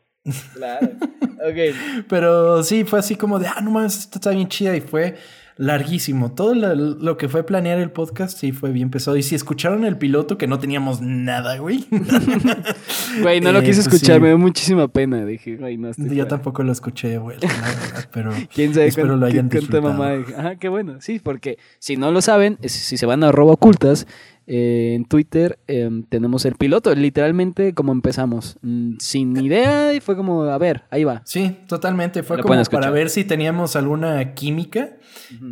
Claro. 0.55 0.89
ok. 1.21 1.77
Pero 2.09 2.63
sí, 2.63 2.85
fue 2.85 2.99
así 2.99 3.17
como 3.17 3.39
de, 3.39 3.47
ah, 3.49 3.61
no 3.63 3.71
mames, 3.71 3.99
esta 3.99 4.19
está 4.19 4.31
bien 4.31 4.49
chida. 4.49 4.77
Y 4.77 4.81
fue 4.81 5.17
larguísimo. 5.59 6.33
Todo 6.33 6.55
lo, 6.55 6.75
lo 6.75 7.17
que 7.17 7.29
fue 7.29 7.45
planear 7.45 7.79
el 7.79 7.91
podcast 7.91 8.39
sí 8.39 8.53
fue 8.53 8.71
bien 8.73 8.91
pesado. 8.91 9.17
Y 9.17 9.23
si 9.23 9.35
escucharon 9.35 9.85
el 9.85 9.99
piloto, 9.99 10.39
que 10.39 10.47
no 10.47 10.59
teníamos 10.59 11.01
nada, 11.01 11.57
güey. 11.59 11.85
Güey, 13.21 13.41
no 13.43 13.53
lo 13.53 13.59
Eh, 13.59 13.65
quise 13.65 13.83
pues 13.83 13.95
escuchar, 13.95 14.17
sí. 14.17 14.21
me 14.23 14.29
dio 14.29 14.39
muchísima 14.39 14.89
pena. 14.89 15.25
Dije, 15.27 15.57
güey, 15.57 15.77
no 15.77 15.89
estoy 15.91 16.07
Yo 16.07 16.11
fuera. 16.15 16.29
tampoco 16.29 16.63
lo 16.63 16.73
escuché 16.73 17.09
de 17.09 17.19
vuelta, 17.19 17.47
la 17.47 17.69
verdad, 17.69 18.09
pero 18.13 18.33
¿Quién 18.55 18.73
sabe 18.73 18.87
espero 18.87 19.09
cuán- 19.09 19.21
lo 19.21 19.27
hayan 19.27 19.49
disfrutado. 19.51 19.83
mamá 19.83 20.13
dije, 20.13 20.35
Ajá, 20.35 20.57
qué 20.57 20.69
bueno. 20.69 20.97
Sí, 21.01 21.21
porque 21.23 21.59
si 21.79 21.97
no 21.97 22.11
lo 22.11 22.23
saben, 22.23 22.59
es- 22.63 22.73
si 22.73 22.97
se 22.97 23.05
van 23.07 23.23
a 23.23 23.29
arroba 23.29 23.53
ocultas, 23.53 24.07
eh, 24.47 24.95
en 24.97 25.05
Twitter 25.05 25.59
em, 25.67 26.03
tenemos 26.03 26.45
el 26.45 26.55
piloto, 26.57 26.95
literalmente 26.95 27.75
como 27.75 27.93
empezamos, 27.93 28.57
mm, 28.63 28.95
sin 28.99 29.37
idea 29.37 29.95
y 29.95 30.01
fue 30.01 30.17
como, 30.17 30.43
a 30.45 30.59
ver, 30.59 30.85
ahí 30.91 31.05
va. 31.05 31.23
Sí, 31.25 31.59
totalmente. 31.69 32.23
Fue 32.23 32.37
Lo 32.37 32.43
como 32.43 32.63
para 32.65 32.91
ver 32.91 33.11
si 33.11 33.25
teníamos 33.25 33.77
alguna 33.77 34.35
química 34.35 34.97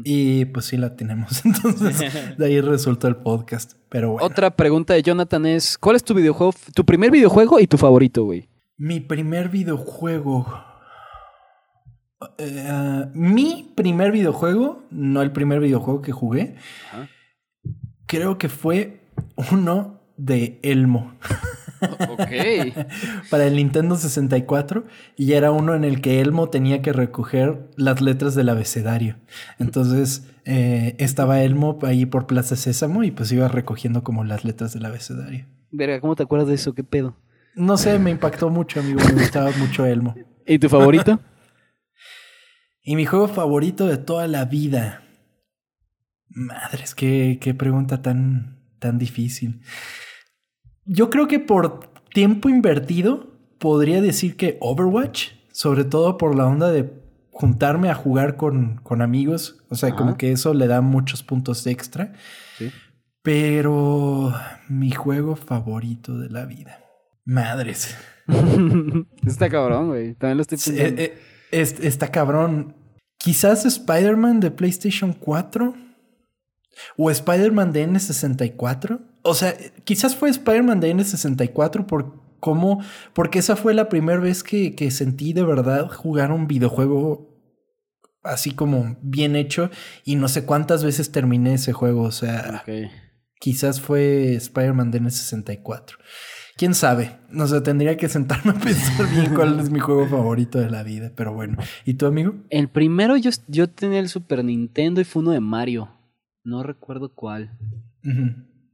y 0.05 0.45
pues 0.47 0.67
sí 0.67 0.77
la 0.77 0.97
tenemos. 0.97 1.43
Entonces, 1.45 2.37
de 2.37 2.47
ahí 2.47 2.61
resultó 2.61 3.07
el 3.07 3.17
podcast. 3.17 3.75
Pero 3.89 4.13
bueno. 4.13 4.27
Otra 4.27 4.51
pregunta 4.51 4.95
de 4.95 5.03
Jonathan 5.03 5.47
es, 5.47 5.79
¿cuál 5.79 5.97
es 5.97 6.05
tu 6.05 6.15
videojuego, 6.15 6.55
tu 6.75 6.85
primer 6.85 7.11
videojuego 7.11 7.61
y 7.61 7.67
tu 7.67 7.79
favorito, 7.79 8.25
güey? 8.25 8.49
Mi 8.77 9.01
primer 9.01 9.49
videojuego. 9.49 10.47
Eh, 12.39 12.67
ah, 12.69 13.09
mi 13.15 13.73
primer 13.75 14.13
videojuego, 14.13 14.83
no 14.91 15.23
el 15.23 15.33
primer 15.33 15.61
videojuego 15.61 16.03
que 16.03 16.13
jugué, 16.13 16.57
Ajá. 16.93 17.09
Creo 18.11 18.39
que 18.39 18.49
fue 18.49 19.03
uno 19.53 20.01
de 20.17 20.59
Elmo 20.65 21.15
Ok. 22.09 22.29
para 23.31 23.47
el 23.47 23.55
Nintendo 23.55 23.95
64 23.95 24.85
y 25.17 25.33
era 25.35 25.53
uno 25.53 25.77
en 25.77 25.85
el 25.85 26.01
que 26.01 26.21
Elmo 26.21 26.51
tenía 26.51 26.83
que 26.83 26.93
recoger 26.93 27.71
las 27.77 28.01
letras 28.01 28.35
del 28.35 28.49
abecedario. 28.49 29.17
Entonces 29.61 30.29
eh, 30.45 30.97
estaba 30.99 31.43
Elmo 31.43 31.79
ahí 31.83 32.05
por 32.05 32.27
Plaza 32.27 32.57
Sésamo 32.57 33.05
y 33.05 33.13
pues 33.13 33.31
iba 33.31 33.47
recogiendo 33.47 34.03
como 34.03 34.25
las 34.25 34.45
letras 34.45 34.75
del 34.75 34.87
abecedario. 34.87 35.47
Verga, 35.71 36.01
¿cómo 36.01 36.17
te 36.17 36.25
acuerdas 36.25 36.49
de 36.49 36.55
eso? 36.55 36.75
¿Qué 36.75 36.83
pedo? 36.83 37.17
No 37.55 37.77
sé, 37.77 37.97
me 38.01 38.11
impactó 38.11 38.51
mucho, 38.51 38.81
amigo. 38.81 39.01
Me 39.07 39.23
gustaba 39.23 39.53
mucho 39.57 39.87
Elmo. 39.87 40.17
¿Y 40.47 40.59
tu 40.59 40.69
favorito? 40.69 41.21
Y 42.83 42.97
mi 42.97 43.05
juego 43.05 43.29
favorito 43.29 43.87
de 43.87 43.99
toda 43.99 44.27
la 44.27 44.47
vida. 44.47 45.03
Madres, 46.31 46.95
qué, 46.95 47.39
qué 47.41 47.55
pregunta 47.55 48.03
tan, 48.03 48.59
tan 48.79 48.99
difícil. 48.99 49.61
Yo 50.85 51.11
creo 51.11 51.29
que 51.29 51.39
por 51.41 51.93
tiempo 52.15 52.49
invertido 52.49 53.39
podría 53.59 54.01
decir 54.01 54.37
que 54.37 54.57
Overwatch, 54.61 55.31
sobre 55.53 55.85
todo 55.85 56.17
por 56.17 56.35
la 56.37 56.47
onda 56.47 56.71
de 56.71 56.93
juntarme 57.31 57.89
a 57.91 57.95
jugar 57.95 58.37
con, 58.37 58.77
con 58.83 59.03
amigos. 59.03 59.63
O 59.71 59.75
sea, 59.75 59.91
Ajá. 59.91 59.99
como 59.99 60.17
que 60.17 60.33
eso 60.33 60.55
le 60.55 60.67
da 60.67 60.81
muchos 60.81 61.23
puntos 61.23 61.67
extra. 61.67 62.13
Sí. 62.59 62.71
Pero 63.23 64.33
mi 64.69 64.91
juego 64.93 65.37
favorito 65.37 66.17
de 66.19 66.31
la 66.31 66.47
vida. 66.47 66.79
Madres. 67.25 67.97
Está 69.27 69.49
cabrón, 69.51 69.89
güey. 69.89 70.15
También 70.15 70.39
lo 70.39 70.43
estoy 70.43 70.59
Sí, 70.59 70.73
pensando. 70.73 71.03
eh, 71.03 71.05
eh, 71.05 71.19
es- 71.53 71.81
está 71.81 72.09
cabrón. 72.11 72.77
Quizás 73.19 73.67
Spider-Man 73.67 74.41
de 74.41 74.51
PlayStation 74.51 75.13
4 75.13 75.75
o 76.97 77.11
Spider-Man 77.11 77.73
de 77.73 77.89
N64. 77.89 79.01
O 79.23 79.35
sea, 79.35 79.55
quizás 79.85 80.17
fue 80.17 80.31
Spider-Man 80.31 80.81
de 80.81 80.95
N64 80.95 81.87
por 81.87 82.21
cómo, 82.41 82.83
porque 83.13 83.39
esa 83.39 83.57
fue 83.57 83.75
la 83.75 83.89
primera 83.89 84.19
vez 84.19 84.43
que, 84.43 84.75
que 84.75 84.91
sentí 84.91 85.33
de 85.33 85.45
verdad 85.45 85.89
jugar 85.91 86.33
un 86.33 86.47
videojuego 86.47 87.31
así 88.23 88.53
como 88.53 88.99
bien 89.03 89.37
hecho 89.37 89.71
y 90.05 90.17
no 90.17 90.29
sé 90.29 90.45
cuántas 90.45 90.85
veces 90.85 91.13
terminé 91.13 91.55
ese 91.55 91.73
juego. 91.73 92.03
O 92.03 92.13
sea, 92.13 92.65
quizás 93.39 93.81
fue 93.81 94.35
Spider-Man 94.35 94.91
de 94.91 95.03
N64. 95.03 95.97
Quién 96.57 96.75
sabe, 96.75 97.17
no 97.31 97.47
sé, 97.47 97.61
tendría 97.63 97.97
que 97.97 98.09
sentarme 98.09 98.53
a 98.53 98.55
pensar 98.61 99.09
bien 99.09 99.35
cuál 99.35 99.59
es 99.61 99.71
mi 99.71 99.81
juego 99.81 100.07
favorito 100.07 100.59
de 100.59 100.69
la 100.69 100.83
vida, 100.83 101.11
pero 101.17 101.33
bueno. 101.33 101.57
¿Y 101.87 101.95
tu 101.95 102.05
amigo? 102.05 102.35
El 102.51 102.69
primero 102.69 103.17
yo, 103.17 103.31
yo 103.49 103.71
tenía 103.71 103.99
el 103.99 104.11
Super 104.11 104.45
Nintendo 104.45 105.01
y 105.01 105.05
fue 105.05 105.23
uno 105.23 105.31
de 105.31 105.41
Mario. 105.41 105.89
No 106.45 106.63
recuerdo 106.63 107.13
cuál. 107.15 107.51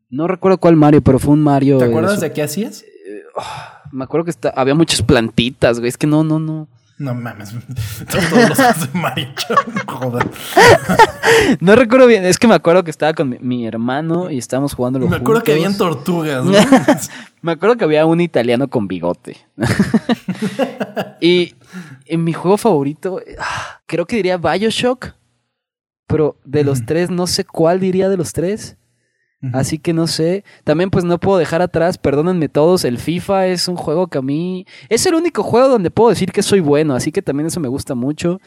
No 0.08 0.28
recuerdo 0.28 0.58
cuál 0.58 0.76
Mario, 0.76 1.02
pero 1.02 1.18
fue 1.18 1.34
un 1.34 1.42
Mario. 1.42 1.78
¿Te 1.78 1.84
acuerdas 1.86 2.20
de 2.20 2.32
qué 2.32 2.42
hacías? 2.42 2.84
Me 3.92 4.04
acuerdo 4.04 4.24
que 4.24 4.30
está- 4.30 4.50
había 4.56 4.74
muchas 4.74 5.02
plantitas, 5.02 5.78
güey. 5.78 5.88
Es 5.88 5.96
que 5.98 6.06
no, 6.06 6.24
no, 6.24 6.38
no. 6.38 6.68
No 6.98 7.14
mames, 7.14 7.50
todos 8.10 8.48
los 8.48 8.92
de 8.92 8.98
Mario, 8.98 9.28
joder. 9.86 10.26
No 11.60 11.76
recuerdo 11.76 12.06
bien. 12.06 12.24
Es 12.24 12.38
que 12.38 12.46
me 12.46 12.54
acuerdo 12.54 12.84
que 12.84 12.90
estaba 12.90 13.12
con 13.12 13.28
mi, 13.28 13.38
mi 13.38 13.66
hermano 13.66 14.30
y 14.30 14.38
estábamos 14.38 14.72
jugando 14.72 14.98
Me 15.00 15.16
acuerdo 15.16 15.42
que 15.42 15.52
habían 15.52 15.76
tortugas, 15.76 16.42
¿no? 16.46 16.52
Me 17.42 17.52
acuerdo 17.52 17.76
que 17.76 17.84
había 17.84 18.06
un 18.06 18.22
italiano 18.22 18.68
con 18.68 18.88
bigote. 18.88 19.36
y 21.20 21.54
en 22.06 22.24
mi 22.24 22.32
juego 22.32 22.56
favorito, 22.56 23.20
ah, 23.38 23.80
creo 23.84 24.06
que 24.06 24.16
diría 24.16 24.38
Bioshock. 24.38 25.08
Pero 26.06 26.36
de 26.44 26.62
los 26.64 26.86
tres, 26.86 27.10
no 27.10 27.26
sé 27.26 27.44
cuál 27.44 27.80
diría 27.80 28.08
de 28.08 28.16
los 28.16 28.32
tres. 28.32 28.76
Así 29.52 29.78
que 29.78 29.92
no 29.92 30.06
sé. 30.06 30.44
También 30.64 30.90
pues 30.90 31.04
no 31.04 31.20
puedo 31.20 31.38
dejar 31.38 31.62
atrás, 31.62 31.98
perdónenme 31.98 32.48
todos, 32.48 32.84
el 32.84 32.98
FIFA 32.98 33.46
es 33.48 33.68
un 33.68 33.76
juego 33.76 34.08
que 34.08 34.18
a 34.18 34.22
mí... 34.22 34.66
Es 34.88 35.06
el 35.06 35.14
único 35.14 35.42
juego 35.44 35.68
donde 35.68 35.90
puedo 35.90 36.10
decir 36.10 36.32
que 36.32 36.42
soy 36.42 36.60
bueno, 36.60 36.94
así 36.94 37.12
que 37.12 37.22
también 37.22 37.46
eso 37.46 37.60
me 37.60 37.68
gusta 37.68 37.94
mucho. 37.94 38.40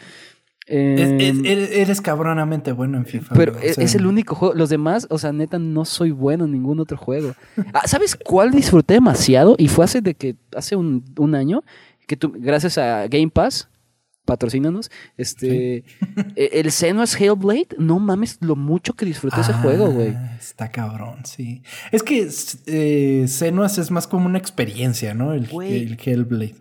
Es- 0.65 1.00
es- 1.12 1.38
Em, 1.39 1.45
eres, 1.45 2.02
cabronamente 2.02 2.72
bueno 2.74 2.98
en 2.98 3.06
FIFA. 3.06 3.34
pero 3.36 3.54
o 3.58 3.60
sea, 3.60 3.84
es 3.84 3.95
el 3.95 4.06
único 4.08 4.36
juego. 4.36 4.54
Los 4.56 4.69
demás, 4.69 5.08
o 5.10 5.17
sea, 5.17 5.32
neta, 5.32 5.58
no 5.58 5.86
soy 5.86 6.12
bueno 6.12 6.45
en 6.45 6.52
ningún 6.52 6.80
otro 6.80 6.98
juego. 6.98 7.34
Ah, 7.74 7.88
¿Sabes 7.88 8.15
cuál 8.15 8.52
disfruté 8.52 8.95
demasiado? 8.95 9.56
Y 9.58 9.67
fue 9.67 9.86
hace 9.86 10.02
de 10.02 10.15
que, 10.15 10.36
hace 10.56 10.76
un, 10.76 11.06
un 11.17 11.34
año, 11.34 11.63
que 12.08 12.17
tú, 12.17 12.34
gracias 12.36 12.78
a 12.78 13.08
Game 13.08 13.30
Pass, 13.30 13.69
patrocínanos, 14.29 14.91
este, 15.17 15.83
e- 16.35 16.49
el 16.53 16.71
Senua's 16.71 17.19
Hellblade, 17.19 17.69
no 17.77 17.99
mames 17.99 18.37
lo 18.41 18.55
mucho 18.55 18.93
que 18.93 19.05
disfruté 19.05 19.41
ese 19.41 19.51
Ah, 19.53 19.61
juego, 19.61 19.91
güey. 19.91 20.15
Está 20.39 20.71
cabrón, 20.71 21.25
sí. 21.25 21.63
Es 21.91 22.03
que 22.03 22.29
eh, 22.67 23.25
Senuas 23.27 23.77
es 23.79 23.89
más 23.91 24.07
como 24.07 24.25
una 24.27 24.37
experiencia, 24.37 25.13
¿no? 25.13 25.33
El, 25.33 25.47
Hellblade. 25.49 26.55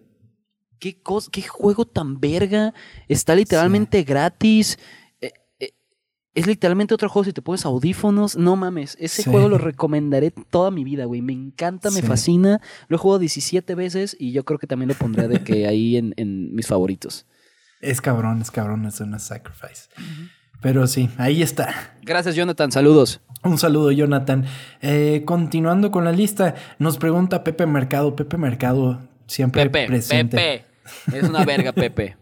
¿Qué, 0.79 1.03
cos- 1.03 1.29
qué 1.31 1.43
juego 1.43 1.85
tan 1.85 2.21
verga. 2.21 2.73
Está 3.09 3.35
literalmente 3.35 4.03
gratis. 4.05 4.79
Eh, 5.21 5.33
eh, 5.59 5.73
es 6.35 6.47
literalmente 6.47 6.95
otro 6.95 7.09
juego 7.09 7.25
si 7.25 7.33
te 7.33 7.43
pones 7.43 7.67
audífonos. 7.67 8.37
No 8.37 8.55
mames, 8.55 8.97
ese 9.01 9.23
Sí. 9.25 9.31
juego 9.31 9.49
lo 9.49 9.59
recomendaré 9.59 10.31
toda 10.31 10.71
mi 10.71 10.85
vida, 10.85 11.05
güey. 11.05 11.21
Me 11.21 11.33
encanta, 11.33 11.91
me 11.91 12.01
Sí. 12.01 12.07
fascina. 12.07 12.61
Lo 12.89 12.95
he 12.95 12.99
jugado 12.99 13.19
17 13.19 13.75
veces 13.75 14.17
y 14.21 14.31
yo 14.31 14.45
creo 14.45 14.59
que 14.61 14.69
también 14.69 14.89
lo 14.89 14.95
pondré 14.95 15.27
de 15.27 15.43
que 15.43 15.67
ahí 15.67 15.97
en, 15.97 16.15
en 16.17 16.55
mis 16.55 16.69
favoritos. 16.69 17.27
Es 17.81 18.01
cabrón, 18.01 18.41
es 18.43 18.51
cabrón, 18.51 18.87
es 18.87 19.01
una 19.01 19.19
sacrifice. 19.19 19.89
Pero 20.61 20.87
sí, 20.87 21.09
ahí 21.19 21.43
está. 21.43 21.95
Gracias, 22.03 22.35
Jonathan. 22.35 22.73
Saludos. 22.73 23.21
Un 23.45 23.59
saludo, 23.59 23.93
Jonathan. 23.93 24.45
Eh, 24.83 25.23
continuando 25.25 25.93
con 25.93 26.05
la 26.05 26.11
lista, 26.13 26.57
nos 26.81 26.99
pregunta 26.99 27.45
Pepe 27.45 27.67
Mercado. 27.67 28.17
Pepe 28.17 28.37
Mercado 28.37 29.01
siempre 29.29 29.71
Pepe, 29.71 29.87
presente. 29.87 30.37
Pepe. 30.37 31.17
Es 31.17 31.23
una 31.29 31.45
verga, 31.45 31.73
Pepe. 31.75 32.17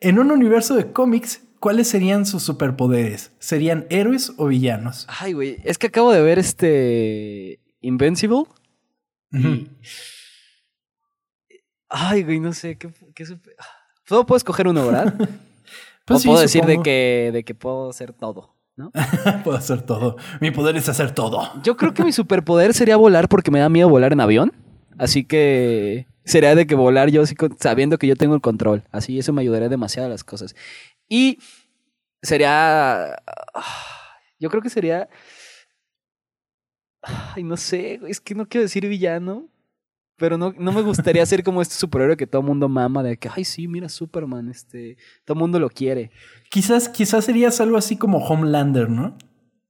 En 0.00 0.18
un 0.18 0.32
universo 0.32 0.74
de 0.74 0.90
cómics, 0.90 1.42
¿cuáles 1.60 1.86
serían 1.88 2.26
sus 2.26 2.42
superpoderes? 2.42 3.30
¿Serían 3.38 3.86
héroes 3.90 4.32
o 4.36 4.46
villanos? 4.48 5.06
Ay, 5.08 5.32
güey. 5.34 5.58
Es 5.62 5.78
que 5.78 5.86
acabo 5.88 6.10
de 6.12 6.22
ver 6.22 6.40
este. 6.40 7.60
Invincible. 7.80 8.42
Ay, 11.88 12.22
güey, 12.24 12.40
no 12.40 12.52
sé. 12.52 12.76
¿Qué, 12.76 12.90
qué 13.14 13.24
super- 13.26 13.54
Solo 14.08 14.24
puedo 14.24 14.38
escoger 14.38 14.68
uno, 14.68 14.86
¿verdad? 14.86 15.14
Pues 16.04 16.20
o 16.20 16.22
sí, 16.22 16.28
puedo 16.28 16.40
decir 16.40 16.64
de 16.64 16.80
que, 16.80 17.28
de 17.34 17.44
que 17.44 17.54
puedo 17.54 17.90
hacer 17.90 18.14
todo, 18.14 18.56
¿no? 18.76 18.90
Puedo 19.44 19.58
hacer 19.58 19.82
todo. 19.82 20.16
Mi 20.40 20.50
poder 20.50 20.74
es 20.74 20.88
hacer 20.88 21.10
todo. 21.14 21.52
Yo 21.62 21.76
creo 21.76 21.92
que 21.92 22.02
mi 22.02 22.12
superpoder 22.12 22.72
sería 22.72 22.96
volar 22.96 23.28
porque 23.28 23.50
me 23.50 23.58
da 23.58 23.68
miedo 23.68 23.90
volar 23.90 24.14
en 24.14 24.22
avión. 24.22 24.54
Así 24.96 25.24
que 25.24 26.06
sería 26.24 26.54
de 26.54 26.66
que 26.66 26.74
volar 26.74 27.10
yo 27.10 27.24
sabiendo 27.58 27.98
que 27.98 28.06
yo 28.06 28.16
tengo 28.16 28.34
el 28.34 28.40
control. 28.40 28.84
Así 28.90 29.18
eso 29.18 29.34
me 29.34 29.42
ayudaría 29.42 29.68
demasiado 29.68 30.06
a 30.06 30.10
las 30.10 30.24
cosas. 30.24 30.56
Y 31.10 31.40
sería... 32.22 33.16
Yo 34.40 34.48
creo 34.48 34.62
que 34.62 34.70
sería... 34.70 35.10
Ay, 37.02 37.42
no 37.42 37.58
sé, 37.58 38.00
es 38.08 38.18
que 38.18 38.34
no 38.34 38.48
quiero 38.48 38.62
decir 38.62 38.88
villano. 38.88 39.46
Pero 40.18 40.36
no, 40.36 40.52
no 40.58 40.72
me 40.72 40.82
gustaría 40.82 41.24
ser 41.24 41.44
como 41.44 41.62
este 41.62 41.76
superhéroe 41.76 42.16
que 42.16 42.26
todo 42.26 42.42
el 42.42 42.48
mundo 42.48 42.68
mama, 42.68 43.02
de 43.02 43.16
que, 43.16 43.30
ay, 43.34 43.44
sí, 43.44 43.68
mira, 43.68 43.88
Superman, 43.88 44.50
este, 44.50 44.96
todo 45.24 45.36
el 45.36 45.40
mundo 45.40 45.60
lo 45.60 45.70
quiere. 45.70 46.10
Quizás, 46.50 46.88
quizás 46.88 47.24
serías 47.24 47.60
algo 47.60 47.76
así 47.76 47.96
como 47.96 48.18
Homelander, 48.18 48.90
¿no? 48.90 49.16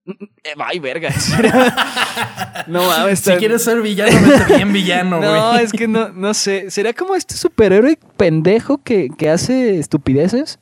Eh, 0.07 0.55
ay, 0.59 0.79
verga. 0.79 1.11
no 2.67 2.83
mames. 2.87 3.21
Si 3.21 3.31
quieres 3.33 3.63
ser 3.63 3.83
villano, 3.83 4.11
vete 4.27 4.57
bien 4.57 4.73
villano, 4.73 5.19
güey. 5.19 5.31
No, 5.31 5.59
es 5.59 5.73
que 5.73 5.87
no, 5.87 6.09
no 6.11 6.33
sé. 6.33 6.71
¿Será 6.71 6.95
como 6.95 7.15
este 7.15 7.35
superhéroe 7.35 7.99
pendejo 8.17 8.79
que, 8.79 9.11
que 9.11 9.29
hace 9.29 9.79
estupideces? 9.79 10.59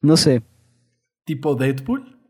No 0.00 0.16
sé. 0.16 0.42
¿Tipo 1.24 1.56
Deadpool? 1.56 2.20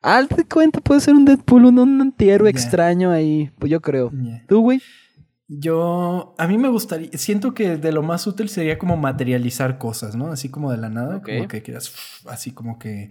Al 0.00 0.28
de 0.28 0.44
cuenta, 0.44 0.80
puede 0.80 1.00
ser 1.00 1.14
un 1.14 1.24
Deadpool, 1.24 1.66
un, 1.66 1.78
un 1.78 2.00
antihéroe 2.00 2.48
extraño 2.48 3.10
ahí. 3.10 3.50
Pues 3.58 3.70
yo 3.70 3.80
creo. 3.80 4.10
¿Tú, 4.46 4.60
güey? 4.60 4.80
Yo, 5.50 6.34
a 6.36 6.46
mí 6.46 6.58
me 6.58 6.68
gustaría, 6.68 7.08
siento 7.14 7.54
que 7.54 7.78
de 7.78 7.90
lo 7.90 8.02
más 8.02 8.26
útil 8.26 8.50
sería 8.50 8.78
como 8.78 8.98
materializar 8.98 9.78
cosas, 9.78 10.14
¿no? 10.14 10.30
Así 10.30 10.50
como 10.50 10.70
de 10.70 10.76
la 10.76 10.90
nada, 10.90 11.22
como 11.22 11.48
que 11.48 11.62
quieras, 11.62 11.92
así 12.26 12.50
como 12.50 12.78
que 12.78 13.10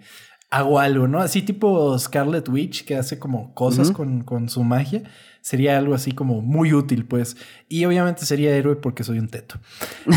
hago 0.51 0.79
algo, 0.79 1.07
¿no? 1.07 1.19
Así 1.19 1.41
tipo 1.41 1.97
Scarlet 1.97 2.47
Witch, 2.47 2.85
que 2.85 2.95
hace 2.95 3.17
como 3.17 3.53
cosas 3.55 3.91
con, 3.91 4.23
con 4.23 4.49
su 4.49 4.63
magia. 4.63 5.03
Sería 5.41 5.77
algo 5.77 5.95
así 5.95 6.11
como 6.11 6.41
muy 6.41 6.73
útil, 6.73 7.05
pues. 7.05 7.37
Y 7.69 7.85
obviamente 7.85 8.25
sería 8.25 8.55
héroe 8.55 8.75
porque 8.75 9.03
soy 9.03 9.19
un 9.19 9.29
teto. 9.29 9.55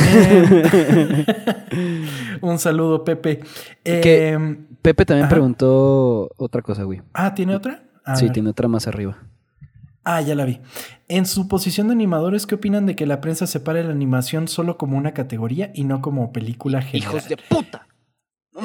Eh, 1.73 2.07
un 2.43 2.59
saludo, 2.59 3.05
Pepe. 3.05 3.41
Eh, 3.85 4.57
Pepe 4.83 5.05
también 5.05 5.27
Ajá. 5.27 5.31
preguntó 5.35 6.31
otra 6.37 6.63
cosa, 6.63 6.83
güey. 6.83 7.01
ah, 7.15 7.35
¿tiene 7.35 7.55
otra? 7.55 7.85
A 8.05 8.17
sí, 8.17 8.25
ver. 8.25 8.33
tiene 8.33 8.51
otra 8.51 8.67
más 8.69 8.87
arriba. 8.89 9.17
Ah, 10.05 10.21
ya 10.21 10.35
la 10.35 10.45
vi. 10.45 10.61
En 11.09 11.27
su 11.27 11.49
posición 11.49 11.89
de 11.89 11.93
animadores, 11.93 12.47
¿qué 12.47 12.55
opinan 12.55 12.87
de 12.87 12.97
que 12.97 13.07
la 13.07 13.21
prensa 13.21 13.47
separe 13.47 13.85
la 13.85 13.91
animación 13.91 14.49
solo 14.49 14.79
como 14.79 14.97
una 14.97 15.13
categoría 15.13 15.71
y 15.75 15.85
no 15.85 16.01
como 16.01 16.33
película 16.33 16.83
general? 16.83 17.17
¡Hijos 17.17 17.29
de 17.29 17.37
puta! 17.37 17.87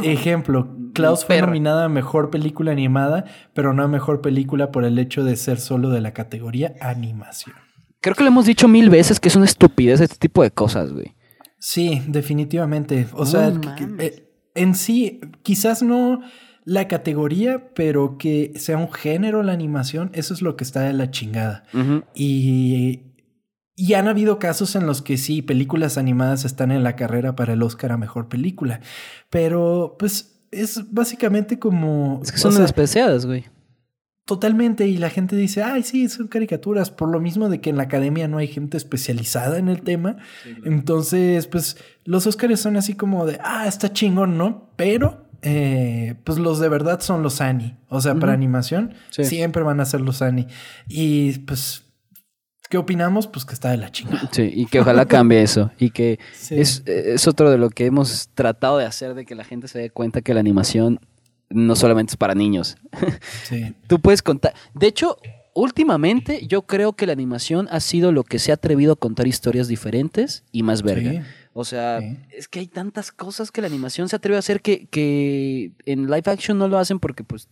Ejemplo, 0.03 0.75
Klaus 0.93 1.25
fue 1.25 1.39
nominada 1.41 1.85
a 1.85 1.89
Mejor 1.89 2.29
Película 2.29 2.71
Animada, 2.71 3.25
pero 3.53 3.73
no 3.73 3.83
a 3.83 3.87
Mejor 3.87 4.21
Película 4.21 4.71
por 4.71 4.83
el 4.83 4.97
hecho 4.99 5.23
de 5.23 5.35
ser 5.35 5.59
solo 5.59 5.89
de 5.89 6.01
la 6.01 6.11
categoría 6.11 6.75
animación. 6.81 7.55
Creo 8.01 8.15
que 8.15 8.23
le 8.23 8.29
hemos 8.29 8.45
dicho 8.45 8.67
mil 8.67 8.89
veces 8.89 9.19
que 9.19 9.29
es 9.29 9.35
una 9.35 9.45
estupidez 9.45 10.01
este 10.01 10.17
tipo 10.17 10.43
de 10.43 10.51
cosas, 10.51 10.91
güey. 10.91 11.15
Sí, 11.59 12.01
definitivamente. 12.07 13.07
O 13.13 13.25
sea, 13.25 13.51
mames. 13.51 13.99
eh, 13.99 14.29
en 14.53 14.75
sí, 14.75 15.21
quizás 15.43 15.81
no 15.81 16.21
la 16.65 16.87
categoría, 16.87 17.69
pero 17.75 18.17
que 18.17 18.53
sea 18.55 18.77
un 18.77 18.91
género 18.91 19.43
la 19.43 19.53
animación, 19.53 20.09
eso 20.13 20.33
es 20.33 20.41
lo 20.41 20.57
que 20.57 20.63
está 20.63 20.81
de 20.81 20.93
la 20.93 21.11
chingada. 21.11 21.63
Y, 22.15 23.03
y 23.75 23.93
han 23.93 24.07
habido 24.07 24.39
casos 24.39 24.75
en 24.75 24.87
los 24.87 25.03
que 25.03 25.17
sí, 25.17 25.43
películas 25.43 25.97
animadas 25.97 26.43
están 26.43 26.71
en 26.71 26.83
la 26.83 26.95
carrera 26.95 27.35
para 27.35 27.53
el 27.53 27.61
Oscar 27.61 27.91
a 27.91 27.97
Mejor 27.97 28.29
Película. 28.29 28.81
Pero 29.29 29.95
pues 29.99 30.41
es 30.51 30.91
básicamente 30.91 31.59
como... 31.59 32.19
Es 32.23 32.31
que 32.31 32.39
son 32.39 32.55
despreciadas, 32.55 33.27
güey. 33.27 33.45
Totalmente, 34.25 34.87
y 34.87 34.97
la 34.97 35.11
gente 35.11 35.35
dice, 35.35 35.61
ay, 35.61 35.83
sí, 35.83 36.09
son 36.09 36.27
caricaturas, 36.27 36.89
por 36.89 37.09
lo 37.09 37.19
mismo 37.19 37.47
de 37.47 37.61
que 37.61 37.69
en 37.69 37.77
la 37.77 37.83
academia 37.83 38.27
no 38.27 38.39
hay 38.39 38.47
gente 38.47 38.75
especializada 38.75 39.59
en 39.59 39.69
el 39.69 39.83
tema. 39.83 40.17
Entonces, 40.63 41.45
pues 41.45 41.77
los 42.05 42.25
Oscars 42.25 42.59
son 42.59 42.75
así 42.75 42.95
como 42.95 43.27
de, 43.27 43.37
ah, 43.43 43.67
está 43.67 43.93
chingón, 43.93 44.35
¿no? 44.35 44.71
Pero, 44.77 45.24
eh, 45.45 46.15
pues 46.25 46.37
los 46.39 46.59
de 46.59 46.67
verdad 46.69 46.99
son 46.99 47.23
los 47.23 47.39
Annie. 47.39 47.75
O 47.89 48.01
sea, 48.01 48.15
para 48.15 48.33
animación, 48.33 48.93
Sí. 49.11 49.23
siempre 49.23 49.63
van 49.63 49.79
a 49.79 49.85
ser 49.85 50.01
los 50.01 50.21
Annie. 50.21 50.47
Y 50.89 51.39
pues, 51.39 51.83
¿qué 52.69 52.77
opinamos? 52.77 53.27
Pues 53.27 53.45
que 53.45 53.53
está 53.53 53.69
de 53.69 53.77
la 53.77 53.91
chingada. 53.91 54.29
Sí, 54.31 54.49
y 54.53 54.65
que 54.65 54.79
ojalá 54.81 55.05
cambie 55.05 55.41
eso. 55.41 55.71
Y 55.77 55.91
que 55.91 56.19
Sí. 56.33 56.59
es, 56.59 56.83
es 56.87 57.27
otro 57.27 57.49
de 57.51 57.57
lo 57.57 57.69
que 57.69 57.85
hemos 57.85 58.29
tratado 58.33 58.77
de 58.79 58.85
hacer, 58.85 59.13
de 59.13 59.25
que 59.25 59.35
la 59.35 59.43
gente 59.45 59.67
se 59.67 59.79
dé 59.79 59.89
cuenta 59.91 60.21
que 60.21 60.33
la 60.33 60.39
animación 60.41 60.99
no 61.49 61.75
solamente 61.75 62.11
es 62.11 62.17
para 62.17 62.33
niños. 62.35 62.75
Sí. 63.43 63.73
Tú 63.87 63.99
puedes 63.99 64.21
contar. 64.23 64.53
De 64.73 64.87
hecho, 64.87 65.17
últimamente 65.53 66.45
yo 66.47 66.63
creo 66.63 66.93
que 66.93 67.05
la 67.05 67.13
animación 67.13 67.67
ha 67.71 67.79
sido 67.79 68.11
lo 68.11 68.23
que 68.23 68.39
se 68.39 68.51
ha 68.51 68.55
atrevido 68.55 68.93
a 68.93 68.95
contar 68.95 69.27
historias 69.27 69.67
diferentes 69.67 70.43
y 70.51 70.63
más 70.63 70.81
verga. 70.81 71.11
Sí. 71.11 71.19
O 71.57 71.63
sea, 71.63 72.01
Sí. 72.01 72.17
es 72.31 72.49
que 72.49 72.59
hay 72.59 72.67
tantas 72.67 73.13
cosas 73.13 73.49
que 73.49 73.61
la 73.61 73.67
animación 73.67 74.09
se 74.09 74.17
atreve 74.17 74.35
a 74.35 74.39
hacer 74.39 74.61
que, 74.61 74.87
que 74.87 75.71
en 75.85 76.07
live 76.07 76.23
action 76.25 76.57
no 76.57 76.67
lo 76.67 76.77
hacen 76.77 76.99
porque 76.99 77.23
pues 77.23 77.47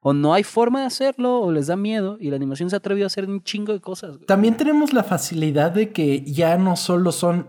o 0.00 0.12
no 0.12 0.34
hay 0.34 0.44
forma 0.44 0.80
de 0.80 0.86
hacerlo 0.86 1.40
o 1.40 1.50
les 1.50 1.68
da 1.68 1.76
miedo 1.76 2.18
y 2.20 2.28
la 2.30 2.36
animación 2.36 2.68
se 2.68 2.76
ha 2.76 2.78
atrevido 2.78 3.06
a 3.06 3.08
hacer 3.08 3.24
un 3.28 3.42
chingo 3.42 3.72
de 3.72 3.80
cosas. 3.80 4.16
También 4.26 4.56
tenemos 4.58 4.92
la 4.92 5.02
facilidad 5.04 5.72
de 5.72 5.90
que 5.90 6.22
ya 6.22 6.56
no 6.58 6.76
solo 6.76 7.10
son 7.10 7.48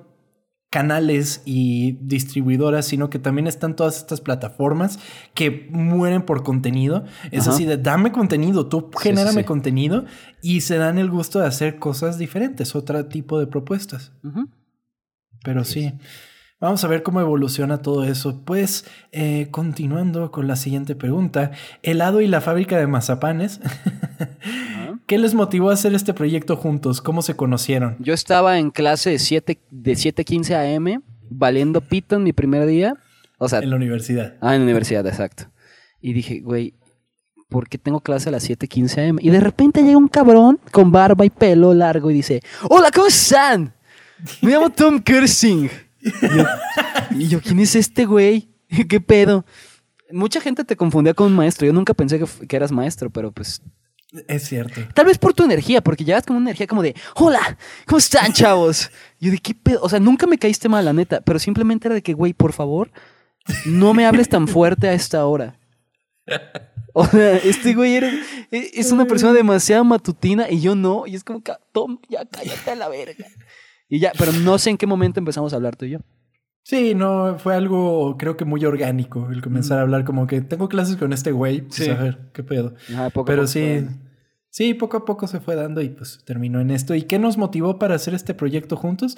canales 0.72 1.41
y 1.45 1.93
distribuidoras, 2.02 2.86
sino 2.86 3.10
que 3.10 3.19
también 3.19 3.48
están 3.48 3.76
todas 3.76 3.98
estas 3.98 4.22
plataformas 4.22 5.00
que 5.34 5.67
mueren 5.72 6.22
por 6.22 6.43
contenido. 6.43 7.04
Es 7.32 7.43
Ajá. 7.48 7.52
así 7.52 7.65
de, 7.65 7.78
dame 7.78 8.12
contenido, 8.12 8.67
tú 8.67 8.89
genérame 8.98 9.32
sí, 9.34 9.39
sí. 9.39 9.43
contenido 9.45 10.06
y 10.41 10.62
se 10.62 10.78
dan 10.78 11.00
el 11.00 11.10
gusto 11.10 11.39
de 11.39 11.48
hacer 11.48 11.80
cosas 11.80 12.17
diferentes, 12.17 12.76
otro 12.76 13.06
tipo 13.08 13.39
de 13.39 13.48
propuestas. 13.48 14.12
Pero 15.43 15.63
sí, 15.63 15.93
vamos 16.60 16.84
a 16.84 16.88
ver 16.88 17.04
cómo 17.04 17.21
evoluciona 17.21 17.82
todo 17.82 18.04
eso. 18.04 18.41
Pues, 18.43 18.86
eh, 19.12 19.47
continuando 19.52 20.32
con 20.32 20.47
la 20.47 20.56
siguiente 20.56 20.95
pregunta, 20.95 21.52
helado 21.84 22.21
y 22.21 22.28
la 22.28 22.41
fábrica 22.41 22.78
de 22.78 22.88
mazapanes. 22.88 23.60
¿Qué 25.08 25.17
les 25.17 25.34
motivó 25.34 25.71
a 25.71 25.73
hacer 25.73 25.95
este 25.95 26.13
proyecto 26.13 26.56
juntos? 26.56 27.02
¿Cómo 27.02 27.21
se 27.21 27.36
conocieron? 27.36 27.95
Yo 27.99 28.13
estaba 28.13 28.60
en 28.60 28.69
clase 28.69 29.10
de 29.12 29.19
7 29.19 29.60
de 29.71 29.91
7:15 29.93 30.54
AM 30.56 31.02
valiendo 31.30 31.82
pito 31.82 32.15
en 32.15 32.23
mi 32.23 32.34
primer 32.34 32.65
día. 32.65 32.93
O 33.38 33.47
sea, 33.47 33.60
En 33.60 33.69
la 33.69 33.75
universidad. 33.75 34.36
Ah, 34.41 34.54
en 34.54 34.62
la 34.62 34.65
universidad, 34.65 35.08
exacto. 35.08 35.45
Y 36.02 36.13
dije, 36.13 36.41
güey, 36.41 36.75
¿por 37.49 37.67
qué 37.67 37.78
tengo 37.78 38.02
clase 38.02 38.30
a 38.30 38.32
las 38.32 38.47
7:15 38.47 39.10
am? 39.10 39.17
Y 39.21 39.30
de 39.30 39.39
repente 39.39 39.82
llega 39.82 39.97
un 39.97 40.08
cabrón 40.08 40.60
con 40.71 40.91
barba 40.91 41.25
y 41.25 41.30
pelo 41.30 41.73
largo 41.73 42.12
y 42.12 42.13
dice, 42.13 42.41
hola, 42.69 42.91
¿cómo 42.93 43.08
están? 43.08 43.73
Me 44.42 44.52
llamo 44.52 44.70
Tom 44.70 45.00
Kersing. 45.02 45.70
Y 46.02 46.10
yo, 46.38 46.46
y 47.12 47.28
yo, 47.28 47.42
¿quién 47.42 47.60
es 47.60 47.76
este 47.76 48.06
güey? 48.06 48.50
¿Qué 48.90 49.00
pedo? 49.02 49.46
Mucha 50.12 50.42
gente 50.42 50.64
te 50.64 50.76
confundía 50.76 51.14
con 51.14 51.28
un 51.28 51.36
maestro. 51.36 51.68
Yo 51.68 51.74
nunca 51.74 51.94
pensé 51.94 52.20
que, 52.48 52.56
eras 52.56 52.72
maestro, 52.72 53.10
pero 53.10 53.32
pues... 53.32 53.62
Es 54.28 54.48
cierto. 54.48 54.82
Tal 54.96 55.06
vez 55.06 55.20
por 55.20 55.36
tu 55.36 55.44
energía, 55.44 55.82
porque 55.82 56.04
llevas 56.04 56.26
como 56.26 56.38
una 56.40 56.50
energía 56.50 56.66
como 56.66 56.82
de, 56.82 56.96
hola, 57.16 57.58
¿cómo 57.86 58.00
están, 58.00 58.34
chavos? 58.34 58.90
Y 59.20 59.28
yo 59.28 59.32
de, 59.32 59.38
¿qué 59.38 59.54
pedo? 59.54 59.82
O 59.84 59.90
sea, 59.90 60.00
nunca 60.00 60.26
me 60.26 60.40
caíste 60.40 60.68
mal, 60.68 60.84
la 60.86 60.94
neta, 60.94 61.22
pero 61.22 61.38
simplemente 61.38 61.88
era 61.88 61.94
de 61.96 62.02
que, 62.02 62.14
güey, 62.14 62.34
por 62.34 62.54
favor, 62.54 62.92
no 63.66 63.94
me 63.94 64.08
hables 64.08 64.28
tan 64.28 64.48
fuerte 64.48 64.88
a 64.88 64.94
esta 64.94 65.24
hora. 65.28 65.60
O 66.94 67.06
sea, 67.06 67.36
este 67.38 67.76
güey 67.76 67.96
era- 67.98 68.10
e- 68.52 68.72
es 68.74 68.92
una 68.92 69.06
persona 69.06 69.32
demasiado 69.32 69.84
matutina 69.84 70.50
y 70.50 70.60
yo 70.60 70.74
no. 70.74 71.06
Y 71.06 71.14
es 71.16 71.24
como, 71.24 71.44
que, 71.44 71.54
Tom, 71.72 72.00
ya 72.10 72.26
cállate 72.26 72.72
a 72.72 72.76
la 72.76 72.90
verga. 72.90 73.28
Y 73.89 73.99
ya, 73.99 74.12
pero 74.17 74.32
no 74.32 74.58
sé 74.60 74.69
en 74.69 74.78
qué 74.78 74.86
momento 74.88 75.19
empezamos 75.19 75.52
a 75.52 75.56
hablar 75.58 75.75
tú 75.75 75.86
y 75.86 75.91
yo. 75.91 75.99
Sí, 76.63 76.93
no, 76.93 77.38
fue 77.39 77.56
algo 77.56 78.15
creo 78.17 78.38
que 78.38 78.45
muy 78.45 78.63
orgánico 78.63 79.30
el 79.32 79.41
comenzar 79.41 79.80
a 79.80 79.82
hablar 79.82 80.04
como 80.06 80.28
que 80.28 80.41
tengo 80.41 80.69
clases 80.69 80.97
con 80.97 81.12
este 81.13 81.32
güey, 81.32 81.62
pues 81.62 81.75
Sí. 81.75 81.89
a 81.89 81.95
ver, 81.95 82.19
qué 82.34 82.43
pedo. 82.43 82.75
Ajá, 82.93 83.10
poco 83.10 83.25
Pero 83.25 83.41
poco 83.43 83.47
sí, 83.52 83.60
fue- 83.62 83.88
sí, 84.52 84.73
poco 84.75 84.97
a 84.97 85.06
poco 85.06 85.25
se 85.28 85.39
fue 85.39 85.56
dando 85.56 85.82
y 85.82 85.89
pues 85.89 86.19
terminó 86.25 86.60
en 86.60 86.69
esto. 86.69 86.93
¿Y 86.93 87.04
qué 87.04 87.17
nos 87.17 87.38
motivó 87.38 87.80
para 87.80 87.95
hacer 87.95 88.13
este 88.13 88.34
proyecto 88.36 88.75
juntos? 88.78 89.17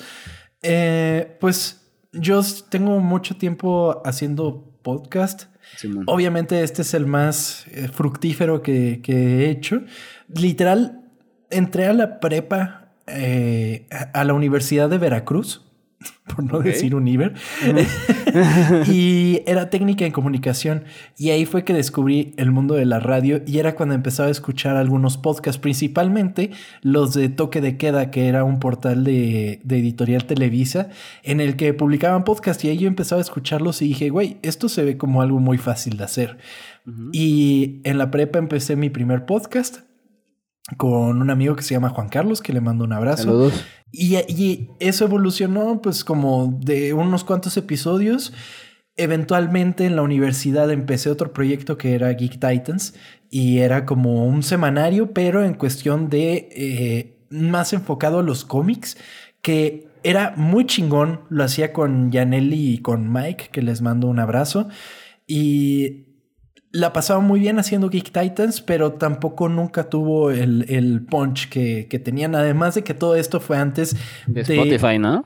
Eh, 0.61 1.35
pues 1.41 1.91
yo 2.13 2.41
tengo 2.69 2.99
mucho 2.99 3.35
tiempo 3.35 4.01
haciendo 4.05 4.77
podcast. 4.81 5.43
Obviamente 6.07 6.63
este 6.63 6.81
es 6.83 6.93
el 6.93 7.05
más 7.05 7.65
eh, 7.71 7.87
fructífero 7.87 8.61
que, 8.61 9.01
que 9.03 9.45
he 9.45 9.49
hecho. 9.49 9.81
Literal, 10.33 11.01
entré 11.49 11.85
a 11.87 11.93
la 11.93 12.19
prepa, 12.19 12.80
eh, 13.07 13.87
a 14.13 14.23
la 14.23 14.33
Universidad 14.33 14.89
de 14.89 14.97
Veracruz, 14.97 15.65
por 16.35 16.43
no 16.43 16.59
decir 16.59 16.95
Univer, 16.95 17.33
y 18.87 19.41
era 19.45 19.69
técnica 19.69 20.05
en 20.05 20.11
comunicación. 20.11 20.85
Y 21.17 21.29
ahí 21.29 21.45
fue 21.45 21.63
que 21.63 21.73
descubrí 21.73 22.33
el 22.37 22.51
mundo 22.51 22.75
de 22.75 22.85
la 22.85 22.99
radio 22.99 23.41
y 23.45 23.59
era 23.59 23.75
cuando 23.75 23.95
empezaba 23.95 24.29
a 24.29 24.31
escuchar 24.31 24.77
algunos 24.77 25.17
podcasts, 25.17 25.59
principalmente 25.59 26.51
los 26.81 27.13
de 27.13 27.29
Toque 27.29 27.61
de 27.61 27.77
Queda, 27.77 28.11
que 28.11 28.27
era 28.27 28.43
un 28.43 28.59
portal 28.59 29.03
de, 29.03 29.61
de 29.63 29.77
editorial 29.77 30.25
Televisa, 30.25 30.89
en 31.23 31.41
el 31.41 31.55
que 31.55 31.73
publicaban 31.73 32.23
podcasts 32.23 32.63
y 32.65 32.69
ahí 32.69 32.77
yo 32.77 32.87
empezaba 32.87 33.19
a 33.19 33.23
escucharlos 33.23 33.81
y 33.81 33.89
dije, 33.89 34.09
güey, 34.09 34.37
esto 34.41 34.69
se 34.69 34.83
ve 34.83 34.97
como 34.97 35.21
algo 35.21 35.39
muy 35.39 35.57
fácil 35.57 35.97
de 35.97 36.03
hacer. 36.03 36.37
Y 37.11 37.79
en 37.83 37.99
la 37.99 38.09
prepa 38.09 38.39
empecé 38.39 38.75
mi 38.75 38.89
primer 38.89 39.27
podcast 39.27 39.81
con 40.77 41.21
un 41.21 41.29
amigo 41.29 41.55
que 41.55 41.63
se 41.63 41.73
llama 41.73 41.89
Juan 41.89 42.09
Carlos, 42.09 42.41
que 42.41 42.53
le 42.53 42.61
mando 42.61 42.83
un 42.83 42.93
abrazo. 42.93 43.23
Saludos. 43.23 43.65
Y, 43.91 44.15
y 44.15 44.69
eso 44.79 45.05
evolucionó 45.05 45.81
pues 45.81 46.03
como 46.03 46.57
de 46.61 46.93
unos 46.93 47.23
cuantos 47.23 47.57
episodios. 47.57 48.33
Eventualmente 48.97 49.85
en 49.85 49.95
la 49.95 50.01
universidad 50.01 50.69
empecé 50.71 51.09
otro 51.09 51.33
proyecto 51.33 51.77
que 51.77 51.95
era 51.95 52.11
Geek 52.11 52.33
Titans 52.33 52.93
y 53.29 53.59
era 53.59 53.85
como 53.85 54.25
un 54.25 54.43
semanario, 54.43 55.13
pero 55.13 55.43
en 55.43 55.53
cuestión 55.53 56.09
de 56.09 56.49
eh, 56.51 57.25
más 57.29 57.73
enfocado 57.73 58.19
a 58.19 58.23
los 58.23 58.45
cómics, 58.45 58.97
que 59.41 59.87
era 60.03 60.33
muy 60.35 60.65
chingón. 60.65 61.21
Lo 61.29 61.43
hacía 61.43 61.73
con 61.73 62.11
Janelli 62.11 62.73
y 62.73 62.77
con 62.79 63.11
Mike, 63.11 63.49
que 63.51 63.61
les 63.61 63.81
mando 63.81 64.07
un 64.07 64.19
abrazo. 64.19 64.67
Y 65.27 66.10
la 66.71 66.93
pasaba 66.93 67.19
muy 67.19 67.39
bien 67.39 67.59
haciendo 67.59 67.89
Geek 67.89 68.11
Titans, 68.11 68.61
pero 68.61 68.93
tampoco 68.93 69.49
nunca 69.49 69.89
tuvo 69.89 70.31
el, 70.31 70.65
el 70.69 71.01
punch 71.01 71.49
que, 71.49 71.87
que 71.89 71.99
tenían. 71.99 72.35
Además 72.35 72.75
de 72.75 72.83
que 72.83 72.93
todo 72.93 73.15
esto 73.15 73.39
fue 73.39 73.57
antes 73.57 73.95
De 74.25 74.41
Spotify, 74.41 74.97
¿no? 74.97 75.25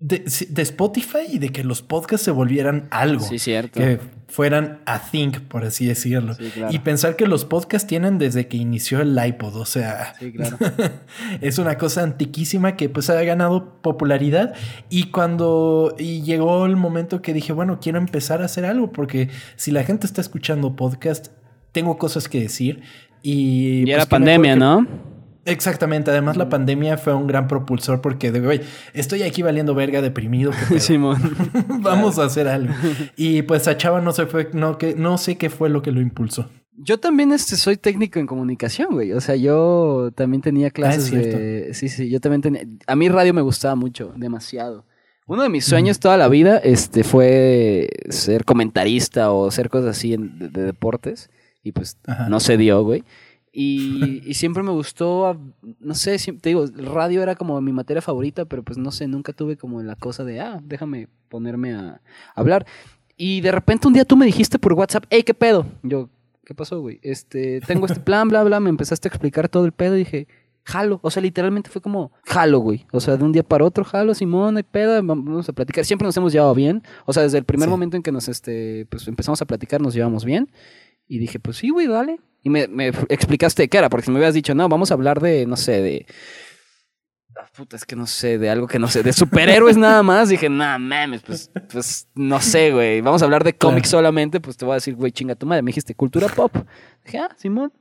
De, 0.00 0.24
de 0.48 0.62
Spotify 0.62 1.18
y 1.30 1.38
de 1.38 1.50
que 1.50 1.62
los 1.62 1.82
podcasts 1.82 2.24
se 2.24 2.30
volvieran 2.30 2.88
algo. 2.90 3.24
Sí, 3.24 3.38
cierto. 3.38 3.78
Que 3.78 4.00
fueran 4.28 4.80
a 4.86 4.98
thing, 5.10 5.32
por 5.48 5.64
así 5.64 5.84
decirlo. 5.86 6.34
Sí, 6.34 6.50
claro. 6.54 6.72
Y 6.74 6.78
pensar 6.78 7.16
que 7.16 7.26
los 7.26 7.44
podcasts 7.44 7.86
tienen 7.86 8.16
desde 8.18 8.46
que 8.48 8.56
inició 8.56 9.00
el 9.00 9.18
iPod, 9.22 9.56
o 9.56 9.64
sea, 9.66 10.14
Sí, 10.18 10.32
claro. 10.32 10.56
es 11.40 11.58
una 11.58 11.76
cosa 11.76 12.02
antiquísima 12.02 12.76
que 12.76 12.88
pues 12.88 13.10
ha 13.10 13.22
ganado 13.24 13.74
popularidad 13.82 14.54
y 14.88 15.10
cuando 15.10 15.94
y 15.98 16.22
llegó 16.22 16.64
el 16.64 16.76
momento 16.76 17.20
que 17.22 17.34
dije, 17.34 17.52
bueno, 17.52 17.78
quiero 17.80 17.98
empezar 17.98 18.40
a 18.40 18.46
hacer 18.46 18.64
algo 18.64 18.92
porque 18.92 19.28
si 19.56 19.70
la 19.70 19.82
gente 19.84 20.06
está 20.06 20.20
escuchando 20.20 20.76
podcast, 20.76 21.28
tengo 21.72 21.98
cosas 21.98 22.28
que 22.28 22.40
decir 22.40 22.82
y... 23.22 23.80
Y 23.80 23.82
pues, 23.84 23.94
era 23.96 24.06
pandemia, 24.06 24.54
que- 24.54 24.60
¿no? 24.60 24.86
Exactamente, 25.46 26.10
además 26.10 26.36
la 26.36 26.48
pandemia 26.48 26.98
fue 26.98 27.14
un 27.14 27.26
gran 27.26 27.48
propulsor 27.48 28.00
porque 28.00 28.30
güey, 28.30 28.60
estoy 28.92 29.22
aquí 29.22 29.42
valiendo 29.42 29.74
verga 29.74 30.02
deprimido. 30.02 30.52
Simón. 30.78 31.18
Vamos 31.80 32.18
a 32.18 32.24
hacer 32.24 32.46
algo. 32.48 32.74
Y 33.16 33.42
pues 33.42 33.66
a 33.68 33.76
Chava 33.76 34.00
no 34.00 34.12
se 34.12 34.26
fue, 34.26 34.50
no, 34.52 34.76
que, 34.78 34.94
no 34.94 35.18
sé 35.18 35.36
qué 35.38 35.50
fue 35.50 35.68
lo 35.70 35.82
que 35.82 35.92
lo 35.92 36.00
impulsó. 36.00 36.48
Yo 36.82 36.98
también 36.98 37.32
este, 37.32 37.56
soy 37.56 37.76
técnico 37.76 38.18
en 38.18 38.26
comunicación, 38.26 38.88
güey. 38.92 39.12
O 39.12 39.20
sea, 39.20 39.36
yo 39.36 40.10
también 40.14 40.40
tenía 40.40 40.70
clases 40.70 41.04
Ah, 41.06 41.08
cierto. 41.08 41.38
de... 41.38 41.74
Sí, 41.74 41.88
sí, 41.90 42.08
yo 42.08 42.20
también 42.20 42.40
tenía... 42.40 42.62
A 42.86 42.96
mí 42.96 43.08
radio 43.10 43.34
me 43.34 43.42
gustaba 43.42 43.74
mucho, 43.74 44.14
demasiado. 44.16 44.86
Uno 45.26 45.42
de 45.42 45.48
mis 45.50 45.64
sueños 45.66 46.00
toda 46.00 46.16
la 46.16 46.28
vida 46.28 46.56
este, 46.58 47.04
fue 47.04 47.88
ser 48.08 48.44
comentarista 48.46 49.30
o 49.30 49.46
hacer 49.48 49.68
cosas 49.68 49.90
así 49.96 50.14
en- 50.14 50.38
de, 50.38 50.48
de 50.48 50.62
deportes. 50.62 51.28
Y 51.62 51.72
pues 51.72 51.98
Ajá. 52.06 52.28
no 52.30 52.40
se 52.40 52.56
dio, 52.56 52.82
güey. 52.82 53.04
Y, 53.52 54.22
y 54.24 54.34
siempre 54.34 54.62
me 54.62 54.70
gustó, 54.70 55.36
no 55.80 55.94
sé, 55.94 56.16
te 56.40 56.50
digo, 56.50 56.64
el 56.64 56.86
radio 56.86 57.22
era 57.22 57.34
como 57.34 57.60
mi 57.60 57.72
materia 57.72 58.00
favorita, 58.00 58.44
pero 58.44 58.62
pues 58.62 58.78
no 58.78 58.92
sé, 58.92 59.08
nunca 59.08 59.32
tuve 59.32 59.56
como 59.56 59.82
la 59.82 59.96
cosa 59.96 60.22
de, 60.24 60.40
ah, 60.40 60.60
déjame 60.62 61.08
ponerme 61.28 61.74
a 61.74 62.00
hablar. 62.36 62.64
Y 63.16 63.40
de 63.40 63.50
repente 63.50 63.88
un 63.88 63.92
día 63.94 64.04
tú 64.04 64.16
me 64.16 64.26
dijiste 64.26 64.58
por 64.58 64.72
WhatsApp, 64.74 65.04
hey, 65.10 65.24
¿qué 65.24 65.34
pedo? 65.34 65.66
Yo, 65.82 66.08
¿qué 66.44 66.54
pasó, 66.54 66.80
güey? 66.80 67.00
Este, 67.02 67.60
tengo 67.66 67.86
este 67.86 68.00
plan, 68.00 68.28
bla, 68.28 68.44
bla, 68.44 68.60
me 68.60 68.70
empezaste 68.70 69.08
a 69.08 69.10
explicar 69.10 69.48
todo 69.48 69.64
el 69.66 69.72
pedo 69.72 69.96
y 69.96 70.00
dije, 70.00 70.28
jalo. 70.62 71.00
O 71.02 71.10
sea, 71.10 71.20
literalmente 71.20 71.70
fue 71.70 71.82
como, 71.82 72.12
jalo, 72.24 72.60
güey. 72.60 72.86
O 72.92 73.00
sea, 73.00 73.16
de 73.16 73.24
un 73.24 73.32
día 73.32 73.42
para 73.42 73.64
otro, 73.64 73.84
jalo, 73.84 74.14
Simón, 74.14 74.58
hay 74.58 74.62
pedo, 74.62 74.94
vamos 75.02 75.48
a 75.48 75.52
platicar. 75.52 75.84
Siempre 75.84 76.06
nos 76.06 76.16
hemos 76.16 76.32
llevado 76.32 76.54
bien. 76.54 76.82
O 77.04 77.12
sea, 77.12 77.24
desde 77.24 77.38
el 77.38 77.44
primer 77.44 77.66
Sí. 77.66 77.70
momento 77.70 77.96
en 77.96 78.02
que 78.04 78.12
nos, 78.12 78.28
este, 78.28 78.86
pues 78.88 79.08
empezamos 79.08 79.42
a 79.42 79.44
platicar, 79.46 79.80
nos 79.82 79.92
llevamos 79.92 80.24
bien. 80.24 80.50
Y 81.08 81.18
dije, 81.18 81.40
pues 81.40 81.56
sí, 81.56 81.70
güey, 81.70 81.88
dale. 81.88 82.20
Y 82.42 82.50
me, 82.50 82.68
me 82.68 82.88
explicaste 83.08 83.68
qué 83.68 83.78
era, 83.78 83.88
porque 83.88 84.06
si 84.06 84.10
me 84.10 84.16
hubieras 84.16 84.34
dicho, 84.34 84.54
no, 84.54 84.68
vamos 84.68 84.90
a 84.90 84.94
hablar 84.94 85.20
de, 85.20 85.46
no 85.46 85.56
sé, 85.56 85.82
de... 85.82 86.06
Ah, 87.36 87.46
puta, 87.54 87.76
es 87.76 87.84
que 87.84 87.96
no 87.96 88.06
sé, 88.06 88.38
de 88.38 88.50
algo 88.50 88.66
que 88.66 88.78
no 88.78 88.88
sé, 88.88 89.02
de 89.02 89.12
superhéroes 89.12 89.76
nada 89.78 90.02
más. 90.02 90.28
Dije, 90.28 90.48
nah, 90.48 90.78
mames, 90.78 91.22
pues, 91.22 91.50
pues 91.70 92.08
no 92.14 92.40
sé, 92.40 92.72
güey. 92.72 93.00
Vamos 93.00 93.22
a 93.22 93.24
hablar 93.24 93.44
de 93.44 93.54
cómics 93.54 93.88
solamente, 93.88 94.40
pues 94.40 94.56
te 94.56 94.64
voy 94.64 94.72
a 94.72 94.74
decir, 94.76 94.94
güey, 94.94 95.12
chinga 95.12 95.34
tu 95.34 95.46
madre. 95.46 95.62
Me 95.62 95.68
dijiste 95.68 95.94
cultura 95.94 96.28
pop. 96.28 96.54
Dije, 97.04 97.18
ah, 97.18 97.30
Simón. 97.36 97.72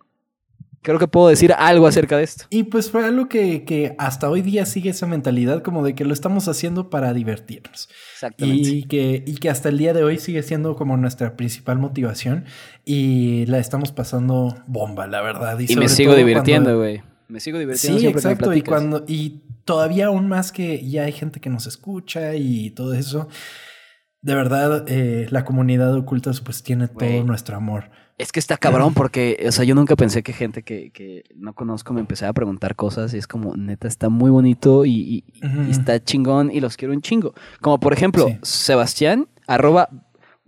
Creo 0.82 0.98
que 0.98 1.08
puedo 1.08 1.28
decir 1.28 1.52
algo 1.54 1.88
acerca 1.88 2.16
de 2.18 2.24
esto. 2.24 2.46
Y 2.50 2.64
pues 2.64 2.90
fue 2.90 3.04
algo 3.04 3.28
que, 3.28 3.66
que 3.66 3.96
hasta 3.98 4.30
hoy 4.30 4.42
día 4.42 4.66
sigue 4.66 4.92
esa 4.92 5.08
mentalidad 5.08 5.62
como 5.62 5.84
de 5.84 5.94
que 5.94 6.06
lo 6.06 6.14
estamos 6.14 6.48
haciendo 6.48 6.90
para 6.90 7.14
divertirnos. 7.14 7.90
Exactamente. 8.20 8.70
Y 8.70 8.84
que, 8.84 9.24
y 9.26 9.36
que 9.36 9.50
hasta 9.50 9.70
el 9.70 9.78
día 9.78 9.94
de 9.94 10.04
hoy 10.04 10.18
sigue 10.18 10.44
siendo 10.44 10.76
como 10.76 10.98
nuestra 10.98 11.38
principal 11.38 11.80
motivación 11.80 12.44
y 12.84 13.46
la 13.46 13.60
estamos 13.60 13.94
pasando 13.94 14.62
bomba, 14.68 15.08
la 15.08 15.22
verdad. 15.22 15.58
Y, 15.58 15.68
sobre 15.68 15.80
me 15.80 15.88
sigo 15.88 16.12
todo 16.12 16.18
divirtiendo, 16.20 16.66
cuando- 16.72 16.80
güey. 16.80 17.02
Me 17.30 17.40
sigo 17.40 17.60
divirtiendo 17.60 17.98
Sí, 17.98 18.02
siempre 18.02 18.20
exacto. 18.20 18.46
que 18.46 18.50
me 18.50 18.58
Y 18.58 18.62
cuando, 18.62 19.06
y 19.08 19.44
todavía 19.64 20.08
aún 20.08 20.28
más 20.28 20.52
que 20.52 20.86
ya 20.86 21.04
hay 21.04 21.14
gente 21.14 21.40
que 21.40 21.50
nos 21.50 21.66
escucha 21.66 22.36
y 22.36 22.72
todo 22.72 22.94
eso. 22.94 23.30
De 24.22 24.36
verdad, 24.36 24.84
eh, 24.90 25.28
la 25.30 25.46
comunidad 25.46 25.94
de 25.94 26.00
ocultas 26.00 26.42
pues 26.42 26.62
tiene 26.62 26.90
todo 26.90 27.24
nuestro 27.24 27.56
amor. 27.56 27.90
Es 28.20 28.32
que 28.32 28.40
está 28.40 28.58
cabrón 28.58 28.94
porque, 28.94 29.44
o 29.48 29.52
sea, 29.52 29.64
yo 29.64 29.74
nunca 29.74 29.96
pensé 29.96 30.22
que 30.22 30.34
gente 30.34 30.62
que, 30.62 30.92
que 30.92 31.24
no 31.36 31.54
conozco 31.54 31.94
me 31.94 32.02
empezara 32.02 32.30
a 32.30 32.34
preguntar 32.34 32.76
cosas 32.76 33.14
y 33.14 33.18
es 33.18 33.26
como, 33.28 33.56
neta, 33.56 33.88
está 33.88 34.10
muy 34.10 34.30
bonito 34.30 34.86
y, 34.86 34.92
y- 34.92 35.24
y 35.34 35.46
Ujú. 35.46 35.62
está 35.72 36.04
chingón 36.04 36.52
y 36.52 36.60
los 36.60 36.76
quiero 36.78 36.94
un 36.94 37.02
chingo. 37.02 37.34
Como 37.62 37.80
por 37.80 37.94
ejemplo, 37.94 38.28
Sí. 38.28 38.38
Sebastián, 38.44 39.28
arroba, 39.48 39.90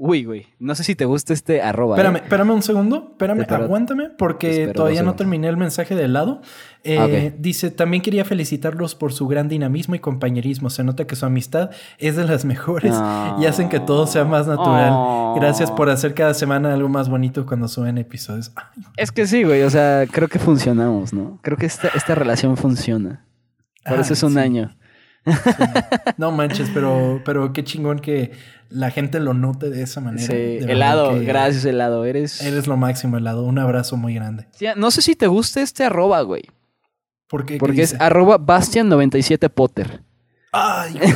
uy, 0.04 0.26
güey, 0.26 0.48
no 0.58 0.74
sé 0.74 0.84
si 0.84 0.96
te 0.96 1.06
gusta 1.06 1.32
este 1.32 1.62
arroba. 1.62 1.96
¿eh? 1.96 2.00
Espérame, 2.00 2.16
espérame 2.24 2.50
un 2.56 2.64
segundo, 2.64 3.10
espérame, 3.12 3.46
aguántame, 3.48 4.10
porque 4.10 4.72
todavía 4.74 5.04
no 5.04 5.14
terminé 5.14 5.48
el 5.48 5.58
mensaje 5.58 5.96
de 5.96 6.08
lado. 6.08 6.42
Eh, 6.84 6.98
Ah. 7.32 7.36
Dice, 7.38 7.70
también 7.70 8.02
quería 8.02 8.26
felicitarlos 8.26 8.96
por 8.96 9.14
su 9.14 9.28
gran 9.28 9.48
dinamismo 9.48 9.94
y 9.94 10.00
compañerismo. 10.00 10.72
Se 10.72 10.84
nota 10.84 11.06
que 11.06 11.16
su 11.16 11.28
amistad 11.28 11.70
es 12.00 12.16
de 12.16 12.26
las 12.26 12.46
mejores 12.46 12.94
Ah. 12.96 13.38
y 13.40 13.46
hacen 13.46 13.70
que 13.70 13.80
todo 13.80 14.08
sea 14.08 14.26
más 14.26 14.48
natural. 14.48 14.90
Oh. 14.92 15.36
Gracias 15.40 15.70
por 15.70 15.92
hacer 15.92 16.16
cada 16.16 16.34
semana 16.34 16.74
algo 16.74 16.90
más 16.90 17.08
bonito 17.08 17.46
cuando 17.46 17.68
suben 17.68 18.00
episodios. 18.00 18.52
Es 18.98 19.12
que 19.12 19.28
sí, 19.28 19.44
güey, 19.44 19.62
o 19.62 19.70
sea, 19.70 20.06
creo 20.12 20.28
que 20.28 20.40
funcionamos, 20.40 21.14
¿no? 21.14 21.38
Creo 21.44 21.58
que 21.58 21.68
esta, 21.68 21.90
esta 21.90 22.16
relación 22.16 22.58
funciona. 22.58 23.24
Por 23.86 24.00
eso 24.00 24.14
es 24.14 24.24
un 24.24 24.34
sí. 24.34 24.40
año. 24.40 24.76
No 26.18 26.32
manches, 26.32 26.70
pero, 26.74 27.22
pero 27.26 27.54
qué 27.54 27.64
chingón 27.64 28.00
que 28.00 28.32
la 28.70 28.90
gente 28.92 29.20
lo 29.20 29.34
note 29.34 29.70
de 29.70 29.84
esa 29.84 30.02
manera. 30.02 30.26
Sí, 30.26 30.34
helado, 30.34 31.14
gracias, 31.22 31.66
helado. 31.66 32.06
Eres. 32.06 32.42
Eres 32.42 32.68
lo 32.68 32.78
máximo, 32.78 33.18
helado. 33.18 33.44
Un 33.44 33.60
abrazo 33.60 33.98
muy 33.98 34.14
grande. 34.16 34.48
Sí, 34.52 34.66
No 34.76 34.92
sé 34.92 35.02
si 35.02 35.16
te 35.16 35.28
gusta 35.28 35.62
este 35.62 35.84
arroba, 35.84 36.22
güey. 36.22 36.44
¿Por 37.28 37.46
qué? 37.46 37.54
¿Qué 37.54 37.60
Porque 37.60 37.82
es 37.84 38.00
arroba 38.00 38.40
Bastian97Potter. 38.40 40.04
Ay, 40.52 41.00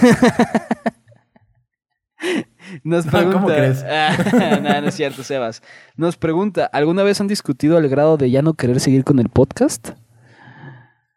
Nos 2.84 3.06
No. 3.06 3.32
¿cómo 3.32 3.48
crees? 3.48 3.84
Ah, 3.84 4.16
no, 4.64 4.82
no 4.82 4.88
es 4.88 4.96
cierto, 4.96 5.24
Sebas. 5.24 5.62
Nos 5.96 6.18
pregunta: 6.18 6.66
¿alguna 6.66 7.04
vez 7.04 7.22
han 7.22 7.28
discutido 7.28 7.78
al 7.78 7.88
grado 7.90 8.18
de 8.18 8.32
ya 8.32 8.42
no 8.42 8.54
querer 8.54 8.80
seguir 8.80 9.04
con 9.04 9.20
el 9.20 9.30
podcast? 9.30 9.90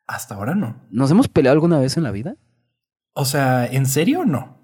hasta 0.06 0.34
ahora 0.36 0.54
no. 0.54 0.74
¿Nos 0.90 1.10
hemos 1.10 1.28
peleado 1.28 1.52
alguna 1.52 1.78
vez 1.78 1.98
en 1.98 2.02
la 2.02 2.10
vida? 2.10 2.34
O 3.20 3.24
sea, 3.24 3.66
¿en 3.66 3.84
serio 3.86 4.20
o 4.20 4.24
no? 4.24 4.56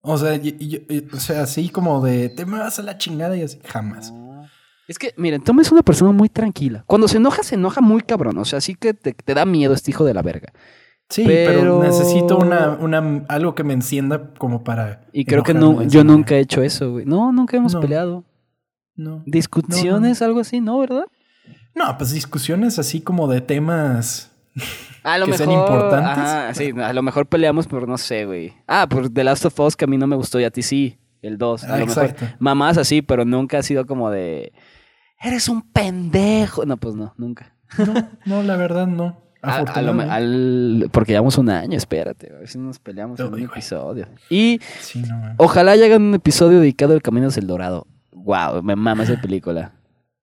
O 0.00 0.18
sea, 0.18 0.40
o 1.12 1.16
sea, 1.20 1.42
así 1.42 1.68
como 1.68 2.04
de 2.04 2.28
te 2.28 2.44
me 2.44 2.58
vas 2.58 2.80
a 2.80 2.82
la 2.82 2.98
chingada 2.98 3.36
y 3.36 3.42
así, 3.42 3.60
jamás. 3.64 4.12
Es 4.88 4.98
que, 4.98 5.14
miren, 5.16 5.42
Tom 5.44 5.60
es 5.60 5.70
una 5.70 5.82
persona 5.82 6.10
muy 6.10 6.28
tranquila. 6.28 6.82
Cuando 6.88 7.06
se 7.06 7.18
enoja, 7.18 7.44
se 7.44 7.54
enoja 7.54 7.80
muy 7.80 8.02
cabrón. 8.02 8.36
O 8.38 8.44
sea, 8.44 8.60
sí 8.60 8.74
que 8.74 8.94
te, 8.94 9.14
te 9.14 9.34
da 9.34 9.44
miedo 9.44 9.74
este 9.74 9.92
hijo 9.92 10.04
de 10.04 10.12
la 10.14 10.22
verga. 10.22 10.52
Sí, 11.08 11.22
Pero- 11.24 11.60
pero, 11.60 11.82
necesito 11.84 12.36
una, 12.36 12.70
una 12.80 13.24
algo 13.28 13.54
que 13.54 13.62
me 13.62 13.74
encienda 13.74 14.32
como 14.34 14.64
para. 14.64 15.06
Y 15.12 15.24
creo 15.24 15.44
que 15.44 15.54
no, 15.54 15.82
yo 15.84 16.02
nunca 16.02 16.34
he 16.34 16.40
hecho 16.40 16.62
eso, 16.62 16.90
güey. 16.90 17.04
No, 17.04 17.30
nunca 17.30 17.56
hemos 17.56 17.74
No. 17.74 17.80
peleado. 17.80 18.24
No. 18.96 19.22
¿Discusiones, 19.24 20.20
algo 20.20 20.40
así? 20.40 20.60
¿No, 20.60 20.80
verdad? 20.80 21.04
No, 21.76 21.96
pues 21.96 22.10
discusiones 22.12 22.80
así 22.80 23.00
como 23.02 23.28
de 23.28 23.40
temas. 23.40 24.32
A 25.02 25.18
lo 25.18 25.26
que 25.26 25.32
mejor. 25.32 25.46
sean 25.46 25.58
importantes. 25.58 26.08
Ajá, 26.24 26.54
sí, 26.54 26.72
a 26.76 26.92
lo 26.92 27.02
mejor 27.02 27.26
peleamos 27.26 27.66
por 27.66 27.86
no 27.88 27.96
sé, 27.98 28.24
güey. 28.26 28.54
Ah, 28.66 28.86
por 28.88 29.08
The 29.10 29.24
Last 29.24 29.44
of 29.44 29.58
Us 29.60 29.76
que 29.76 29.84
a 29.84 29.88
mí 29.88 29.96
no 29.98 30.06
me 30.06 30.16
gustó 30.16 30.40
y 30.40 30.44
a 30.44 30.50
ti 30.50 30.62
sí. 30.62 30.98
El 31.22 31.38
2. 31.38 31.64
A 31.64 31.74
Ah, 31.74 31.78
lo 31.78 31.84
exacto. 31.84 32.22
mejor. 32.24 32.36
Mamás 32.40 32.78
así, 32.78 33.02
pero 33.02 33.24
nunca 33.24 33.58
ha 33.58 33.62
sido 33.62 33.86
como 33.86 34.10
de. 34.10 34.52
Eres 35.20 35.48
un 35.48 35.62
pendejo. 35.72 36.64
No, 36.66 36.76
pues 36.76 36.94
no, 36.94 37.14
nunca. 37.16 37.54
No, 37.78 38.08
no, 38.26 38.42
la 38.42 38.56
verdad 38.56 38.86
no. 38.86 39.22
A- 39.42 39.56
a 39.58 39.82
lo 39.82 39.94
me- 39.94 40.04
Afortunadamente. 40.04 40.12
al- 40.84 40.90
porque 40.90 41.12
llevamos 41.12 41.38
un 41.38 41.50
año, 41.50 41.76
espérate. 41.76 42.32
A 42.34 42.38
ver 42.38 42.48
si 42.48 42.58
nos 42.58 42.78
peleamos 42.78 43.18
en 43.20 43.26
un 43.26 43.32
güey. 43.32 43.44
episodio. 43.44 44.08
Y 44.30 44.60
Sí, 44.80 45.02
no, 45.02 45.16
man. 45.18 45.34
ojalá 45.38 45.76
lleguen 45.76 46.02
un 46.02 46.14
episodio 46.14 46.58
dedicado 46.60 46.94
al 46.94 47.02
Camino 47.02 47.28
hacia 47.28 47.40
el 47.40 47.46
Dorado. 47.46 47.86
Wow, 48.12 48.62
me 48.62 48.74
mama 48.76 49.04
esa 49.04 49.20
película. 49.20 49.72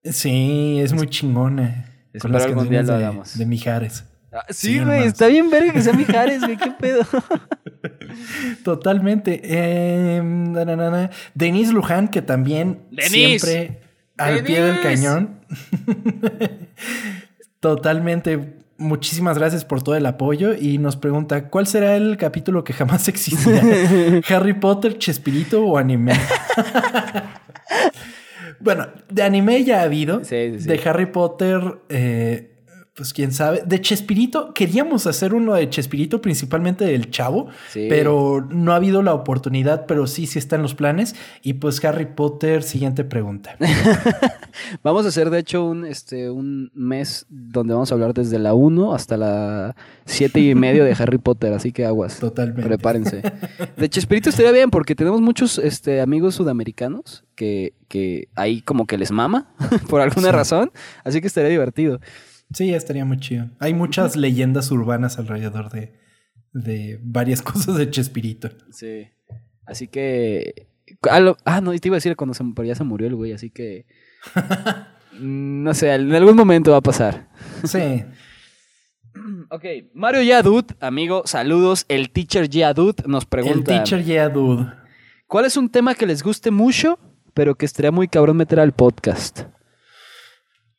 Sí, 0.03 0.79
es 0.79 0.91
muy 0.93 1.07
chingona. 1.07 1.85
Con 2.19 2.31
Espero 2.31 2.33
las 2.33 2.45
algún 2.45 2.69
día 2.69 2.83
de 2.83 3.45
Mijares. 3.45 4.05
Sí, 4.49 4.73
sí, 4.73 4.79
güey, 4.79 5.03
está 5.03 5.27
bien 5.27 5.49
verga 5.49 5.73
que 5.73 5.81
sea 5.81 5.93
Mijares, 5.93 6.41
güey, 6.41 6.57
qué 6.57 6.71
pedo. 6.71 7.05
Totalmente. 8.63 9.41
Eh, 9.43 10.21
na, 10.23 10.65
na. 10.65 11.09
Denise 11.33 11.73
Luján, 11.73 12.07
que 12.07 12.21
también 12.21 12.79
Denise. 12.91 13.39
siempre 13.39 13.81
al 14.17 14.43
pie 14.43 14.61
del 14.61 14.81
cañón. 14.81 15.39
Totalmente. 17.59 18.57
Muchísimas 18.77 19.37
gracias 19.37 19.63
por 19.65 19.81
todo 19.83 19.95
el 19.95 20.05
apoyo 20.05 20.53
y 20.55 20.77
nos 20.77 20.97
pregunta, 20.97 21.49
¿cuál 21.49 21.67
será 21.67 21.95
el 21.95 22.17
capítulo 22.17 22.63
que 22.63 22.73
jamás 22.73 23.07
existirá? 23.07 23.61
¿Harry 24.29 24.53
Potter, 24.53 24.97
Chespirito 24.97 25.63
o 25.63 25.77
anime? 25.77 26.13
bueno, 28.59 28.87
de 29.09 29.23
anime 29.23 29.63
ya 29.63 29.81
ha 29.81 29.83
habido. 29.83 30.23
Sí, 30.23 30.53
sí, 30.53 30.59
sí. 30.61 30.67
De 30.67 30.81
Harry 30.89 31.05
Potter, 31.05 31.61
eh, 31.89 32.52
Pues 32.95 33.11
quién 33.11 33.31
sabe. 33.31 33.63
De 33.65 33.81
Chespirito, 33.81 34.53
queríamos 34.53 35.07
hacer 35.07 35.33
uno 35.33 35.55
de 35.55 35.67
Chespirito, 35.67 36.21
principalmente 36.21 36.85
del 36.85 37.09
Chavo, 37.09 37.47
Sí. 37.71 37.87
pero 37.89 38.45
no 38.51 38.71
ha 38.71 38.75
habido 38.75 39.01
la 39.01 39.15
oportunidad, 39.15 39.87
pero 39.87 40.05
sí, 40.05 40.27
sí 40.27 40.37
está 40.37 40.57
en 40.57 40.61
los 40.61 40.75
planes. 40.75 41.15
Y 41.41 41.53
pues 41.53 41.83
Harry 41.83 42.05
Potter, 42.05 42.61
siguiente 42.61 43.03
pregunta. 43.03 43.55
Vamos 44.83 45.05
a 45.05 45.09
hacer, 45.09 45.31
de 45.31 45.39
hecho, 45.39 45.65
un, 45.65 45.85
este, 45.85 46.29
un 46.29 46.69
mes 46.75 47.25
donde 47.29 47.73
vamos 47.73 47.91
a 47.91 47.95
hablar 47.95 48.13
desde 48.13 48.37
la 48.37 48.53
1 48.53 48.93
hasta 48.93 49.17
la 49.17 49.75
7 50.05 50.39
y 50.39 50.53
medio 50.53 50.83
de 50.85 50.91
Harry 50.99 51.17
Potter, 51.17 51.51
así 51.53 51.71
que 51.71 51.85
aguas. 51.85 52.19
Totalmente. 52.19 52.61
Prepárense. 52.61 53.23
De 53.77 53.89
Chespirito 53.89 54.29
estaría 54.29 54.51
bien 54.51 54.69
porque 54.69 54.93
tenemos 54.93 55.19
muchos 55.21 55.57
este, 55.57 55.99
amigos 56.01 56.35
sudamericanos 56.35 57.23
que, 57.35 57.73
que 57.87 58.27
ahí 58.35 58.61
como 58.61 58.85
que 58.85 58.97
les 58.99 59.11
mama 59.11 59.47
por 59.89 60.01
alguna 60.01 60.27
Sí. 60.27 60.31
razón, 60.35 60.71
así 61.03 61.19
que 61.21 61.27
estaría 61.27 61.49
divertido. 61.49 61.99
Sí, 62.53 62.73
estaría 62.73 63.05
muy 63.05 63.17
chido. 63.19 63.49
Hay 63.59 63.73
muchas 63.73 64.15
leyendas 64.15 64.71
urbanas 64.71 65.17
alrededor 65.19 65.69
de, 65.71 65.93
de 66.53 66.99
varias 67.03 67.41
cosas 67.43 67.75
de 67.77 67.89
Chespirito. 67.89 68.49
Sí. 68.71 69.07
Así 69.65 69.87
que... 69.87 70.67
Ah, 71.09 71.19
lo- 71.19 71.37
ah, 71.45 71.61
no, 71.61 71.73
y 71.73 71.79
te 71.79 71.87
iba 71.87 71.95
a 71.95 71.97
decir 71.97 72.15
cuando 72.15 72.33
se, 72.33 72.43
pero 72.55 72.67
ya 72.67 72.75
se 72.75 72.83
murió 72.83 73.07
el 73.07 73.15
güey, 73.15 73.31
así 73.33 73.49
que... 73.49 73.85
mm, 75.19 75.63
No 75.63 75.73
sé, 75.73 75.93
en 75.93 76.13
algún 76.13 76.35
momento 76.35 76.71
va 76.71 76.77
a 76.77 76.81
pasar. 76.81 77.29
Sí. 77.63 78.03
Ok, 79.51 79.63
Mario 79.93 80.23
Yadut, 80.23 80.71
amigo, 80.81 81.21
saludos. 81.25 81.85
El 81.87 82.09
teacher 82.09 82.49
Yadut 82.49 83.05
nos 83.05 83.23
El 83.25 83.29
pregunta: 83.29 83.65
teacher 83.71 84.03
yeah 84.03 84.27
dude. 84.27 84.65
¿Cuál 85.27 85.45
es 85.45 85.55
un 85.55 85.69
tema 85.69 85.93
que 85.93 86.07
les 86.07 86.23
guste 86.23 86.49
mucho, 86.49 86.97
pero 87.35 87.53
que 87.53 87.67
estaría 87.67 87.91
muy 87.91 88.07
cabrón 88.07 88.37
meter 88.37 88.59
al 88.59 88.71
podcast? 88.71 89.41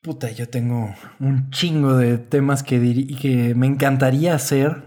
Puta, 0.04 0.30
yo 0.30 0.46
tengo 0.50 0.94
un 1.18 1.48
chingo 1.50 1.96
de 1.96 2.18
temas 2.18 2.62
que, 2.62 2.78
diri- 2.78 3.18
que 3.18 3.54
me 3.54 3.66
encantaría 3.66 4.34
hacer. 4.34 4.82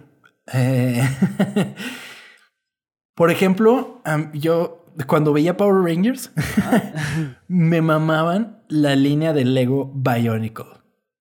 Eh, 0.53 1.01
Por 3.15 3.31
ejemplo, 3.31 3.99
am- 4.05 4.31
yo 4.33 4.85
cuando 5.07 5.33
veía 5.33 5.57
Power 5.57 5.83
Rangers, 5.91 6.31
me 7.47 7.81
mamaban 7.81 8.63
la 8.69 8.95
línea 8.95 9.33
de 9.33 9.43
Lego 9.45 9.91
Bionicle. 9.95 10.65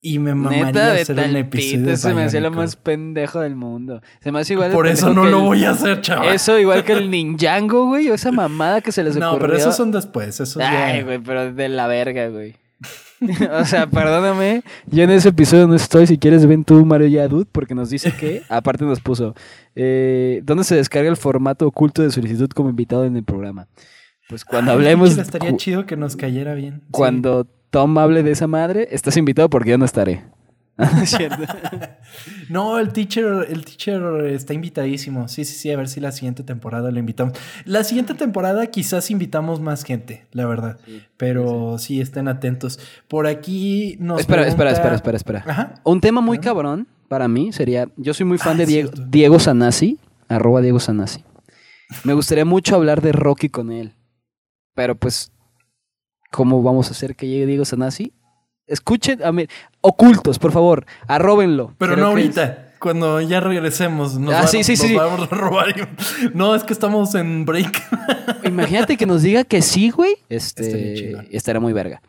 Y 0.02 0.18
me 0.18 0.34
mamaría 0.34 0.66
Neta, 0.66 0.92
de 0.92 1.00
hacer 1.00 1.18
un 1.18 1.36
episodio 1.36 1.96
se 1.96 2.12
me 2.14 2.24
hacía 2.24 2.40
lo 2.42 2.50
más 2.50 2.76
pendejo 2.76 3.40
del 3.40 3.56
mundo. 3.56 4.02
Se 4.20 4.30
me 4.30 4.40
hace 4.40 4.52
igual 4.52 4.70
Por 4.72 4.86
eso 4.86 5.12
no 5.14 5.24
lo 5.24 5.38
el- 5.38 5.44
voy 5.46 5.64
a 5.64 5.70
hacer, 5.70 6.02
chaval. 6.02 6.28
Eso 6.34 6.58
igual 6.58 6.84
que 6.84 6.92
el 6.92 7.10
Ninjago, 7.10 7.86
güey, 7.86 8.10
o 8.10 8.14
esa 8.14 8.30
mamada 8.30 8.82
que 8.82 8.92
se 8.92 9.02
les 9.02 9.16
no, 9.16 9.30
ocurrió. 9.30 9.46
pero 9.46 9.58
esos 9.58 9.74
son 9.74 9.90
después. 9.90 10.38
Esos 10.38 10.62
Ay, 10.62 11.02
güey, 11.02 11.18
pero 11.18 11.50
de 11.50 11.68
la 11.70 11.86
verga, 11.86 12.28
güey. 12.28 12.54
o 13.52 13.64
sea, 13.64 13.86
perdóname, 13.86 14.62
yo 14.86 15.04
en 15.04 15.10
ese 15.10 15.30
episodio 15.30 15.66
no 15.66 15.74
estoy. 15.74 16.06
Si 16.06 16.18
quieres, 16.18 16.46
ven 16.46 16.64
tú, 16.64 16.84
Mario 16.84 17.08
Yadut, 17.08 17.48
porque 17.50 17.74
nos 17.74 17.90
dice 17.90 18.12
que, 18.12 18.42
aparte 18.48 18.84
nos 18.84 19.00
puso, 19.00 19.34
eh, 19.74 20.40
¿dónde 20.44 20.64
se 20.64 20.76
descarga 20.76 21.08
el 21.08 21.16
formato 21.16 21.66
oculto 21.66 22.02
de 22.02 22.10
solicitud 22.10 22.48
como 22.50 22.70
invitado 22.70 23.04
en 23.04 23.16
el 23.16 23.24
programa? 23.24 23.68
Pues 24.28 24.44
cuando 24.44 24.72
Ay, 24.72 24.78
hablemos, 24.78 25.16
Estaría 25.16 25.56
chido 25.56 25.86
que 25.86 25.96
nos 25.96 26.16
cayera 26.16 26.54
bien. 26.54 26.80
Sí. 26.80 26.86
cuando 26.90 27.46
Tom 27.70 27.96
hable 27.98 28.22
de 28.22 28.32
esa 28.32 28.46
madre, 28.46 28.88
estás 28.90 29.16
invitado 29.16 29.48
porque 29.48 29.70
yo 29.70 29.78
no 29.78 29.84
estaré. 29.84 30.24
No, 32.48 32.78
el 32.78 32.92
teacher, 32.92 33.46
el 33.48 33.64
teacher 33.64 34.02
está 34.26 34.54
invitadísimo. 34.54 35.26
Sí, 35.28 35.44
sí, 35.44 35.54
sí, 35.54 35.70
a 35.70 35.76
ver 35.76 35.88
si 35.88 36.00
la 36.00 36.12
siguiente 36.12 36.42
temporada 36.44 36.90
lo 36.90 36.98
invitamos. 36.98 37.36
La 37.64 37.82
siguiente 37.84 38.14
temporada 38.14 38.66
quizás 38.68 39.10
invitamos 39.10 39.60
más 39.60 39.82
gente, 39.84 40.26
la 40.32 40.46
verdad. 40.46 40.78
Pero 41.16 41.78
sí, 41.78 42.00
estén 42.00 42.28
atentos. 42.28 42.78
Por 43.08 43.26
aquí 43.26 43.96
nos 44.00 44.20
espera, 44.20 44.42
espera, 44.46 44.70
pregunta- 44.70 44.72
espera, 44.72 44.94
espera, 44.96 45.16
espera. 45.16 45.44
Ajá. 45.46 45.74
Un 45.84 46.00
tema 46.00 46.20
muy 46.20 46.38
cabrón 46.38 46.86
para 47.08 47.26
mí 47.28 47.52
sería, 47.52 47.88
yo 47.96 48.14
soy 48.14 48.26
muy 48.26 48.38
fan 48.38 48.54
Ah, 48.56 48.58
de 48.58 48.66
Diego. 48.66 48.90
Diego 49.08 49.38
Sanasi, 49.38 49.98
arroba 50.28 50.60
Diego 50.60 50.78
Sanasi. 50.80 51.24
Me 52.04 52.14
gustaría 52.14 52.44
mucho 52.44 52.74
hablar 52.74 53.00
de 53.00 53.12
Rocky 53.12 53.48
con 53.48 53.70
él. 53.72 53.94
Pero 54.74 54.94
pues, 54.96 55.32
¿cómo 56.30 56.62
vamos 56.62 56.88
a 56.88 56.90
hacer 56.90 57.16
que 57.16 57.26
llegue 57.28 57.46
Diego 57.46 57.64
Sanasi? 57.64 58.12
Escuchen, 58.66 59.22
a 59.22 59.32
mí, 59.32 59.46
ocultos, 59.80 60.38
por 60.38 60.52
favor, 60.52 60.86
arróbenlo. 61.06 61.74
Pero 61.78 61.92
Creo 61.94 62.04
no 62.04 62.10
ahorita. 62.10 62.62
Cuando 62.78 63.20
ya 63.20 63.40
regresemos. 63.40 64.18
Nos 64.18 64.34
Ah, 64.34 64.46
sí, 64.46 64.62
sí, 64.62 64.72
nos 64.72 64.80
sí. 64.80 64.94
vamos 64.94 65.32
a 65.32 65.34
robar. 65.34 65.74
No, 66.34 66.54
es 66.54 66.62
que 66.64 66.72
estamos 66.72 67.14
en 67.14 67.44
break. 67.46 67.82
Imagínate 68.44 68.96
que 68.96 69.06
nos 69.06 69.22
diga 69.22 69.44
que 69.44 69.62
sí, 69.62 69.90
güey. 69.90 70.14
Este, 70.28 71.16
estaría 71.34 71.60
muy 71.60 71.72
verga. 71.72 72.02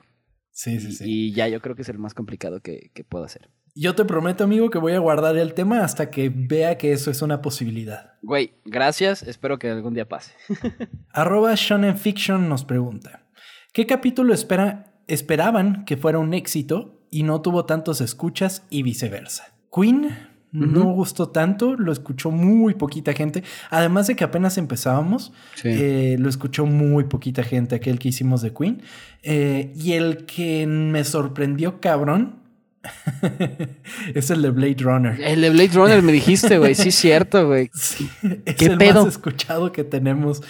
Sí, 0.51 0.79
sí, 0.79 0.91
sí. 0.91 1.03
Y 1.05 1.33
ya 1.33 1.47
yo 1.47 1.61
creo 1.61 1.75
que 1.75 1.83
es 1.83 1.89
el 1.89 1.99
más 1.99 2.13
complicado 2.13 2.59
que, 2.61 2.89
que 2.93 3.03
puedo 3.03 3.23
hacer. 3.23 3.49
Yo 3.75 3.93
te 3.93 4.05
prometo, 4.05 4.43
amigo, 4.43 4.71
que 4.71 4.79
voy 4.79 4.93
a 4.93 4.99
guardar 4.99 5.37
el 5.37 5.53
tema 5.53 5.83
hasta 5.83 6.09
que 6.09 6.31
vea 6.33 6.79
que 6.79 6.91
eso 6.93 7.11
es 7.11 7.21
una 7.21 7.43
posibilidad. 7.43 8.13
Güey, 8.23 8.53
gracias. 8.65 9.21
Espero 9.21 9.59
que 9.59 9.69
algún 9.69 9.93
día 9.93 10.09
pase. 10.09 10.33
Arroba 11.13 11.53
Shonen 11.55 11.95
Fiction 11.97 12.49
nos 12.49 12.65
pregunta: 12.65 13.27
¿Qué 13.71 13.85
capítulo 13.85 14.33
espera, 14.33 14.86
esperaban 15.07 15.85
que 15.85 15.97
fuera 15.97 16.19
un 16.19 16.33
éxito 16.33 16.99
y 17.11 17.23
no 17.23 17.41
tuvo 17.41 17.65
tantos 17.65 18.01
escuchas 18.01 18.63
y 18.69 18.83
viceversa? 18.83 19.53
Queen 19.73 20.09
no 20.53 20.85
gustó 20.85 21.29
tanto, 21.29 21.75
lo 21.75 21.91
escuchó 21.91 22.31
muy 22.31 22.73
poquita 22.73 23.13
gente. 23.13 23.43
Además 23.69 24.07
de 24.07 24.15
que 24.15 24.23
apenas 24.23 24.57
empezábamos, 24.57 25.31
Sí. 25.55 25.67
eh, 25.71 26.15
lo 26.17 26.29
escuchó 26.29 26.65
muy 26.65 27.03
poquita 27.03 27.43
gente, 27.43 27.75
aquel 27.75 27.99
que 27.99 28.07
hicimos 28.09 28.41
de 28.41 28.53
Queen. 28.53 28.81
Eh, 29.23 29.71
y 29.75 29.91
el 29.91 30.25
que 30.25 30.65
me 30.65 31.03
sorprendió 31.03 31.79
cabrón 31.79 32.37
es 34.15 34.29
el 34.31 34.41
de 34.41 34.49
Blade 34.49 34.77
Runner. 34.79 35.21
El 35.21 35.41
de 35.41 35.49
Blade 35.49 35.71
Runner 35.73 36.01
me 36.01 36.11
dijiste, 36.11 36.57
güey. 36.57 36.73
Sí, 36.75 36.91
cierto, 36.91 37.45
güey. 37.47 37.69
Sí, 37.75 38.09
es 38.45 38.55
¿Qué 38.55 38.65
el 38.65 38.77
pedo? 38.77 39.03
más 39.03 39.13
escuchado 39.13 39.71
que 39.71 39.83
tenemos. 39.83 40.41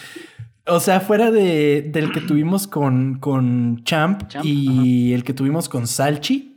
O 0.68 0.80
sea, 0.80 1.00
fuera 1.00 1.30
de, 1.30 1.88
del 1.92 2.12
que 2.12 2.20
tuvimos 2.20 2.66
con, 2.66 3.18
con 3.18 3.82
Champ, 3.84 4.28
Champ, 4.28 4.44
y 4.44 5.12
el 5.12 5.24
que 5.24 5.32
tuvimos 5.32 5.68
con 5.68 5.86
Salchi, 5.86 6.56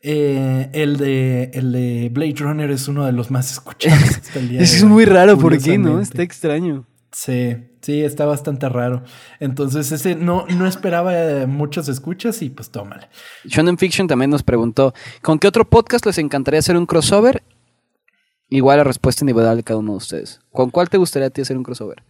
eh, 0.00 0.68
el, 0.72 0.96
de, 0.96 1.50
el 1.54 1.72
de 1.72 2.10
Blade 2.12 2.34
Runner 2.38 2.70
es 2.70 2.88
uno 2.88 3.06
de 3.06 3.12
los 3.12 3.30
más 3.30 3.52
escuchados. 3.52 4.02
hasta 4.22 4.38
el 4.38 4.48
día 4.48 4.58
de 4.58 4.64
Es 4.64 4.82
muy 4.82 5.04
raro, 5.04 5.38
¿por 5.38 5.56
qué 5.58 5.78
no? 5.78 6.00
Está 6.00 6.22
extraño. 6.22 6.86
Sí, 7.12 7.56
sí, 7.82 8.00
está 8.00 8.24
bastante 8.24 8.68
raro. 8.68 9.04
Entonces, 9.38 9.92
ese 9.92 10.14
no, 10.16 10.46
no 10.48 10.66
esperaba 10.66 11.12
eh, 11.14 11.46
muchas 11.46 11.88
escuchas 11.88 12.40
y 12.42 12.50
pues 12.50 12.70
tómale. 12.70 13.08
Shonen 13.44 13.76
Fiction 13.76 14.08
también 14.08 14.30
nos 14.30 14.42
preguntó, 14.42 14.94
¿con 15.20 15.38
qué 15.38 15.46
otro 15.46 15.68
podcast 15.68 16.06
les 16.06 16.18
encantaría 16.18 16.60
hacer 16.60 16.76
un 16.76 16.86
crossover? 16.86 17.42
Igual 18.48 18.78
la 18.78 18.84
respuesta 18.84 19.24
individual 19.24 19.56
de 19.56 19.62
cada 19.62 19.78
uno 19.78 19.92
de 19.92 19.98
ustedes. 19.98 20.40
¿Con 20.50 20.70
cuál 20.70 20.88
te 20.88 20.98
gustaría 20.98 21.28
a 21.28 21.30
ti 21.30 21.42
hacer 21.42 21.56
un 21.56 21.62
crossover? 21.62 22.02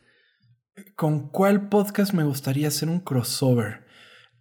¿Con 0.97 1.29
cuál 1.29 1.69
podcast 1.69 2.15
me 2.15 2.25
gustaría 2.25 2.69
hacer 2.69 2.89
un 2.89 3.01
crossover? 3.01 3.83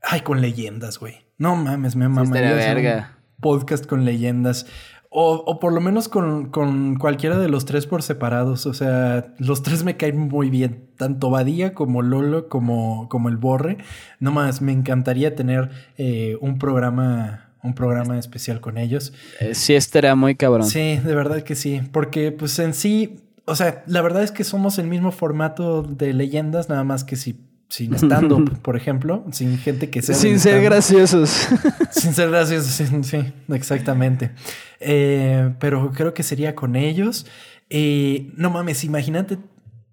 Ay, 0.02 0.22
con 0.22 0.40
leyendas, 0.42 0.98
güey. 0.98 1.26
No 1.38 1.56
mames, 1.56 1.96
me 1.96 2.08
mamaría 2.08 2.56
hacer 2.56 2.78
un 2.78 2.84
verga. 2.84 3.18
podcast 3.40 3.86
con 3.86 4.06
leyendas. 4.06 4.66
O, 5.10 5.44
o 5.46 5.60
por 5.60 5.74
lo 5.74 5.82
menos 5.82 6.08
con, 6.08 6.50
con 6.52 6.96
cualquiera 6.96 7.38
de 7.38 7.50
los 7.50 7.66
tres 7.66 7.86
por 7.86 8.02
separados. 8.02 8.66
O 8.66 8.74
sea, 8.74 9.34
los 9.40 9.62
tres 9.62 9.84
me 9.84 9.98
caen 9.98 10.18
muy 10.18 10.50
bien. 10.50 10.90
Tanto 10.98 11.30
Badía 11.30 11.74
como 11.74 12.02
Lolo 12.02 12.48
como, 12.48 13.10
como 13.10 13.28
el 13.28 13.36
Borre. 13.36 13.80
No 14.20 14.32
más, 14.32 14.62
me 14.62 14.72
encantaría 14.72 15.36
tener 15.36 15.70
eh, 15.98 16.38
un 16.40 16.58
programa, 16.60 17.52
un 17.62 17.74
programa 17.76 18.18
especial 18.18 18.62
con 18.62 18.78
ellos. 18.78 19.12
Eh, 19.42 19.54
sí, 19.54 19.74
estaría 19.76 20.16
muy 20.16 20.36
cabrón. 20.36 20.66
Sí, 20.66 20.98
de 20.98 21.14
verdad 21.14 21.44
que 21.44 21.56
sí. 21.56 21.82
Porque 21.92 22.32
pues 22.32 22.58
en 22.60 22.74
sí, 22.74 23.20
o 23.46 23.56
sea, 23.56 23.84
la 23.88 24.02
verdad 24.02 24.24
es 24.24 24.32
que 24.32 24.44
somos 24.44 24.78
el 24.78 24.88
mismo 24.88 25.12
formato 25.12 25.84
de 25.84 26.14
leyendas, 26.14 26.70
nada 26.70 26.84
más 26.84 27.04
que 27.04 27.16
si, 27.16 27.40
sin 27.70 27.94
stand-up, 27.96 28.60
por 28.62 28.76
ejemplo, 28.76 29.26
sin 29.32 29.58
gente 29.58 29.90
que 29.90 30.02
sea... 30.02 30.16
Sin 30.16 30.40
ser 30.42 30.62
graciosos. 30.62 31.48
Sin 31.92 32.14
ser 32.14 32.30
gracioso, 32.30 32.70
sí, 32.70 32.86
sí, 33.04 33.34
exactamente. 33.50 34.32
Eh, 34.80 35.54
pero 35.60 35.92
creo 35.92 36.14
que 36.14 36.24
sería 36.24 36.56
con 36.56 36.76
ellos. 36.76 37.26
Eh, 37.70 38.32
no 38.36 38.50
mames, 38.50 38.84
imagínate 38.84 39.38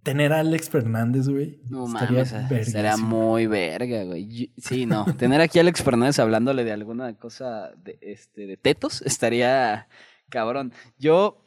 tener 0.03 0.33
a 0.33 0.41
Alex 0.41 0.71
Fernández, 0.71 1.29
güey. 1.29 1.61
No 1.69 1.87
Estaría 1.87 2.25
mames, 2.25 2.29
será 2.29 2.49
verguísima. 2.49 2.97
muy 2.97 3.47
verga, 3.47 4.05
güey. 4.05 4.51
Sí, 4.57 4.87
no. 4.87 5.05
Tener 5.17 5.41
aquí 5.41 5.59
a 5.59 5.63
Alex 5.63 5.83
Fernández 5.83 6.19
hablándole 6.19 6.65
de 6.65 6.73
alguna 6.73 7.15
cosa 7.15 7.73
de, 7.85 7.99
este, 8.01 8.47
de 8.47 8.57
tetos 8.57 9.03
estaría 9.03 9.87
cabrón. 10.29 10.73
Yo, 10.99 11.43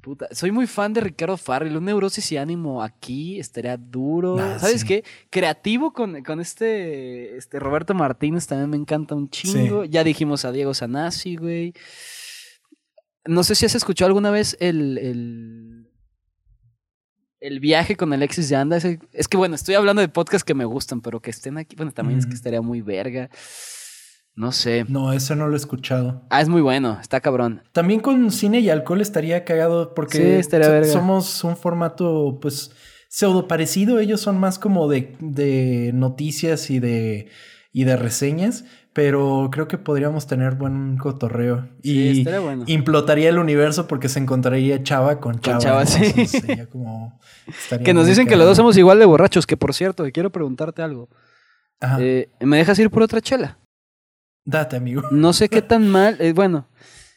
puta, 0.00 0.28
soy 0.32 0.50
muy 0.50 0.66
fan 0.66 0.92
de 0.92 1.00
Ricardo 1.00 1.36
Farrell. 1.36 1.76
Un 1.76 1.84
neurosis 1.84 2.32
y 2.32 2.36
ánimo 2.36 2.82
aquí 2.82 3.38
estaría 3.38 3.76
duro. 3.76 4.36
¿Sabes 4.58 4.80
sí. 4.82 4.86
qué? 4.86 5.04
Creativo 5.30 5.92
con, 5.92 6.22
con 6.24 6.40
este, 6.40 7.36
este 7.36 7.58
Roberto 7.60 7.94
Martínez 7.94 8.46
también 8.46 8.70
me 8.70 8.76
encanta 8.76 9.14
un 9.14 9.28
chingo. 9.30 9.84
Ya 9.84 10.02
dijimos 10.04 10.44
a 10.44 10.52
Diego 10.52 10.74
Sanasi, 10.74 11.36
güey. 11.36 11.72
No 13.24 13.44
sé 13.44 13.54
si 13.54 13.64
has 13.66 13.74
escuchado 13.76 14.08
alguna 14.08 14.30
vez 14.32 14.56
el, 14.58 14.98
el, 14.98 15.88
el 17.38 17.60
viaje 17.60 17.96
con 17.96 18.12
Alexis 18.12 18.48
de 18.48 18.56
Anda. 18.56 18.78
ese- 18.78 18.98
Es 19.12 19.28
que 19.28 19.36
bueno, 19.36 19.54
estoy 19.54 19.76
hablando 19.76 20.00
de 20.02 20.08
podcasts 20.08 20.44
que 20.44 20.54
me 20.54 20.64
gustan, 20.64 21.00
pero 21.00 21.20
que 21.20 21.30
estén 21.30 21.56
aquí, 21.58 21.76
bueno, 21.76 21.92
también 21.92 22.18
es 22.18 22.26
que 22.26 22.34
estaría 22.34 22.60
muy 22.62 22.80
verga. 22.80 23.30
No 24.34 24.50
sé. 24.52 24.84
No, 24.88 25.12
ese 25.12 25.36
no 25.36 25.46
lo 25.46 25.54
he 25.54 25.56
escuchado. 25.58 26.22
Ah, 26.30 26.40
es 26.40 26.48
muy 26.48 26.62
bueno, 26.62 26.98
está 27.00 27.20
cabrón. 27.20 27.62
También 27.72 28.00
con 28.00 28.30
cine 28.30 28.60
y 28.60 28.70
alcohol 28.70 29.00
estaría 29.02 29.44
cagado 29.44 29.94
porque 29.94 30.16
Sí, 30.18 30.22
estaría 30.24 30.66
so- 30.66 30.72
verga. 30.72 30.88
somos 30.92 31.44
un 31.44 31.56
formato, 31.56 32.38
pues, 32.40 32.72
pseudo 33.08 33.46
parecido. 33.46 33.98
Ellos 34.00 34.20
son 34.22 34.38
más 34.40 34.58
como 34.58 34.88
de, 34.88 35.16
de 35.20 35.90
noticias 35.92 36.70
y 36.70 36.78
de, 36.80 37.28
y 37.74 37.84
de 37.84 37.96
reseñas, 37.96 38.64
pero 38.94 39.50
creo 39.52 39.68
que 39.68 39.76
podríamos 39.76 40.26
tener 40.26 40.54
buen 40.54 40.96
cotorreo. 40.96 41.68
Sí, 41.82 41.90
Y 41.92 42.18
estaría 42.20 42.40
bueno. 42.40 42.64
implotaría 42.68 43.28
el 43.28 43.38
universo 43.38 43.86
porque 43.86 44.08
se 44.08 44.18
encontraría 44.18 44.82
Chava 44.82 45.20
con 45.20 45.40
Chava. 45.40 45.58
Chava, 45.58 45.80
¿no? 45.84 45.90
sí. 45.90 46.26
Sería 46.26 46.66
como- 46.70 47.20
Que 47.84 47.92
nos 47.92 48.06
dicen 48.06 48.26
que 48.26 48.36
los 48.36 48.46
dos 48.46 48.56
somos 48.56 48.78
igual 48.78 48.98
de 48.98 49.04
borrachos, 49.04 49.46
que 49.46 49.58
por 49.58 49.74
cierto, 49.74 50.04
quiero 50.10 50.30
preguntarte 50.32 50.80
algo. 50.80 51.10
Ajá. 51.80 51.98
Eh, 52.00 52.30
¿Me 52.40 52.56
dejas 52.56 52.78
ir 52.78 52.88
por 52.88 53.02
otra 53.02 53.20
chela? 53.20 53.58
Date, 54.44 54.76
amigo. 54.76 55.02
No 55.10 55.32
sé 55.32 55.48
qué 55.48 55.62
tan 55.62 55.88
mal. 55.88 56.16
eh, 56.20 56.32
bueno, 56.32 56.66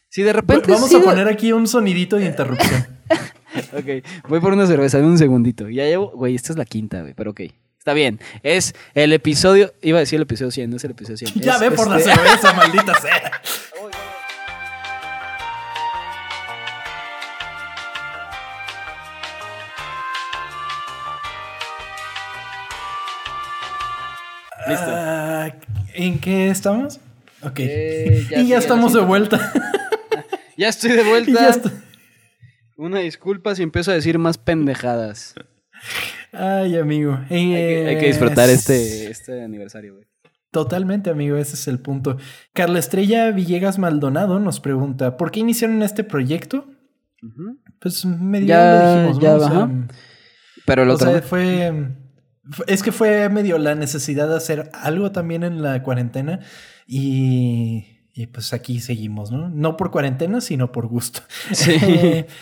si 0.10 0.22
de 0.24 0.34
repente. 0.34 0.72
Vamos 0.72 0.90
sí 0.90 0.96
a 0.96 1.02
poner 1.02 1.28
aquí 1.28 1.52
un 1.52 1.68
sonidito 1.68 2.18
de 2.18 2.26
interrupción. 2.26 2.88
Ok, 3.72 4.04
voy 4.28 4.42
por 4.42 4.52
una 4.52 4.68
cerveza, 4.68 4.98
dame 4.98 5.12
un 5.12 5.18
segundito. 5.18 5.70
Ya 5.70 5.86
llevo. 5.86 6.12
Güey, 6.12 6.36
esta 6.36 6.52
es 6.52 6.58
la 6.58 6.66
quinta, 6.66 7.00
güey, 7.02 7.14
pero 7.14 7.32
ok. 7.32 7.40
Está 7.80 7.94
bien. 7.94 8.20
Es 8.44 8.76
el 8.96 9.14
episodio. 9.14 9.74
Iba 9.82 10.00
a 10.00 10.02
decir 10.02 10.18
el 10.18 10.24
episodio 10.24 10.52
100, 10.52 10.70
no 10.72 10.76
es 10.76 10.84
el 10.84 10.92
episodio 10.92 11.16
100. 11.16 11.34
ya 11.36 11.54
Es, 11.56 11.60
ve 11.62 11.72
por 11.72 11.88
la 11.90 11.98
este- 12.00 12.14
cerveza, 12.14 12.52
maldita 12.58 12.94
sea. 13.00 13.32
Listo. 24.68 24.86
Ah, 24.90 25.50
¿En 25.94 26.20
qué 26.20 26.50
estamos? 26.50 27.00
Ok. 27.46 27.60
Eh, 27.60 28.26
ya 28.30 28.40
y 28.42 28.48
ya 28.48 28.58
estamos 28.58 28.94
de 28.94 29.02
vuelta. 29.02 29.52
Ya 30.58 30.70
estoy 30.70 30.92
de 30.94 31.04
vuelta. 31.10 31.34
ya 31.34 31.72
Una 32.78 33.00
disculpa 33.00 33.54
si 33.56 33.62
empiezo 33.64 33.92
a 33.92 33.94
decir 33.94 34.18
más 34.20 34.38
pendejadas. 34.38 35.36
Ay, 36.32 36.78
amigo. 36.78 37.20
Hay 37.30 37.50
que, 37.52 37.86
hay 37.90 37.98
que 38.00 38.08
disfrutar 38.08 38.50
este, 38.50 39.12
este 39.12 39.44
aniversario, 39.44 39.96
güey. 39.96 40.06
Totalmente, 40.52 41.10
amigo, 41.10 41.36
ese 41.36 41.56
es 41.56 41.68
el 41.68 41.80
punto. 41.80 42.16
Carla 42.54 42.80
Estrella 42.80 43.32
Villegas 43.32 43.78
Maldonado 43.80 44.40
nos 44.40 44.62
pregunta, 44.62 45.18
¿por 45.18 45.30
qué 45.30 45.42
iniciaron 45.42 45.84
este 45.84 46.06
proyecto? 46.06 46.66
Pues 47.82 48.06
medio 48.06 48.48
Ya- 48.48 48.96
lo 49.04 49.14
dijimos, 49.14 49.52
ya. 49.52 49.70
Pero 50.66 50.84
el 50.84 50.90
o 50.90 50.94
otro. 50.94 51.12
sea, 51.12 51.22
fue... 51.22 51.90
Es 52.68 52.84
que 52.84 52.92
fue 52.92 53.28
medio 53.30 53.58
la 53.58 53.76
necesidad 53.76 54.28
de 54.28 54.36
hacer 54.36 54.70
algo 54.74 55.12
también 55.12 55.44
en 55.44 55.62
la 55.62 55.82
cuarentena 55.84 56.40
y, 56.88 57.86
y 58.14 58.28
pues 58.28 58.54
aquí 58.54 58.80
seguimos, 58.80 59.32
¿no? 59.32 59.50
No 59.50 59.78
por 59.78 59.92
cuarentena, 59.92 60.42
sino 60.42 60.72
por 60.72 60.88
gusto. 60.88 61.22
Sí. 61.52 62.26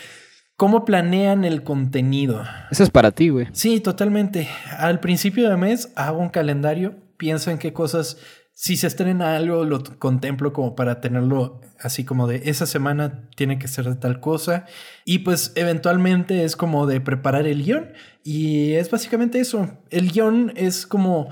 ¿Cómo 0.56 0.84
planean 0.84 1.44
el 1.44 1.64
contenido? 1.64 2.44
Eso 2.70 2.84
es 2.84 2.90
para 2.90 3.10
ti, 3.10 3.28
güey. 3.28 3.48
Sí, 3.52 3.80
totalmente. 3.80 4.48
Al 4.78 5.00
principio 5.00 5.50
de 5.50 5.56
mes 5.56 5.92
hago 5.96 6.20
un 6.20 6.28
calendario, 6.28 6.94
pienso 7.16 7.50
en 7.50 7.58
qué 7.58 7.72
cosas, 7.72 8.18
si 8.54 8.76
se 8.76 8.86
estrena 8.86 9.36
algo, 9.36 9.64
lo 9.64 9.82
contemplo 9.98 10.52
como 10.52 10.76
para 10.76 11.00
tenerlo 11.00 11.60
así 11.80 12.04
como 12.04 12.28
de 12.28 12.42
esa 12.44 12.66
semana 12.66 13.28
tiene 13.34 13.58
que 13.58 13.66
ser 13.66 13.86
de 13.86 13.96
tal 13.96 14.20
cosa. 14.20 14.64
Y 15.04 15.18
pues 15.20 15.52
eventualmente 15.56 16.44
es 16.44 16.54
como 16.54 16.86
de 16.86 17.00
preparar 17.00 17.46
el 17.48 17.64
guion. 17.64 17.92
Y 18.22 18.72
es 18.74 18.90
básicamente 18.90 19.40
eso. 19.40 19.76
El 19.90 20.12
guion 20.12 20.52
es 20.54 20.86
como 20.86 21.30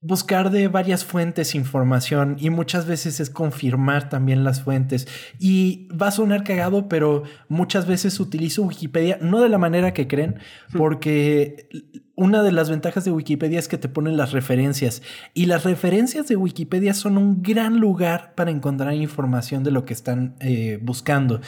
buscar 0.00 0.50
de 0.50 0.68
varias 0.68 1.04
fuentes 1.04 1.54
información 1.54 2.36
y 2.38 2.50
muchas 2.50 2.86
veces 2.86 3.18
es 3.18 3.30
confirmar 3.30 4.08
también 4.08 4.44
las 4.44 4.62
fuentes. 4.62 5.08
Y 5.38 5.88
va 5.88 6.08
a 6.08 6.12
sonar 6.12 6.44
cagado, 6.44 6.88
pero 6.88 7.24
muchas 7.48 7.86
veces 7.86 8.20
utilizo 8.20 8.62
Wikipedia, 8.62 9.18
no 9.20 9.40
de 9.40 9.48
la 9.48 9.58
manera 9.58 9.92
que 9.92 10.06
creen, 10.06 10.38
porque 10.72 11.68
una 12.14 12.42
de 12.42 12.52
las 12.52 12.70
ventajas 12.70 13.04
de 13.04 13.10
Wikipedia 13.10 13.58
es 13.58 13.68
que 13.68 13.78
te 13.78 13.88
ponen 13.88 14.16
las 14.16 14.32
referencias 14.32 15.02
y 15.34 15.46
las 15.46 15.64
referencias 15.64 16.28
de 16.28 16.36
Wikipedia 16.36 16.94
son 16.94 17.18
un 17.18 17.42
gran 17.42 17.78
lugar 17.78 18.34
para 18.34 18.50
encontrar 18.50 18.94
información 18.94 19.64
de 19.64 19.70
lo 19.70 19.84
que 19.84 19.92
están 19.92 20.36
eh, 20.40 20.78
buscando. 20.82 21.40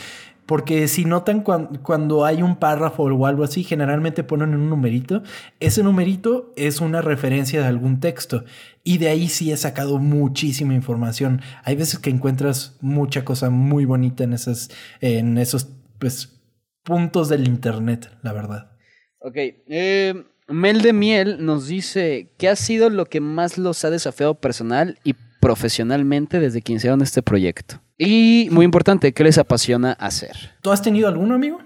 Porque 0.48 0.88
si 0.88 1.04
notan 1.04 1.42
cuan- 1.42 1.78
cuando 1.82 2.24
hay 2.24 2.40
un 2.40 2.56
párrafo 2.56 3.02
o 3.02 3.26
algo 3.26 3.44
así, 3.44 3.64
generalmente 3.64 4.24
ponen 4.24 4.54
un 4.54 4.70
numerito. 4.70 5.22
Ese 5.60 5.82
numerito 5.82 6.54
es 6.56 6.80
una 6.80 7.02
referencia 7.02 7.60
de 7.60 7.66
algún 7.66 8.00
texto. 8.00 8.44
Y 8.82 8.96
de 8.96 9.10
ahí 9.10 9.28
sí 9.28 9.52
he 9.52 9.56
sacado 9.58 9.98
muchísima 9.98 10.72
información. 10.72 11.42
Hay 11.64 11.76
veces 11.76 11.98
que 11.98 12.08
encuentras 12.08 12.78
mucha 12.80 13.26
cosa 13.26 13.50
muy 13.50 13.84
bonita 13.84 14.24
en, 14.24 14.32
esas, 14.32 14.70
en 15.02 15.36
esos 15.36 15.68
pues, 15.98 16.40
puntos 16.82 17.28
del 17.28 17.46
internet, 17.46 18.10
la 18.22 18.32
verdad. 18.32 18.72
Ok. 19.20 19.36
eh, 19.36 20.24
Mel 20.48 20.80
de 20.80 20.94
Miel 20.94 21.44
nos 21.44 21.66
dice: 21.66 22.32
¿Qué 22.38 22.48
ha 22.48 22.56
sido 22.56 22.88
lo 22.88 23.04
que 23.04 23.20
más 23.20 23.58
los 23.58 23.84
ha 23.84 23.90
desafiado 23.90 24.36
personal 24.40 24.98
y 25.04 25.14
profesionalmente 25.40 26.40
desde 26.40 26.62
que 26.62 26.72
iniciaron 26.72 27.00
este 27.02 27.22
proyecto? 27.22 27.80
Y 27.96 28.48
muy 28.52 28.64
importante, 28.64 29.12
¿qué 29.12 29.24
les 29.24 29.38
apasiona 29.38 29.92
hacer? 29.92 30.52
¿Tú 30.62 30.70
has 30.70 30.82
tenido 30.82 31.08
alguno, 31.08 31.34
amigo? 31.34 31.58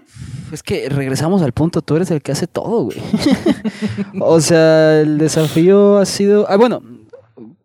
Es 0.50 0.62
que 0.62 0.88
regresamos 0.88 1.42
al 1.42 1.52
punto, 1.52 1.82
tú 1.82 1.96
eres 1.96 2.10
el 2.10 2.22
que 2.22 2.32
hace 2.32 2.46
todo, 2.46 2.84
güey. 2.84 2.98
o 4.20 4.40
sea, 4.40 5.00
el 5.00 5.18
desafío 5.18 5.98
ha 5.98 6.06
sido. 6.06 6.46
Ah, 6.48 6.56
bueno, 6.56 6.82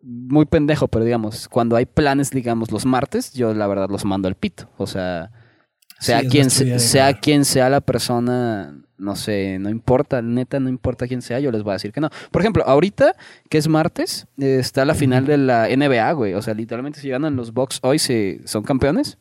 muy 0.02 0.44
pendejo, 0.44 0.88
pero 0.88 1.04
digamos, 1.04 1.48
cuando 1.48 1.76
hay 1.76 1.86
planes, 1.86 2.30
digamos, 2.30 2.70
los 2.70 2.84
martes, 2.84 3.32
yo 3.32 3.54
la 3.54 3.66
verdad 3.66 3.88
los 3.88 4.04
mando 4.04 4.28
al 4.28 4.34
pito. 4.34 4.68
O 4.76 4.86
sea, 4.86 5.30
sea 5.98 6.20
Sí, 6.20 6.28
quien 6.28 6.50
sea 6.50 7.06
grabar. 7.06 7.20
quien 7.20 7.44
sea 7.46 7.70
la 7.70 7.80
persona, 7.80 8.74
no 8.98 9.16
sé, 9.16 9.58
no 9.60 9.70
importa, 9.70 10.20
neta, 10.22 10.58
no 10.60 10.68
importa 10.68 11.06
quién 11.06 11.22
sea, 11.22 11.38
yo 11.40 11.50
les 11.52 11.62
voy 11.62 11.70
a 11.70 11.74
decir 11.74 11.92
que 11.92 12.00
no. 12.00 12.10
Por 12.30 12.42
ejemplo, 12.42 12.64
ahorita, 12.66 13.14
que 13.48 13.58
es 13.58 13.68
martes, 13.68 14.26
está 14.36 14.84
la 14.84 14.94
final 14.94 15.24
de 15.26 15.38
la 15.38 15.68
NBA, 15.68 16.12
güey. 16.12 16.34
O 16.34 16.42
sea, 16.42 16.54
literalmente 16.54 17.00
si 17.00 17.08
ganan 17.08 17.36
los 17.36 17.52
Bucks 17.52 17.78
hoy, 17.82 17.98
se, 17.98 18.40
son 18.44 18.62
campeones 18.64 19.16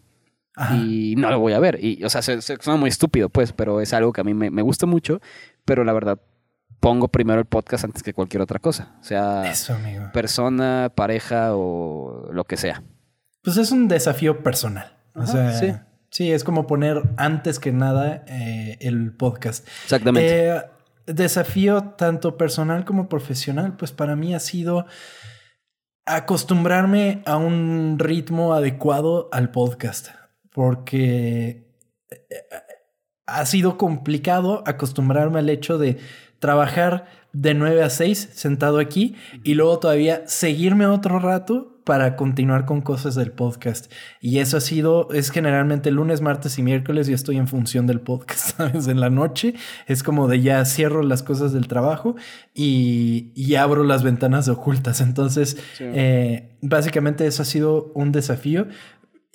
Ajá. 0.56 0.76
y 0.76 1.16
no 1.18 1.30
lo 1.30 1.40
voy 1.40 1.54
a 1.54 1.60
ver. 1.60 1.78
Y, 1.84 2.04
o 2.04 2.10
sea, 2.10 2.22
se, 2.22 2.42
se- 2.42 2.58
suena 2.60 2.80
muy 2.80 2.90
estúpido, 2.90 3.30
pues, 3.30 3.54
pero 3.54 3.80
es 3.82 3.94
algo 3.94 4.12
que 4.14 4.22
a 4.22 4.24
mí 4.24 4.34
me, 4.34 4.50
me 4.50 4.62
gusta 4.64 4.86
mucho. 4.86 5.22
Pero 5.66 5.84
la 5.84 5.94
verdad, 5.94 6.20
pongo 6.80 7.08
primero 7.08 7.40
el 7.40 7.46
podcast 7.46 7.84
antes 7.84 8.02
que 8.04 8.14
cualquier 8.14 8.42
otra 8.42 8.60
cosa. 8.60 8.96
O 9.00 9.04
sea, 9.04 9.50
Eso, 9.52 9.74
amigo. 9.76 10.06
persona, 10.14 10.92
pareja 10.96 11.56
o 11.56 12.30
lo 12.32 12.44
que 12.46 12.58
sea. 12.58 12.82
Pues 13.44 13.58
es 13.58 13.72
un 13.72 13.88
desafío 13.88 14.42
personal. 14.44 14.98
O 15.14 15.26
sea, 15.26 15.52
sí. 15.54 15.74
Sí. 16.10 16.32
es 16.32 16.44
como 16.44 16.68
poner 16.68 17.04
antes 17.18 17.60
que 17.60 17.72
nada 17.72 18.24
eh, 18.28 18.78
el 18.82 19.14
podcast. 19.14 19.68
Exactamente. 19.84 20.50
Eh, 20.50 20.62
desafío 21.06 21.94
tanto 21.98 22.38
personal 22.38 22.86
como 22.86 23.10
profesional, 23.10 23.76
pues 23.78 23.92
para 23.92 24.16
mí 24.16 24.36
ha 24.36 24.40
sido 24.40 24.86
acostumbrarme 26.06 27.22
a 27.26 27.38
un 27.38 27.98
ritmo 28.00 28.54
adecuado 28.54 29.30
al 29.32 29.52
podcast, 29.52 30.10
porque 30.52 31.74
eh, 32.10 32.18
ha 33.26 33.46
sido 33.46 33.78
complicado 33.78 34.64
acostumbrarme 34.66 35.40
al 35.40 35.50
hecho 35.50 35.78
de 35.78 35.98
trabajar 36.40 37.08
de 37.34 37.54
9 37.54 37.84
a 37.84 37.90
6 37.90 38.30
sentado 38.34 38.80
aquí 38.80 39.16
y 39.44 39.54
luego 39.54 39.80
todavía 39.80 40.28
seguirme 40.28 40.86
otro 40.88 41.20
rato 41.20 41.77
para 41.88 42.16
continuar 42.18 42.66
con 42.66 42.82
cosas 42.82 43.16
del 43.16 43.32
podcast. 43.32 43.92
Y 44.22 44.40
eso 44.40 44.58
ha 44.58 44.62
sido, 44.62 45.10
es 45.12 45.32
generalmente 45.32 45.90
lunes, 45.90 46.20
martes 46.22 46.60
y 46.60 46.62
miércoles 46.62 47.08
yo 47.08 47.16
estoy 47.16 47.38
en 47.38 47.48
función 47.48 47.88
del 47.88 48.02
podcast, 48.02 48.52
¿sabes? 48.58 48.88
En 48.90 49.00
la 49.00 49.10
noche 49.10 49.56
es 49.88 50.04
como 50.04 50.28
de 50.28 50.42
ya 50.42 50.64
cierro 50.66 51.02
las 51.02 51.24
cosas 51.24 51.54
del 51.54 51.68
trabajo 51.70 52.16
y, 52.54 53.32
y 53.36 53.56
abro 53.56 53.84
las 53.86 54.04
ventanas 54.04 54.48
ocultas. 54.50 55.00
Entonces, 55.02 55.58
Sí. 55.78 55.86
eh, 55.88 56.58
básicamente 56.62 57.26
eso 57.26 57.42
ha 57.42 57.46
sido 57.46 57.92
un 57.96 58.12
desafío. 58.12 58.68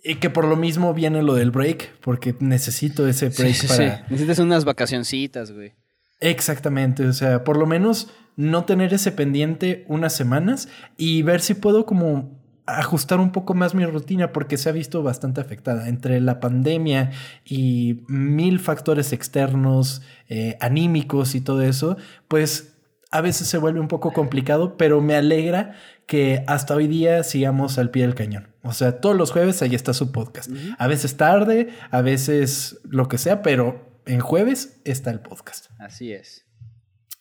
Y 0.05 0.17
que 0.17 0.29
por 0.31 0.45
lo 0.45 0.57
mismo 0.57 0.93
viene 0.95 1.23
lo 1.23 1.35
del 1.35 1.51
break, 1.53 2.01
porque 2.01 2.35
necesito 2.41 3.07
ese 3.09 3.31
break 3.31 3.55
sí, 3.55 3.67
para, 3.69 3.97
sí. 3.99 4.03
Necesitas 4.11 4.41
unas 4.41 4.65
vacacioncitas, 4.65 5.53
güey. 5.53 5.73
Exactamente, 6.21 7.07
o 7.07 7.13
sea, 7.13 7.45
por 7.45 7.57
lo 7.57 7.67
menos 7.67 8.11
no 8.37 8.65
tener 8.65 8.93
ese 8.95 9.11
pendiente 9.13 9.85
unas 9.89 10.13
semanas 10.15 10.69
y 10.97 11.23
ver 11.23 11.41
si 11.41 11.55
puedo 11.55 11.85
como 11.87 12.42
ajustar 12.67 13.21
un 13.21 13.33
poco 13.33 13.55
más 13.55 13.75
mi 13.75 13.85
rutina 13.85 14.33
porque 14.33 14.57
se 14.57 14.69
ha 14.69 14.73
visto 14.73 15.03
bastante 15.03 15.41
afectada 15.41 15.89
entre 15.89 16.21
la 16.21 16.41
pandemia 16.41 17.11
y 17.45 18.05
mil 18.07 18.61
factores 18.61 19.13
externos, 19.13 20.03
eh, 20.29 20.57
anímicos 20.61 21.35
y 21.35 21.41
todo 21.41 21.63
eso, 21.63 21.97
pues 22.29 22.73
a 23.11 23.21
veces 23.21 23.47
se 23.47 23.59
vuelve 23.59 23.79
un 23.79 23.89
poco 23.89 24.13
complicado, 24.13 24.77
pero 24.77 25.01
me 25.03 25.15
alegra 25.15 25.75
que 26.07 26.45
hasta 26.47 26.75
hoy 26.75 26.87
día 26.87 27.23
sigamos 27.25 27.79
al 27.79 27.91
pie 27.91 28.03
del 28.03 28.15
cañón. 28.15 28.49
O 28.63 28.73
sea, 28.73 29.01
todos 29.01 29.17
los 29.17 29.33
jueves 29.33 29.61
ahí 29.61 29.75
está 29.75 29.93
su 29.93 30.13
podcast. 30.13 30.51
A 30.79 30.87
veces 30.87 31.17
tarde, 31.17 31.69
a 31.91 32.01
veces 32.01 32.81
lo 32.85 33.09
que 33.09 33.19
sea, 33.19 33.43
pero 33.43 34.01
en 34.07 34.21
jueves 34.21 34.81
está 34.85 35.11
el 35.11 35.21
podcast. 35.21 35.67
Así 35.79 36.13
es. 36.13 36.47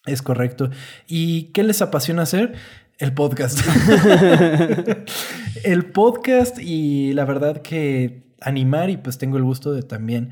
Es 0.06 0.22
correcto. 0.22 0.72
¿Y 1.08 1.52
qué 1.52 1.64
les 1.64 1.82
apasiona 1.82 2.24
hacer? 2.24 2.54
El 3.02 3.14
podcast. 3.16 3.60
el 5.64 5.86
podcast 5.92 6.60
y 6.60 7.14
la 7.14 7.26
verdad 7.26 7.64
que 7.64 8.36
animar 8.40 8.92
y 8.92 8.98
pues 8.98 9.18
tengo 9.18 9.38
el 9.38 9.44
gusto 9.44 9.74
de 9.74 9.82
también 9.82 10.30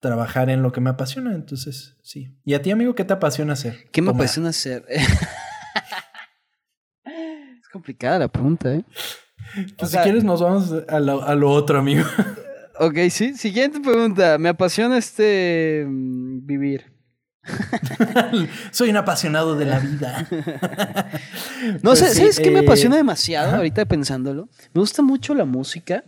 trabajar 0.00 0.50
en 0.50 0.62
lo 0.62 0.72
que 0.72 0.80
me 0.80 0.90
apasiona, 0.90 1.32
entonces 1.32 1.96
sí. 2.02 2.36
¿Y 2.44 2.54
a 2.54 2.62
ti, 2.62 2.72
amigo, 2.72 2.96
qué 2.96 3.04
te 3.04 3.12
apasiona 3.12 3.52
hacer? 3.52 3.88
¿Qué 3.92 4.02
me 4.02 4.08
Tomar. 4.08 4.22
apasiona 4.24 4.48
hacer? 4.48 4.84
es 7.04 7.68
complicada 7.72 8.18
la 8.18 8.26
pregunta, 8.28 8.74
¿eh? 8.74 8.84
Pues 9.54 9.74
O 9.78 9.86
sea- 9.86 10.02
si 10.02 10.04
quieres 10.04 10.24
nos 10.24 10.42
vamos 10.42 10.74
a 10.88 10.98
lo, 10.98 11.22
a 11.22 11.36
lo 11.36 11.52
otro, 11.52 11.78
amigo. 11.78 12.04
Ok, 12.80 12.98
sí. 13.10 13.34
Siguiente 13.34 13.78
pregunta. 13.78 14.38
Me 14.38 14.48
apasiona 14.48 14.98
este 14.98 15.84
mm, 15.86 16.46
vivir. 16.46 16.92
Soy 18.70 18.90
un 18.90 18.96
apasionado 18.96 19.56
de 19.56 19.64
la 19.66 19.78
vida. 19.80 20.28
No 21.82 21.90
Pues 21.90 22.00
sé, 22.00 22.08
sí, 22.10 22.18
¿sabes 22.18 22.40
qué 22.40 22.50
me 22.50 22.60
eh, 22.60 22.62
apasiona 22.64 22.96
demasiado 22.96 23.48
ajá. 23.48 23.56
ahorita 23.58 23.84
pensándolo? 23.86 24.48
Me 24.74 24.80
gusta 24.80 25.00
mucho 25.02 25.34
la 25.34 25.44
música. 25.44 26.02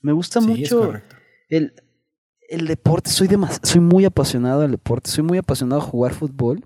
Me 0.00 0.12
gusta 0.12 0.40
Sí, 0.40 0.46
mucho 0.46 0.92
el, 1.48 1.74
el 2.48 2.66
deporte. 2.68 3.10
Soy, 3.10 3.26
demas- 3.28 3.58
soy 3.62 3.80
muy 3.80 4.04
apasionado 4.04 4.60
del 4.60 4.70
deporte. 4.72 5.10
Soy 5.10 5.24
muy 5.24 5.38
apasionado 5.38 5.80
a 5.80 5.84
jugar 5.84 6.14
fútbol. 6.14 6.64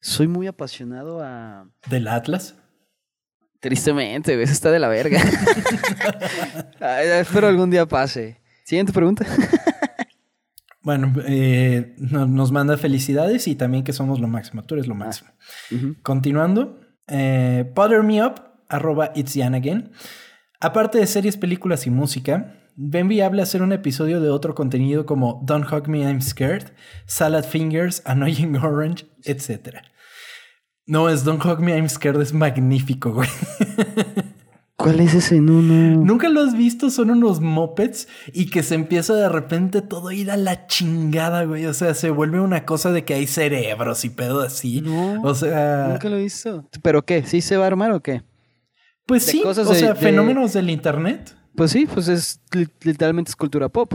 Soy 0.00 0.28
muy 0.28 0.46
apasionado 0.46 1.20
a... 1.22 1.68
¿Del 1.90 2.08
Atlas? 2.08 2.54
Tristemente, 3.60 4.40
eso 4.42 4.52
está 4.52 4.70
de 4.70 4.78
la 4.78 4.88
verga. 4.88 5.20
Ay, 6.80 7.08
espero 7.20 7.48
algún 7.48 7.70
día 7.70 7.84
pase. 7.86 8.40
Siguiente 8.64 8.92
pregunta. 8.92 9.26
Bueno, 10.86 11.12
eh, 11.26 11.96
no- 11.98 12.28
nos 12.28 12.52
manda 12.52 12.76
felicidades 12.76 13.48
y 13.48 13.56
también 13.56 13.82
que 13.82 13.92
somos 13.92 14.20
lo 14.20 14.28
máximo. 14.28 14.62
Tú 14.62 14.76
eres 14.76 14.86
lo 14.86 14.94
máximo. 14.94 15.30
Ujú. 15.72 15.96
Continuando, 16.04 16.78
eh, 17.08 17.64
Me 18.04 18.24
Up, 18.24 18.34
arroba 18.68 19.10
It's 19.16 19.34
Jan 19.34 19.56
Again. 19.56 19.90
Aparte 20.60 20.98
de 20.98 21.08
series, 21.08 21.36
películas 21.36 21.88
y 21.88 21.90
música, 21.90 22.54
ven 22.76 23.08
viable 23.08 23.42
hacer 23.42 23.62
un 23.62 23.72
episodio 23.72 24.20
de 24.20 24.30
otro 24.30 24.54
contenido 24.54 25.06
como 25.06 25.42
Don't 25.44 25.66
Hug 25.72 25.88
Me, 25.88 26.02
I'm 26.02 26.22
Scared, 26.22 26.68
Salad 27.06 27.42
Fingers, 27.44 28.00
Annoying 28.04 28.54
Orange, 28.56 29.06
etc. 29.24 29.78
No, 30.86 31.08
es 31.08 31.24
Don't 31.24 31.44
Hug 31.44 31.58
Me, 31.58 31.76
I'm 31.76 31.88
Scared, 31.88 32.20
es 32.20 32.32
magnífico, 32.32 33.12
güey. 33.12 33.28
¿Cuál 34.76 35.00
es 35.00 35.14
ese? 35.14 35.40
No, 35.40 35.62
no. 35.62 36.04
¿Nunca 36.04 36.28
lo 36.28 36.42
has 36.42 36.54
visto? 36.56 36.90
Son 36.90 37.10
unos 37.10 37.40
mopeds 37.40 38.08
y 38.34 38.50
que 38.50 38.62
se 38.62 38.74
empieza 38.74 39.14
de 39.14 39.28
repente 39.30 39.80
todo 39.80 40.08
a 40.08 40.14
ir 40.14 40.30
a 40.30 40.36
la 40.36 40.66
chingada, 40.66 41.44
güey. 41.44 41.64
O 41.64 41.72
sea, 41.72 41.94
se 41.94 42.10
vuelve 42.10 42.40
una 42.40 42.66
cosa 42.66 42.92
de 42.92 43.04
que 43.04 43.14
hay 43.14 43.26
cerebros 43.26 44.04
y 44.04 44.10
pedo 44.10 44.42
así. 44.42 44.82
No, 44.82 45.22
o 45.22 45.34
sea, 45.34 45.88
Nunca 45.92 46.08
lo 46.10 46.16
he 46.18 46.22
visto. 46.24 46.68
¿Pero 46.82 47.02
qué? 47.06 47.22
¿Sí 47.24 47.40
se 47.40 47.56
va 47.56 47.64
a 47.64 47.68
armar 47.68 47.92
o 47.92 48.00
qué? 48.00 48.22
pues 49.06 49.24
de 49.26 49.32
sí, 49.32 49.42
cosas 49.42 49.66
o 49.68 49.72
de- 49.72 49.78
sea, 49.78 49.94
de- 49.94 50.00
fenómenos 50.00 50.52
del 50.52 50.68
internet. 50.68 51.34
Pues 51.54 51.70
sí, 51.70 51.86
pues 51.86 52.08
es 52.08 52.42
li- 52.52 52.68
literalmente 52.82 53.30
es 53.30 53.36
cultura 53.36 53.68
pop. 53.70 53.94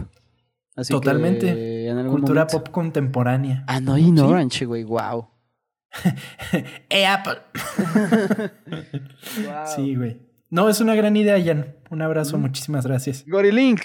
Así 0.75 0.93
Totalmente. 0.93 1.53
que 1.53 1.89
en 1.89 1.97
algún 1.97 2.13
Cultura 2.21 2.45
momento- 2.45 2.63
pop 2.63 2.73
contemporánea. 2.73 3.65
Annoying 3.67 4.17
Sí. 4.17 4.23
Orange, 4.23 4.65
güey, 4.65 4.83
wow. 4.83 5.27
¡Eh, 6.89 7.05
Apple! 7.05 7.37
Sí, 9.75 9.95
güey. 9.95 10.30
No, 10.51 10.69
es 10.69 10.81
una 10.81 10.93
gran 10.95 11.15
idea, 11.15 11.41
Jan. 11.43 11.75
Un 11.89 12.01
abrazo, 12.01 12.37
muchísimas 12.37 12.85
gracias. 12.85 13.23
Gorilink 13.25 13.81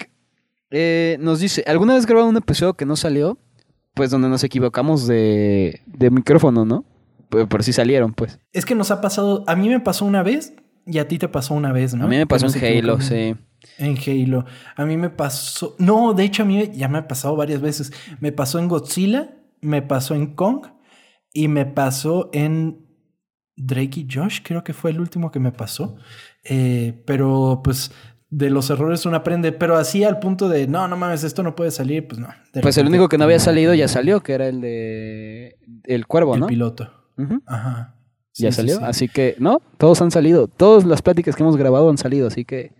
eh, 0.69 1.17
nos 1.21 1.39
dice, 1.39 1.63
¿alguna 1.65 1.95
vez 1.95 2.05
grabaron 2.05 2.29
un 2.29 2.37
episodio 2.37 2.73
que 2.73 2.85
no 2.85 2.95
salió? 2.97 3.37
Pues 3.93 4.11
donde 4.11 4.27
nos 4.29 4.43
equivocamos 4.43 5.07
de, 5.07 5.81
de 5.85 6.11
micrófono, 6.11 6.65
¿no? 6.65 6.83
Pero, 7.29 7.47
pero 7.47 7.63
sí 7.63 7.71
salieron, 7.71 8.13
pues. 8.13 8.39
Es 8.51 8.65
que 8.65 8.75
nos 8.75 8.91
ha 8.91 9.01
pasado, 9.01 9.43
a 9.47 9.55
mí 9.55 9.69
me 9.69 9.79
pasó 9.79 10.05
una 10.05 10.23
vez 10.23 10.53
y 10.85 10.99
a 10.99 11.07
ti 11.07 11.17
te 11.17 11.29
pasó 11.29 11.53
una 11.53 11.71
vez, 11.71 11.93
¿no? 11.95 12.05
A 12.05 12.07
mí 12.07 12.17
me 12.17 12.27
pasó 12.27 12.47
en 12.47 12.63
Halo, 12.63 12.99
sí. 13.01 13.35
En 13.77 13.97
Halo. 13.97 14.45
A 14.75 14.85
mí 14.85 14.97
me 14.97 15.09
pasó. 15.09 15.75
No, 15.79 16.13
de 16.13 16.25
hecho, 16.25 16.43
a 16.43 16.45
mí 16.45 16.69
ya 16.73 16.89
me 16.89 16.99
ha 16.99 17.07
pasado 17.07 17.35
varias 17.35 17.61
veces. 17.61 17.91
Me 18.19 18.31
pasó 18.33 18.59
en 18.59 18.67
Godzilla, 18.67 19.35
me 19.61 19.81
pasó 19.81 20.15
en 20.15 20.35
Kong 20.35 20.67
y 21.33 21.47
me 21.47 21.65
pasó 21.65 22.29
en 22.33 22.86
Drake 23.57 24.01
y 24.01 24.07
Josh, 24.09 24.39
creo 24.43 24.63
que 24.63 24.73
fue 24.73 24.91
el 24.91 24.99
último 24.99 25.31
que 25.31 25.39
me 25.39 25.51
pasó. 25.51 25.97
Eh, 26.43 27.03
pero 27.05 27.61
pues 27.63 27.91
de 28.29 28.49
los 28.49 28.69
errores 28.69 29.05
uno 29.05 29.17
aprende, 29.17 29.51
pero 29.51 29.77
así 29.77 30.03
al 30.03 30.19
punto 30.19 30.47
de 30.49 30.67
no, 30.67 30.87
no 30.87 30.95
mames, 30.97 31.23
esto 31.23 31.43
no 31.43 31.55
puede 31.55 31.71
salir, 31.71 32.07
pues 32.07 32.19
no. 32.19 32.27
Pues 32.61 32.77
el 32.77 32.87
único 32.87 33.09
que 33.09 33.17
no 33.17 33.23
había 33.23 33.39
salido 33.39 33.73
ya 33.73 33.87
salió, 33.87 34.21
que 34.21 34.33
era 34.33 34.47
el 34.47 34.61
de... 34.61 35.57
El 35.83 36.07
cuervo, 36.07 36.35
El 36.35 36.41
¿no? 36.41 36.47
piloto. 36.47 36.91
Ujú. 37.17 37.41
Ajá. 37.47 37.95
ya 38.35 38.51
sí, 38.51 38.57
salió. 38.57 38.77
sí. 38.77 38.83
Así 38.85 39.07
que, 39.07 39.35
no, 39.39 39.61
todos 39.77 40.01
han 40.01 40.11
salido. 40.11 40.47
Todas 40.47 40.85
las 40.85 41.01
pláticas 41.01 41.35
que 41.35 41.43
hemos 41.43 41.57
grabado 41.57 41.89
han 41.89 41.97
salido, 41.97 42.27
así 42.27 42.45
que... 42.45 42.75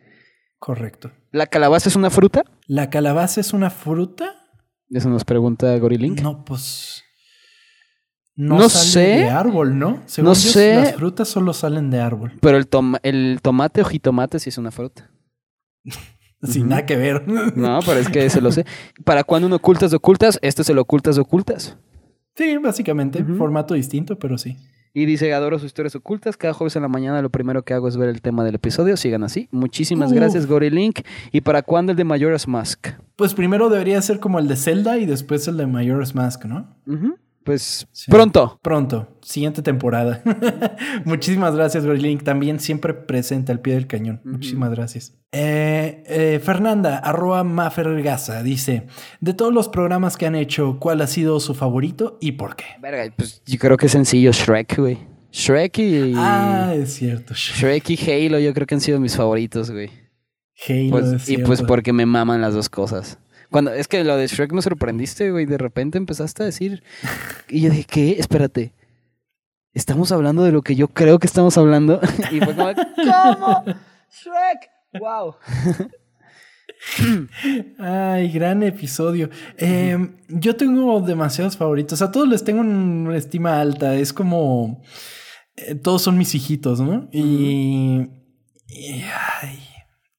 Correcto. 0.59 1.11
¿La 1.31 1.47
calabaza 1.47 1.89
es 1.89 1.95
una 1.95 2.09
fruta? 2.09 2.43
¿La 2.67 2.89
calabaza 2.89 3.41
es 3.41 3.53
una 3.53 3.69
fruta? 3.69 4.35
Eso 4.89 5.09
nos 5.09 5.23
pregunta 5.23 5.77
Gorilink. 5.77 6.21
No, 6.21 6.43
pues. 6.45 7.03
No, 8.37 8.57
No 8.59 8.69
sé. 8.69 8.99
de 8.99 9.29
árbol, 9.29 9.77
¿no? 9.79 10.01
Según 10.05 10.29
No 10.29 10.33
yo, 10.35 10.49
sé. 10.51 10.75
Las 10.75 10.95
frutas 10.95 11.27
solo 11.27 11.53
salen 11.53 11.89
de 11.89 11.99
árbol. 11.99 12.33
Pero 12.39 12.55
el, 12.57 12.67
toma- 12.67 12.99
el 13.03 13.39
tomate 13.41 13.81
o 13.81 13.85
jitomate 13.85 14.39
sí 14.39 14.49
es 14.49 14.57
una 14.59 14.71
fruta. 14.71 15.09
Sin 16.43 16.69
nada 16.69 16.85
que 16.85 16.95
ver. 16.95 17.27
No, 17.27 17.79
pero 17.85 17.99
es 17.99 18.09
que 18.09 18.29
se 18.29 18.41
lo 18.41 18.51
sé. 18.51 18.65
¿Para 19.03 19.23
cuándo 19.23 19.47
un 19.47 19.53
ocultas 19.53 19.89
de 19.91 19.97
ocultas? 19.97 20.37
Este 20.43 20.61
es 20.61 20.69
el 20.69 20.77
ocultas 20.77 21.15
de 21.15 21.21
ocultas. 21.21 21.77
Sí, 22.35 22.57
básicamente. 22.57 23.23
Formato 23.23 23.73
distinto, 23.73 24.19
pero 24.19 24.37
sí. 24.37 24.55
Y 24.93 25.05
dice, 25.05 25.33
adoro 25.33 25.57
sus 25.57 25.65
historias 25.67 25.95
ocultas. 25.95 26.37
Cada 26.37 26.53
jueves 26.53 26.75
en 26.75 26.83
la 26.83 26.87
mañana 26.87 27.21
lo 27.23 27.31
primero 27.31 27.63
que 27.63 27.73
hago 27.73 27.87
es 27.87 27.97
ver 27.97 28.09
el 28.09 28.21
tema 28.21 28.43
del 28.43 28.53
episodio. 28.55 28.95
Sigan 28.97 29.23
así. 29.23 29.47
Muchísimas 29.51 30.11
Uf. 30.11 30.15
gracias, 30.15 30.45
Gorilink. 30.45 30.99
¿Y 31.31 31.41
para 31.41 31.63
cuándo 31.63 31.91
el 31.91 31.97
de 31.97 32.03
Majora's 32.03 32.47
Mask? 32.47 32.89
Pues 33.15 33.33
primero 33.33 33.69
debería 33.69 33.99
ser 34.03 34.19
como 34.19 34.37
el 34.37 34.47
de 34.47 34.55
Zelda 34.55 34.99
y 34.99 35.07
después 35.07 35.47
el 35.47 35.57
de 35.57 35.65
Majora's 35.65 36.13
Mask, 36.13 36.45
¿no? 36.45 36.75
Ujú. 36.85 37.15
Pues 37.47 37.87
Sí. 37.91 38.11
pronto. 38.11 38.59
Pronto, 38.61 39.17
siguiente 39.23 39.61
temporada. 39.63 40.21
Muchísimas 41.05 41.55
gracias, 41.55 41.85
Gorilink. 41.85 42.23
También 42.23 42.59
siempre 42.59 42.93
presente 42.93 43.51
al 43.51 43.61
pie 43.61 43.73
del 43.75 43.87
cañón. 43.87 44.21
Muchísimas 44.23 44.69
gracias. 44.71 45.13
Eh, 45.31 46.03
eh, 46.07 46.39
Fernanda, 46.43 46.97
arroba 46.97 47.43
Mafergaza, 47.43 48.43
dice: 48.43 48.87
De 49.21 49.33
todos 49.33 49.53
los 49.53 49.69
programas 49.69 50.17
que 50.17 50.25
han 50.25 50.35
hecho, 50.35 50.77
¿cuál 50.79 51.01
ha 51.01 51.07
sido 51.07 51.39
su 51.39 51.55
favorito 51.55 52.17
y 52.21 52.33
por 52.33 52.55
qué? 52.55 52.65
Verga, 52.81 53.11
pues 53.15 53.41
yo 53.45 53.57
creo 53.57 53.77
que 53.77 53.85
es 53.87 53.91
sencillo. 53.93 54.31
Shrek, 54.31 54.77
güey. 54.77 54.97
Shrek 55.31 55.77
y... 55.79 56.13
Ah, 56.15 56.73
es 56.75 56.93
cierto. 56.95 57.33
Shrek 57.33 57.89
y 57.91 58.11
Halo 58.27 58.39
yo 58.39 58.53
creo 58.53 58.67
que 58.67 58.75
han 58.75 58.81
sido 58.81 58.99
mis 58.99 59.15
favoritos, 59.15 59.71
güey. 59.71 59.89
Halo, 60.67 60.89
Pues- 60.91 61.05
es 61.13 61.29
y 61.29 61.37
pues 61.37 61.61
porque 61.61 61.93
me 61.93 62.05
maman 62.05 62.41
las 62.41 62.53
dos 62.53 62.69
cosas. 62.69 63.19
Cuando, 63.49 63.71
es 63.73 63.87
que 63.87 64.03
lo 64.03 64.17
de 64.17 64.27
Shrek 64.27 64.51
me 64.51 64.61
sorprendiste, 64.61 65.31
güey. 65.31 65.45
De 65.45 65.57
repente 65.57 65.97
empezaste 65.97 66.43
a 66.43 66.45
decir. 66.45 66.83
Y 67.49 67.61
yo 67.61 67.69
dije, 67.69 67.85
¿qué? 67.85 68.15
Espérate. 68.19 68.73
Estamos 69.73 70.11
hablando 70.11 70.43
de 70.43 70.51
lo 70.51 70.61
que 70.63 70.75
yo 70.75 70.87
creo 70.87 71.19
que 71.19 71.27
estamos 71.27 71.57
hablando. 71.57 71.99
y 72.31 72.39
fue 72.39 72.55
como, 72.55 72.73
¿cómo? 72.73 73.63
Shrek. 73.65 74.69
Wow. 74.99 75.35
Ay, 77.79 78.31
gran 78.31 78.63
episodio. 78.63 79.29
Eh, 79.57 79.97
yo 80.29 80.55
tengo 80.55 80.99
demasiados 81.01 81.57
favoritos. 81.57 82.01
A 82.01 82.11
todos 82.11 82.27
les 82.27 82.43
tengo 82.43 82.61
una 82.61 83.17
estima 83.17 83.59
alta. 83.61 83.95
Es 83.95 84.13
como. 84.13 84.81
eh, 85.55 85.75
todos 85.75 86.01
son 86.01 86.17
mis 86.17 86.33
hijitos, 86.35 86.79
¿no? 86.79 87.07
Y. 87.11 88.07
y, 88.67 89.03
ay, 89.41 89.59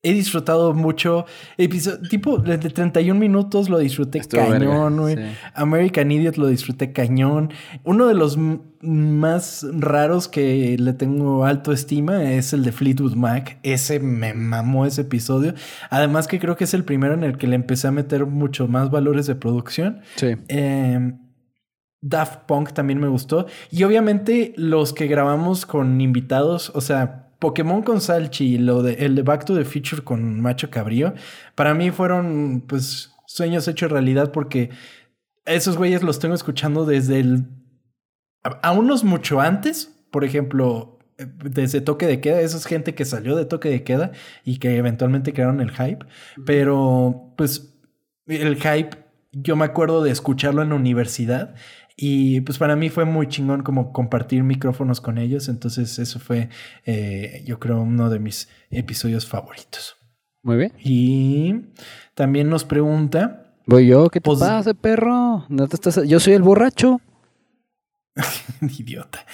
he 0.03 0.13
disfrutado 0.13 0.75
mucho. 0.75 1.27
Episodio, 1.57 2.09
tipo, 2.09 2.39
de 2.39 2.59
31 2.59 3.19
minutos 3.19 3.69
lo 3.69 3.79
disfruté 3.79 4.19
Estuvo 4.19 4.49
cañón, 4.49 4.99
güey. 4.99 5.17
sí. 5.17 5.23
American 5.55 6.11
Idiot 6.11 6.37
lo 6.37 6.47
disfruté 6.47 6.93
cañón. 6.93 7.51
Uno 7.85 8.07
de 8.07 8.15
los 8.15 8.39
más 8.81 9.67
raros 9.73 10.29
que 10.29 10.77
le 10.79 10.93
tengo 10.93 11.45
alto 11.45 11.73
estima 11.73 12.33
es 12.33 12.53
el 12.53 12.65
de 12.65 12.73
Fleetwood 12.73 13.15
Mac. 13.15 13.59
Ese 13.63 13.99
me 13.99 14.35
mamó 14.35 14.87
ese 14.87 15.01
episodio. 15.03 15.55
Además 15.91 16.29
que 16.29 16.39
creo 16.39 16.57
que 16.57 16.65
es 16.65 16.75
el 16.75 16.85
primero 16.85 17.15
en 17.15 17.25
el 17.25 17.37
que 17.37 17.49
le 17.49 17.57
empecé 17.57 17.89
a 17.89 17.93
meter 17.93 18.27
mucho 18.27 18.69
más 18.69 18.91
valores 18.91 19.27
de 19.27 19.35
producción. 19.35 20.01
Sí. 20.17 20.37
Eh, 20.49 21.13
Daft 22.01 22.43
Punk 22.47 22.73
también 22.73 23.01
me 23.01 23.09
gustó. 23.09 23.47
Y 23.71 23.83
obviamente 23.83 24.53
los 24.57 24.93
que 24.93 25.09
grabamos 25.09 25.67
con 25.67 26.01
invitados, 26.01 26.71
o 26.75 26.81
sea, 26.81 27.28
Pokémon 27.39 27.83
con 27.83 28.01
Salchi 28.01 28.55
y 28.55 28.59
lo 28.59 28.83
de, 28.83 28.95
el 28.95 29.15
de 29.15 29.23
Back 29.23 29.45
to 29.45 29.57
the 29.57 29.65
Future 29.65 30.03
con 30.03 30.41
Macho 30.41 30.71
Cabrío, 30.71 31.15
para 31.55 31.75
mí 31.75 31.91
fueron 31.91 32.65
pues 32.67 33.13
sueños 33.27 33.69
hechos 33.69 33.93
realidad 33.93 34.33
porque 34.33 34.71
esos 35.45 35.77
güeyes 35.77 36.03
los 36.03 36.19
tengo 36.19 36.35
escuchando 36.35 36.85
desde 36.85 37.21
el... 37.21 37.47
A, 38.43 38.73
unos 38.73 39.05
mucho 39.05 39.41
antes, 39.41 39.95
por 40.11 40.25
ejemplo, 40.25 40.99
eh, 41.19 41.27
desde 41.45 41.81
Toque 41.81 42.07
de 42.07 42.21
Queda, 42.21 42.41
esa 42.41 42.57
es 42.57 42.67
gente 42.67 42.95
que 42.95 43.05
salió 43.05 43.37
de 43.37 43.45
Toque 43.45 43.69
de 43.69 43.83
Queda 43.83 44.13
y 44.45 44.59
que 44.59 44.77
eventualmente 44.77 45.33
crearon 45.33 45.61
el 45.61 45.71
hype, 45.71 46.07
pero 46.47 47.35
pues 47.37 47.75
el 48.27 48.57
hype, 48.57 48.91
yo 49.33 49.57
me 49.57 49.65
acuerdo 49.65 50.03
de 50.03 50.11
escucharlo 50.11 50.63
en 50.63 50.71
la 50.71 50.75
universidad 50.77 51.55
Y 52.01 52.43
pues 52.43 52.59
para 52.59 52.77
mí 52.77 52.91
fue 52.91 53.05
muy 53.05 53.27
chingón 53.27 53.65
como 53.65 53.93
compartir 53.93 54.45
micrófonos 54.45 55.01
con 55.01 55.19
ellos. 55.19 55.49
Entonces 55.49 55.99
eso 55.99 56.21
fue, 56.21 56.49
eh, 56.87 57.43
yo 57.45 57.59
creo, 57.59 57.81
uno 57.81 58.09
de 58.09 58.21
mis 58.21 58.49
episodios 58.71 59.27
favoritos. 59.27 59.97
Muy 60.45 60.57
bien. 60.59 60.73
Y 60.79 61.55
también 62.15 62.49
nos 62.49 62.65
pregunta, 62.65 63.45
Voy 63.67 63.87
yo, 63.89 64.09
¿qué 64.11 64.21
te 64.21 64.25
Pues- 64.25 64.39
pasa, 64.39 64.73
perro? 64.75 65.45
No 65.49 65.67
te 65.69 65.75
estás... 65.75 66.01
Yo 66.07 66.21
soy 66.21 66.35
el 66.35 66.43
borracho. 66.43 67.01
idiota, 68.63 69.27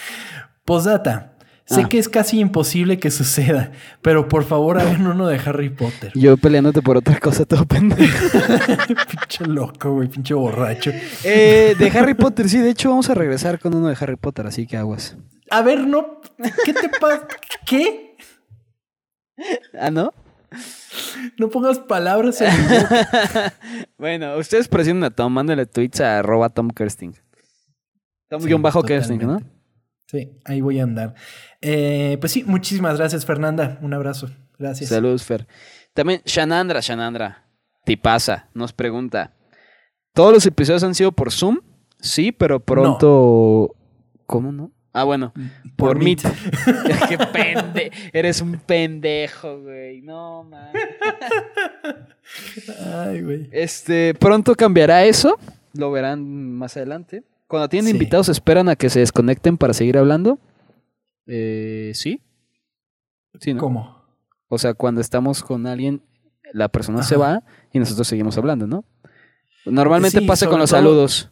posdata. 0.64 1.34
Sé 1.66 1.82
Ah. 1.82 1.88
que 1.88 1.98
es 1.98 2.10
casi 2.10 2.40
imposible 2.40 2.98
que 2.98 3.10
suceda, 3.10 3.72
pero 4.02 4.28
por 4.28 4.44
favor 4.44 4.78
hagan 4.78 5.06
uno 5.06 5.26
de 5.26 5.38
Harry 5.38 5.70
Potter. 5.70 6.12
Yo 6.14 6.36
peleándote 6.36 6.82
por 6.82 6.98
otra 6.98 7.18
cosa, 7.18 7.46
todo 7.46 7.64
pendejo. 7.64 8.12
pinche 9.10 9.46
loco, 9.46 9.92
güey, 9.94 10.08
pinche 10.08 10.34
borracho. 10.34 10.90
Eh, 11.24 11.74
de 11.78 11.88
Harry 11.98 12.12
Potter, 12.14 12.48
sí, 12.50 12.58
de 12.58 12.68
hecho 12.70 12.90
vamos 12.90 13.08
a 13.08 13.14
regresar 13.14 13.58
con 13.58 13.74
uno 13.74 13.88
de 13.88 13.96
Harry 13.98 14.16
Potter, 14.16 14.46
así 14.46 14.66
que 14.66 14.76
aguas. 14.76 15.16
A 15.50 15.62
ver, 15.62 15.86
no, 15.86 16.20
¿qué 16.66 16.74
te 16.74 16.88
pasa? 17.00 17.26
¿Qué? 17.66 18.16
¿Ah, 19.78 19.90
no? 19.90 20.12
No 21.38 21.48
pongas 21.48 21.78
palabras 21.78 22.40
en. 22.42 22.50
Bueno, 23.98 24.36
ustedes 24.36 24.68
presionen 24.68 25.02
a 25.04 25.10
Tom, 25.10 25.32
mándenle 25.32 25.64
tweets 25.66 26.00
a 26.02 26.18
arroba 26.18 26.50
Tom 26.50 26.68
Kersting. 26.68 27.14
Tom-Kersting, 28.28 29.18
¿no? 29.26 29.40
Sí, 30.06 30.30
ahí 30.44 30.60
voy 30.60 30.80
a 30.80 30.84
andar. 30.84 31.14
Eh, 31.66 32.18
pues 32.20 32.32
sí, 32.32 32.44
muchísimas 32.44 32.98
gracias, 32.98 33.24
Fernanda. 33.24 33.78
Un 33.80 33.94
abrazo. 33.94 34.28
Gracias. 34.58 34.90
Saludos, 34.90 35.24
Fer. 35.24 35.46
También 35.94 36.20
Shanandra, 36.26 36.80
Shanandra, 36.80 37.46
Tipasa, 37.84 38.48
nos 38.52 38.72
pregunta. 38.74 39.32
¿Todos 40.12 40.34
los 40.34 40.44
episodios 40.46 40.84
han 40.84 40.94
sido 40.94 41.12
por 41.12 41.32
Zoom? 41.32 41.60
Sí, 42.00 42.32
pero 42.32 42.60
pronto... 42.60 43.74
¿Cómo 44.26 44.52
no? 44.52 44.72
Ah, 44.92 45.04
bueno, 45.04 45.32
por, 45.76 45.94
Por 45.94 46.04
Meet. 46.04 46.22
Meet. 46.22 47.06
Qué 47.08 47.18
pende... 47.32 47.90
Eres 48.12 48.40
un 48.40 48.58
pendejo, 48.58 49.60
güey. 49.62 50.02
No, 50.02 50.44
man. 50.44 50.68
Ay, 52.94 53.22
güey. 53.22 53.48
Este, 53.52 54.14
pronto 54.14 54.54
cambiará 54.54 55.04
eso. 55.04 55.38
Lo 55.72 55.90
verán 55.90 56.52
más 56.52 56.76
adelante. 56.76 57.24
Cuando 57.46 57.68
tienen 57.68 57.90
Sí. 57.90 57.96
invitados, 57.96 58.28
esperan 58.28 58.68
a 58.68 58.76
que 58.76 58.90
se 58.90 59.00
desconecten 59.00 59.56
para 59.58 59.72
seguir 59.72 59.98
hablando. 59.98 60.38
Eh, 61.27 61.93
sí. 61.95 62.22
Sí, 63.41 63.55
¿no? 63.55 63.61
¿Cómo? 63.61 64.05
O 64.49 64.59
sea, 64.59 64.75
cuando 64.75 65.01
estamos 65.01 65.43
con 65.43 65.66
alguien, 65.66 66.03
la 66.53 66.68
persona 66.68 67.03
se 67.03 67.16
va 67.16 67.43
y 67.72 67.79
nosotros 67.79 68.07
seguimos 68.07 68.37
hablando, 68.39 68.66
¿no? 68.66 68.85
Normalmente 69.66 70.20
Sí, 70.20 70.27
pasa 70.27 70.47
con 70.49 70.59
los 70.61 70.70
todo- 70.70 70.79
saludos. 70.81 71.31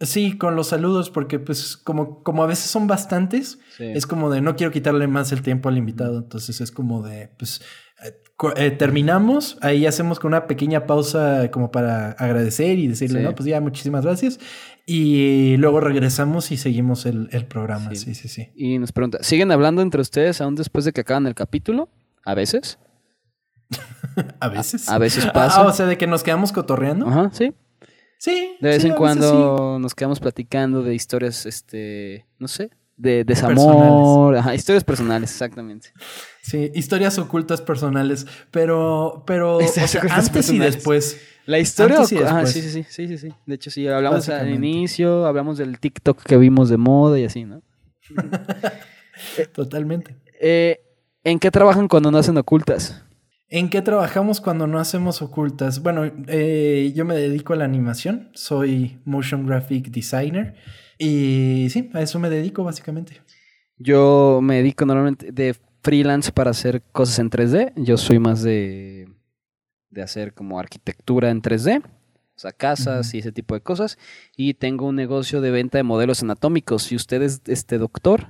Sí, 0.00 0.36
con 0.36 0.56
los 0.56 0.68
saludos, 0.68 1.08
porque 1.10 1.38
pues 1.38 1.76
como, 1.76 2.22
como 2.24 2.42
a 2.42 2.46
veces 2.46 2.68
son 2.68 2.86
bastantes, 2.88 3.58
es 3.78 4.06
como 4.06 4.28
de 4.28 4.40
no 4.40 4.56
quiero 4.56 4.72
quitarle 4.72 5.06
más 5.06 5.30
el 5.30 5.42
tiempo 5.42 5.68
al 5.68 5.78
invitado. 5.78 6.18
Entonces 6.18 6.60
es 6.60 6.72
como 6.72 7.02
de, 7.02 7.28
pues, 7.38 7.62
eh, 8.56 8.70
terminamos, 8.70 9.56
ahí 9.62 9.86
hacemos 9.86 10.18
con 10.20 10.28
una 10.28 10.46
pequeña 10.46 10.86
pausa 10.86 11.50
como 11.50 11.70
para 11.70 12.12
agradecer 12.12 12.78
y 12.78 12.86
decirle, 12.88 13.20
Sí. 13.20 13.24
no, 13.24 13.34
pues 13.34 13.46
ya, 13.48 13.60
muchísimas 13.60 14.04
gracias. 14.04 14.38
Y 14.86 15.56
luego 15.56 15.80
regresamos 15.80 16.50
y 16.52 16.56
seguimos 16.58 17.06
el, 17.06 17.28
el 17.32 17.46
programa. 17.46 17.90
Sí. 17.90 17.96
Sí, 17.96 18.14
sí, 18.14 18.28
sí. 18.28 18.48
Y 18.54 18.78
nos 18.78 18.92
pregunta, 18.92 19.18
¿siguen 19.22 19.50
hablando 19.52 19.80
entre 19.82 20.00
ustedes 20.00 20.40
aún 20.40 20.54
después 20.54 20.84
de 20.84 20.92
que 20.92 21.00
acaban 21.00 21.26
el 21.26 21.34
capítulo? 21.34 21.88
A 22.24 22.34
veces. 22.34 22.78
A 24.40 24.48
veces. 24.48 24.88
A 24.88 24.98
veces 24.98 25.24
Ah, 25.26 25.32
pasa. 25.32 25.62
o 25.66 25.72
sea, 25.72 25.86
de 25.86 25.96
que 25.98 26.06
nos 26.06 26.22
quedamos 26.22 26.52
cotorreando. 26.52 27.06
Ajá, 27.08 27.30
sí. 27.32 27.52
Sí. 28.18 28.56
De 28.60 28.68
vez 28.68 28.82
sí, 28.82 28.88
en 28.88 28.94
cuando 28.94 29.78
nos 29.80 29.94
quedamos 29.94 30.20
platicando 30.20 30.82
de 30.82 30.94
historias, 30.94 31.46
este, 31.46 32.26
no 32.38 32.48
sé, 32.48 32.70
de 32.96 33.24
desamor, 33.24 34.36
ajá, 34.36 34.54
historias 34.54 34.84
personales, 34.84 35.30
exactamente. 35.30 35.90
Sí, 36.42 36.70
historias 36.74 37.18
ocultas 37.18 37.60
personales, 37.60 38.26
pero, 38.50 39.24
pero 39.26 39.56
o 39.56 39.68
sea, 39.68 39.86
antes 40.10 40.50
y 40.50 40.58
después. 40.58 41.20
La 41.46 41.58
historia, 41.58 41.96
Antes 41.98 42.12
y 42.12 42.16
ajá, 42.18 42.40
después. 42.40 42.52
sí, 42.54 42.62
sí, 42.62 42.70
sí, 42.70 42.86
sí, 42.88 43.06
sí, 43.08 43.18
sí. 43.18 43.34
De 43.44 43.54
hecho, 43.56 43.70
sí, 43.70 43.86
hablamos 43.86 44.28
al 44.30 44.50
inicio, 44.50 45.26
hablamos 45.26 45.58
del 45.58 45.78
TikTok 45.78 46.22
que 46.22 46.38
vimos 46.38 46.70
de 46.70 46.78
moda 46.78 47.18
y 47.18 47.24
así, 47.24 47.44
¿no? 47.44 47.62
Totalmente. 49.52 50.16
Eh, 50.40 50.80
¿En 51.22 51.38
qué 51.38 51.50
trabajan 51.50 51.86
cuando 51.86 52.10
no 52.10 52.16
hacen 52.16 52.38
ocultas? 52.38 53.02
¿En 53.50 53.68
qué 53.68 53.82
trabajamos 53.82 54.40
cuando 54.40 54.66
no 54.66 54.78
hacemos 54.78 55.20
ocultas? 55.20 55.82
Bueno, 55.82 56.10
eh, 56.28 56.92
yo 56.94 57.04
me 57.04 57.14
dedico 57.14 57.52
a 57.52 57.56
la 57.56 57.64
animación, 57.64 58.30
soy 58.34 58.98
motion 59.04 59.46
graphic 59.46 59.90
designer 59.90 60.56
y 60.98 61.68
sí, 61.70 61.90
a 61.94 62.00
eso 62.02 62.18
me 62.18 62.30
dedico 62.30 62.64
básicamente. 62.64 63.20
Yo 63.78 64.40
me 64.42 64.56
dedico 64.56 64.86
normalmente 64.86 65.32
de 65.32 65.56
freelance 65.82 66.32
para 66.32 66.50
hacer 66.50 66.82
cosas 66.92 67.18
en 67.18 67.30
3D. 67.30 67.72
Yo 67.76 67.96
soy 67.96 68.18
más 68.18 68.42
de, 68.42 69.08
de 69.90 70.02
hacer 70.02 70.32
como 70.34 70.58
arquitectura 70.58 71.30
en 71.30 71.42
3D, 71.42 71.82
o 71.84 72.38
sea, 72.38 72.52
casas 72.52 73.12
y 73.14 73.18
ese 73.18 73.32
tipo 73.32 73.54
de 73.54 73.60
cosas. 73.60 73.98
Y 74.36 74.54
tengo 74.54 74.86
un 74.86 74.96
negocio 74.96 75.40
de 75.40 75.50
venta 75.50 75.78
de 75.78 75.84
modelos 75.84 76.22
anatómicos. 76.22 76.84
Si 76.84 76.96
usted 76.96 77.22
es 77.22 77.42
este 77.46 77.78
doctor 77.78 78.28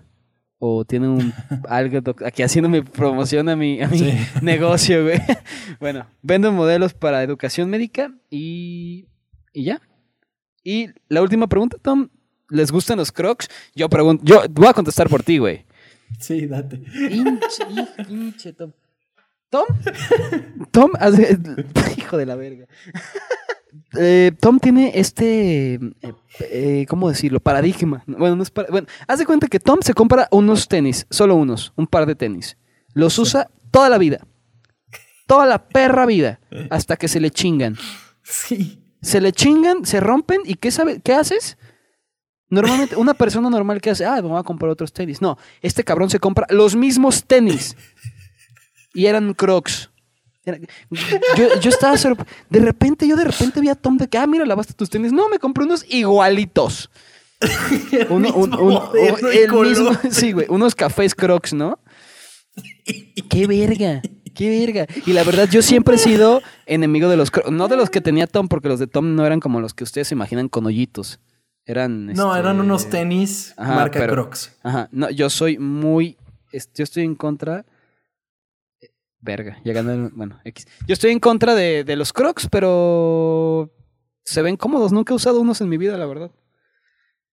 o 0.58 0.84
tiene 0.84 1.08
un 1.08 1.32
algo 1.68 2.00
aquí 2.24 2.42
haciéndome 2.42 2.82
promoción 2.82 3.48
a 3.50 3.56
mi, 3.56 3.82
a 3.82 3.88
mi 3.88 3.98
Sí. 3.98 4.12
negocio, 4.42 5.02
güey. 5.04 5.20
bueno, 5.80 6.06
vendo 6.22 6.50
modelos 6.52 6.94
para 6.94 7.22
educación 7.22 7.68
médica 7.70 8.14
y, 8.30 9.08
y 9.52 9.64
ya. 9.64 9.80
Y 10.62 10.88
la 11.08 11.20
última 11.20 11.46
pregunta, 11.46 11.76
Tom. 11.80 12.08
¿Les 12.54 12.70
gustan 12.70 12.98
los 12.98 13.10
crocs? 13.10 13.48
Yo 13.74 13.88
pregunto, 13.88 14.22
yo 14.24 14.42
voy 14.50 14.68
a 14.68 14.72
contestar 14.72 15.08
por 15.08 15.22
ti, 15.22 15.38
güey. 15.38 15.64
Sí, 16.20 16.46
date. 16.46 16.78
Pinche, 16.78 17.64
hijo, 17.70 17.88
pinche 18.06 18.52
Tom. 18.52 18.70
¿Tom? 19.50 19.64
Tom, 20.70 20.90
hace- 21.00 21.38
hijo 21.98 22.16
de 22.16 22.26
la 22.26 22.36
verga. 22.36 22.66
Eh, 23.98 24.32
Tom 24.40 24.58
tiene 24.60 24.92
este, 24.94 25.74
eh, 25.74 25.80
eh, 26.40 26.86
¿cómo 26.88 27.08
decirlo? 27.08 27.40
Paradigma. 27.40 28.04
Bueno, 28.06 28.36
no 28.36 28.42
es 28.44 28.50
para- 28.50 28.68
bueno, 28.70 28.86
haz 29.08 29.18
de 29.18 29.26
cuenta 29.26 29.48
que 29.48 29.58
Tom 29.60 29.80
se 29.82 29.94
compra 29.94 30.28
unos 30.30 30.68
tenis, 30.68 31.06
solo 31.10 31.34
unos, 31.34 31.72
un 31.76 31.86
par 31.88 32.06
de 32.06 32.14
tenis. 32.14 32.56
Los 32.92 33.18
usa 33.18 33.50
toda 33.72 33.88
la 33.88 33.98
vida. 33.98 34.24
Toda 35.26 35.46
la 35.46 35.66
perra 35.66 36.06
vida. 36.06 36.38
Hasta 36.70 36.96
que 36.96 37.08
se 37.08 37.18
le 37.18 37.30
chingan. 37.30 37.76
Sí. 38.22 38.80
Se 39.02 39.20
le 39.20 39.32
chingan, 39.32 39.84
se 39.84 39.98
rompen 40.00 40.40
y 40.44 40.54
¿qué, 40.54 40.70
sabe, 40.70 41.00
¿qué 41.02 41.12
haces? 41.14 41.58
Normalmente, 42.50 42.96
una 42.96 43.14
persona 43.14 43.48
normal 43.50 43.80
que 43.80 43.90
hace, 43.90 44.04
ah, 44.04 44.16
me 44.16 44.28
voy 44.28 44.38
a 44.38 44.42
comprar 44.42 44.70
otros 44.70 44.92
tenis. 44.92 45.20
No, 45.22 45.38
este 45.62 45.82
cabrón 45.82 46.10
se 46.10 46.20
compra 46.20 46.46
los 46.50 46.76
mismos 46.76 47.24
tenis. 47.24 47.76
Y 48.92 49.06
eran 49.06 49.34
crocs. 49.34 49.90
Era- 50.44 50.58
Yo, 51.36 51.58
yo 51.60 51.70
estaba 51.70 51.96
De 52.50 52.60
repente, 52.60 53.08
yo 53.08 53.16
de 53.16 53.24
repente 53.24 53.60
vi 53.60 53.68
a 53.70 53.74
Tom 53.74 53.96
de 53.96 54.06
que, 54.08 54.18
ah, 54.18 54.26
mira, 54.26 54.44
lavaste 54.44 54.74
tus 54.74 54.90
tenis. 54.90 55.12
No, 55.12 55.28
me 55.28 55.38
compré 55.38 55.64
unos 55.64 55.84
igualitos. 55.88 56.90
Uno- 58.10 58.32
un- 58.34 58.50
mismo 58.50 58.62
un- 58.66 58.74
modelo 58.74 59.32
y 59.32 59.36
el 59.38 59.48
color. 59.50 59.66
mismo, 59.68 59.90
sí, 60.10 60.32
güey, 60.32 60.46
unos 60.48 60.74
cafés 60.74 61.14
crocs, 61.14 61.52
¿no? 61.54 61.78
Qué 63.30 63.46
verga, 63.46 64.00
qué 64.34 64.60
verga. 64.64 64.86
Y 65.06 65.12
la 65.12 65.24
verdad, 65.24 65.48
yo 65.50 65.60
siempre 65.62 65.96
he 65.96 65.98
sido 65.98 66.40
enemigo 66.66 67.08
de 67.08 67.16
los 67.16 67.30
crocs. 67.30 67.50
No 67.50 67.66
de 67.68 67.76
los 67.76 67.90
que 67.90 68.00
tenía 68.00 68.26
Tom, 68.26 68.48
porque 68.48 68.68
los 68.68 68.78
de 68.78 68.86
Tom 68.86 69.14
no 69.16 69.26
eran 69.26 69.40
como 69.40 69.60
los 69.60 69.74
que 69.74 69.82
ustedes 69.84 70.08
se 70.08 70.14
imaginan 70.14 70.48
con 70.48 70.64
hoyitos. 70.66 71.18
Eran. 71.66 72.06
No, 72.06 72.28
este, 72.34 72.40
eran 72.40 72.60
unos 72.60 72.90
tenis 72.90 73.54
Ajá, 73.56 73.74
marca 73.74 73.98
pero- 73.98 74.12
Crocs. 74.12 74.58
Ajá, 74.62 74.88
no, 74.92 75.10
yo 75.10 75.30
soy 75.30 75.58
muy. 75.58 76.16
Yo 76.52 76.84
estoy 76.84 77.04
en 77.04 77.14
contra. 77.14 77.64
eh, 78.80 78.90
Verga, 79.20 79.58
gané. 79.64 79.94
el- 79.94 80.10
Bueno, 80.10 80.40
X. 80.44 80.66
Yo 80.86 80.92
estoy 80.92 81.10
en 81.12 81.20
contra 81.20 81.54
de, 81.54 81.84
de 81.84 81.96
los 81.96 82.12
crocs, 82.12 82.48
pero. 82.50 83.72
Se 84.24 84.40
ven 84.42 84.56
cómodos. 84.56 84.92
Nunca 84.92 85.12
he 85.12 85.16
usado 85.16 85.40
unos 85.40 85.60
en 85.60 85.68
mi 85.68 85.76
vida, 85.76 85.96
la 85.98 86.06
verdad. 86.06 86.30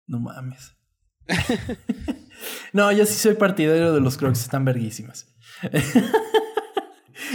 No 0.08 0.20
mames. 0.20 0.76
no, 2.74 2.92
yo 2.92 3.06
sí 3.06 3.14
soy 3.14 3.36
partidario 3.36 3.94
de 3.94 4.02
los 4.02 4.18
Crocs, 4.18 4.42
están 4.42 4.66
verguísimas. 4.66 5.28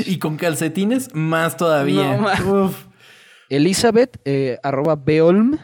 y 0.06 0.18
con 0.18 0.36
calcetines, 0.36 1.14
más 1.14 1.56
todavía. 1.56 2.16
No 2.18 2.64
Uf. 2.66 2.84
Elizabeth, 3.48 4.18
eh, 4.24 4.58
arroba 4.62 4.96
Beolm, 4.96 5.58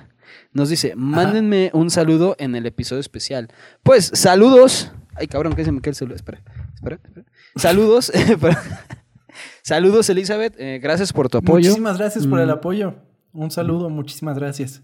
nos 0.53 0.69
dice: 0.69 0.95
Mándenme 0.97 1.71
un 1.75 1.91
saludo 1.91 2.37
en 2.39 2.55
el 2.55 2.67
episodio 2.67 3.01
especial. 3.01 3.49
Pues, 3.83 4.11
saludos. 4.15 4.93
Ay, 5.15 5.27
cabrón, 5.29 5.55
que 5.55 5.65
se 5.65 5.73
me 5.73 5.81
queda 5.81 5.91
el 5.91 5.97
celular. 5.97 6.17
Espera, 6.17 6.43
espera, 6.75 7.01
espera. 7.05 7.27
Saludos. 7.57 8.11
saludos, 9.63 10.09
Elizabeth. 10.11 10.55
eh, 10.59 10.79
gracias 10.83 11.13
por 11.13 11.29
tu 11.29 11.39
apoyo. 11.39 11.69
Muchísimas 11.69 11.99
gracias 11.99 12.27
por 12.27 12.41
el 12.41 12.49
Mm. 12.49 12.51
apoyo. 12.51 12.95
Un 13.33 13.51
saludo, 13.51 13.89
muchísimas 13.91 14.39
gracias. 14.39 14.83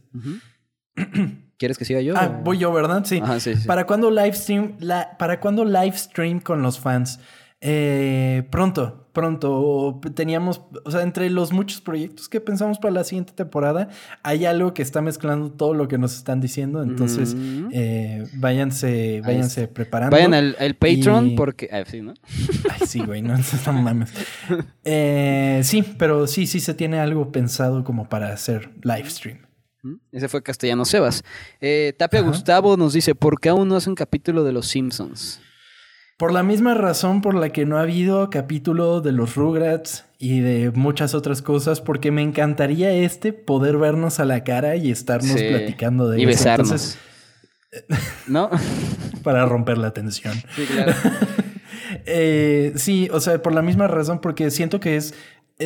¿Quieres 1.58 1.76
que 1.78 1.84
siga 1.84 2.00
yo? 2.00 2.14
Ah, 2.16 2.38
o- 2.40 2.44
voy 2.44 2.58
yo, 2.58 2.72
¿verdad? 2.72 3.04
Sí. 3.04 3.20
Ajá, 3.22 3.40
sí, 3.40 3.54
sí. 3.56 3.66
¿Para 3.66 3.86
cuándo 3.86 4.10
live 4.10 4.32
stream? 4.32 4.76
la- 4.80 5.16
¿Para 5.18 5.40
cuándo 5.40 5.64
live 5.64 5.96
stream 5.96 6.40
con 6.40 6.62
los 6.62 6.78
fans? 6.78 7.20
Eh, 7.60 8.46
pronto, 8.50 9.07
pronto. 9.18 10.00
Teníamos, 10.14 10.60
o 10.84 10.90
sea, 10.90 11.02
entre 11.02 11.28
los 11.30 11.52
muchos 11.52 11.80
proyectos 11.80 12.28
que 12.28 12.40
pensamos 12.40 12.78
para 12.78 12.94
la 12.94 13.04
siguiente 13.04 13.32
temporada, 13.32 13.88
hay 14.22 14.44
algo 14.44 14.74
que 14.74 14.82
está 14.82 15.00
mezclando 15.02 15.50
todo 15.50 15.74
lo 15.74 15.88
que 15.88 15.98
nos 15.98 16.14
están 16.16 16.40
diciendo. 16.40 16.82
Entonces, 16.82 17.34
Mm. 17.34 17.68
eh, 17.72 18.26
váyanse, 18.34 19.20
váyanse 19.24 19.68
preparando. 19.68 20.14
Vayan 20.16 20.34
al, 20.34 20.56
al 20.58 20.74
Patreon 20.74 21.26
Y- 21.28 21.36
porque... 21.36 21.68
ah, 21.72 21.82
sí, 21.86 22.00
¿no? 22.00 22.14
Ay, 22.70 22.86
sí, 22.86 23.00
güey, 23.00 23.22
no, 23.22 23.34
no 23.36 23.72
mames. 23.72 24.12
Eh, 24.84 25.60
sí, 25.64 25.82
pero 25.98 26.26
sí, 26.26 26.46
sí 26.46 26.60
se 26.60 26.74
tiene 26.74 26.98
algo 26.98 27.32
pensado 27.32 27.84
como 27.84 28.08
para 28.08 28.32
hacer 28.32 28.70
live 28.82 29.10
stream. 29.10 29.38
¿Mm? 29.82 29.94
Ese 30.12 30.28
fue 30.28 30.42
Castellano 30.42 30.84
Sebas. 30.84 31.22
Eh, 31.60 31.94
Tapia 31.98 32.20
Ajá. 32.20 32.28
Gustavo 32.28 32.76
nos 32.76 32.92
dice, 32.92 33.14
¿por 33.14 33.40
qué 33.40 33.48
aún 33.50 33.68
no 33.68 33.76
hace 33.76 33.88
un 33.90 33.96
capítulo 33.96 34.44
de 34.44 34.52
Los 34.52 34.66
Simpsons? 34.68 35.40
Por 36.18 36.32
la 36.32 36.42
misma 36.42 36.74
razón 36.74 37.22
por 37.22 37.34
la 37.36 37.50
que 37.50 37.64
no 37.64 37.78
ha 37.78 37.82
habido 37.82 38.28
capítulo 38.28 39.00
de 39.00 39.12
los 39.12 39.36
Rugrats 39.36 40.04
y 40.18 40.40
de 40.40 40.72
muchas 40.72 41.14
otras 41.14 41.42
cosas, 41.42 41.80
porque 41.80 42.10
me 42.10 42.22
encantaría 42.22 42.90
este 42.92 43.32
poder 43.32 43.76
vernos 43.78 44.18
a 44.18 44.24
la 44.24 44.42
cara 44.42 44.74
y 44.74 44.90
estarnos 44.90 45.38
Sí. 45.38 45.46
platicando 45.48 46.08
de 46.10 46.18
y 46.18 46.22
eso. 46.22 46.28
besarnos. 46.28 46.70
Entonces, 46.72 46.98
¿No? 48.26 48.50
para 49.22 49.46
romper 49.46 49.78
la 49.78 49.92
tensión. 49.92 50.34
sí, 50.56 50.64
claro. 50.66 50.92
Eh, 52.04 52.72
sí, 52.76 53.08
o 53.12 53.20
sea, 53.20 53.40
por 53.42 53.54
la 53.54 53.62
misma 53.62 53.86
razón, 53.86 54.20
porque 54.20 54.50
siento 54.50 54.78
que 54.78 54.96
es 54.96 55.14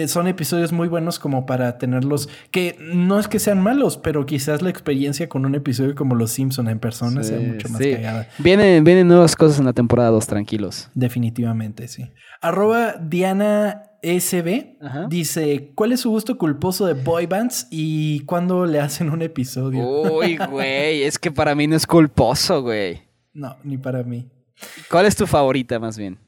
son 0.07 0.26
episodios 0.26 0.72
muy 0.72 0.88
buenos 0.88 1.18
como 1.18 1.45
para 1.45 1.78
tenerlos, 1.78 2.28
que 2.51 2.76
no 2.80 3.18
es 3.18 3.28
que 3.28 3.38
sean 3.38 3.61
malos, 3.61 3.99
pero 3.99 4.24
quizás 4.24 4.62
la 4.62 4.70
experiencia 4.70 5.28
con 5.28 5.45
un 5.45 5.55
episodio 5.55 5.95
como 5.95 6.14
Los 6.14 6.32
Simpson 6.32 6.68
en 6.68 6.78
persona 6.78 7.22
sea 7.22 7.38
mucho 7.38 7.68
más 7.68 7.82
sí. 7.82 7.93
cagada. 7.93 8.28
Vienen, 8.38 8.84
vienen 8.84 9.09
nuevas 9.09 9.36
cosas 9.36 9.59
en 9.59 9.66
la 9.66 9.72
temporada 9.72 10.11
2, 10.11 10.26
tranquilos. 10.26 10.88
Definitivamente, 10.95 11.88
sí. 11.88 12.11
Arroba 12.40 12.95
Diana 12.95 13.93
SB 14.03 14.78
Ajá. 14.80 15.07
dice, 15.09 15.72
¿cuál 15.74 15.93
es 15.93 16.01
su 16.01 16.11
gusto 16.11 16.38
culposo 16.38 16.86
de 16.86 16.95
boy 16.95 17.26
bands 17.26 17.68
y 17.70 18.20
cuándo 18.20 18.66
le 18.66 18.80
hacen 18.80 19.11
un 19.11 19.22
episodio? 19.22 19.86
Uy, 19.86 20.36
güey, 20.51 21.03
es 21.03 21.18
que 21.18 21.30
para 21.30 21.55
mí 21.55 21.66
no 21.66 21.76
es 21.76 21.86
culposo, 21.86 22.62
güey. 22.62 23.03
No, 23.32 23.57
ni 23.62 23.78
para 23.78 24.03
mí. 24.03 24.28
¿Cuál 24.90 25.07
es 25.07 25.16
tu 25.16 25.26
favorita, 25.26 25.78
más 25.78 25.99
bien? 25.99 26.18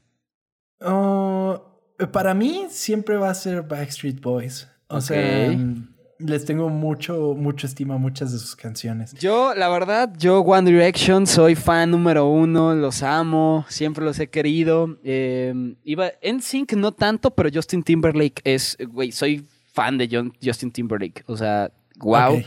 Oh, 0.81 1.64
para 2.07 2.35
mí 2.35 2.67
siempre 2.71 3.17
va 3.17 3.31
a 3.31 3.35
ser 3.35 3.63
Backstreet 3.63 4.21
Boys. 4.21 4.69
O 4.89 5.01
sea, 5.01 5.51
mm, 5.51 5.89
les 6.19 6.45
tengo 6.45 6.69
mucho, 6.69 7.35
mucho 7.37 7.67
estima 7.67 7.95
a 7.95 7.99
muchas 7.99 8.33
de 8.33 8.39
sus 8.39 8.55
canciones. 8.57 9.13
Yo, 9.15 9.55
la 9.55 9.69
verdad, 9.69 10.13
yo 10.19 10.41
One 10.41 10.71
Direction 10.71 11.27
soy 11.27 11.55
fan 11.55 11.91
número 11.91 12.27
uno, 12.27 12.75
los 12.75 13.03
amo, 13.03 13.65
siempre 13.69 14.05
los 14.05 14.19
he 14.19 14.29
querido. 14.29 14.99
Eh, 15.03 15.75
iba 15.85 16.11
en 16.21 16.41
Sync 16.43 16.73
no 16.75 16.93
tanto, 16.93 17.31
pero 17.33 17.49
Justin 17.53 17.83
Timberlake 17.83 18.41
es, 18.45 18.77
güey, 18.89 19.11
soy 19.13 19.47
fan 19.73 19.99
de 19.99 20.09
John- 20.11 20.33
Justin 20.43 20.71
Timberlake. 20.71 21.25
O 21.27 21.37
sea, 21.37 21.71
wow. 21.97 22.35
Ok. 22.39 22.45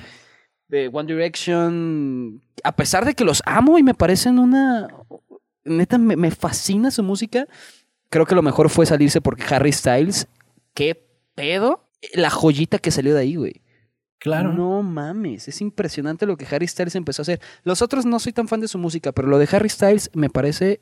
de 0.70 0.90
One 0.92 1.14
Direction, 1.14 2.42
a 2.64 2.76
pesar 2.76 3.06
de 3.06 3.14
que 3.14 3.24
los 3.24 3.42
amo 3.46 3.78
y 3.78 3.84
me 3.84 3.94
parecen 3.94 4.38
una... 4.40 4.88
Neta, 5.64 5.98
me, 5.98 6.16
me 6.16 6.32
fascina 6.32 6.92
su 6.92 7.04
música. 7.04 7.46
Creo 8.10 8.26
que 8.26 8.36
lo 8.36 8.42
mejor 8.42 8.70
fue 8.70 8.86
salirse 8.86 9.22
porque 9.22 9.44
Harry 9.54 9.72
Styles, 9.72 10.28
qué 10.74 11.06
pedo, 11.36 11.84
la 12.14 12.30
joyita 12.30 12.80
que 12.80 12.92
salió 12.92 13.14
de 13.14 13.22
ahí, 13.22 13.36
güey. 13.36 13.62
Claro. 14.20 14.52
No 14.54 14.82
mames, 14.82 15.48
es 15.48 15.62
impresionante 15.62 16.26
lo 16.26 16.38
que 16.38 16.48
Harry 16.54 16.68
Styles 16.68 16.96
empezó 16.96 17.22
a 17.22 17.24
hacer. 17.24 17.42
Los 17.64 17.82
otros 17.82 18.06
no 18.06 18.20
soy 18.20 18.34
tan 18.34 18.48
fan 18.48 18.62
de 18.62 18.68
su 18.68 18.78
música, 18.78 19.12
pero 19.12 19.28
lo 19.28 19.38
de 19.38 19.48
Harry 19.52 19.70
Styles 19.70 20.10
me 20.14 20.30
parece 20.30 20.82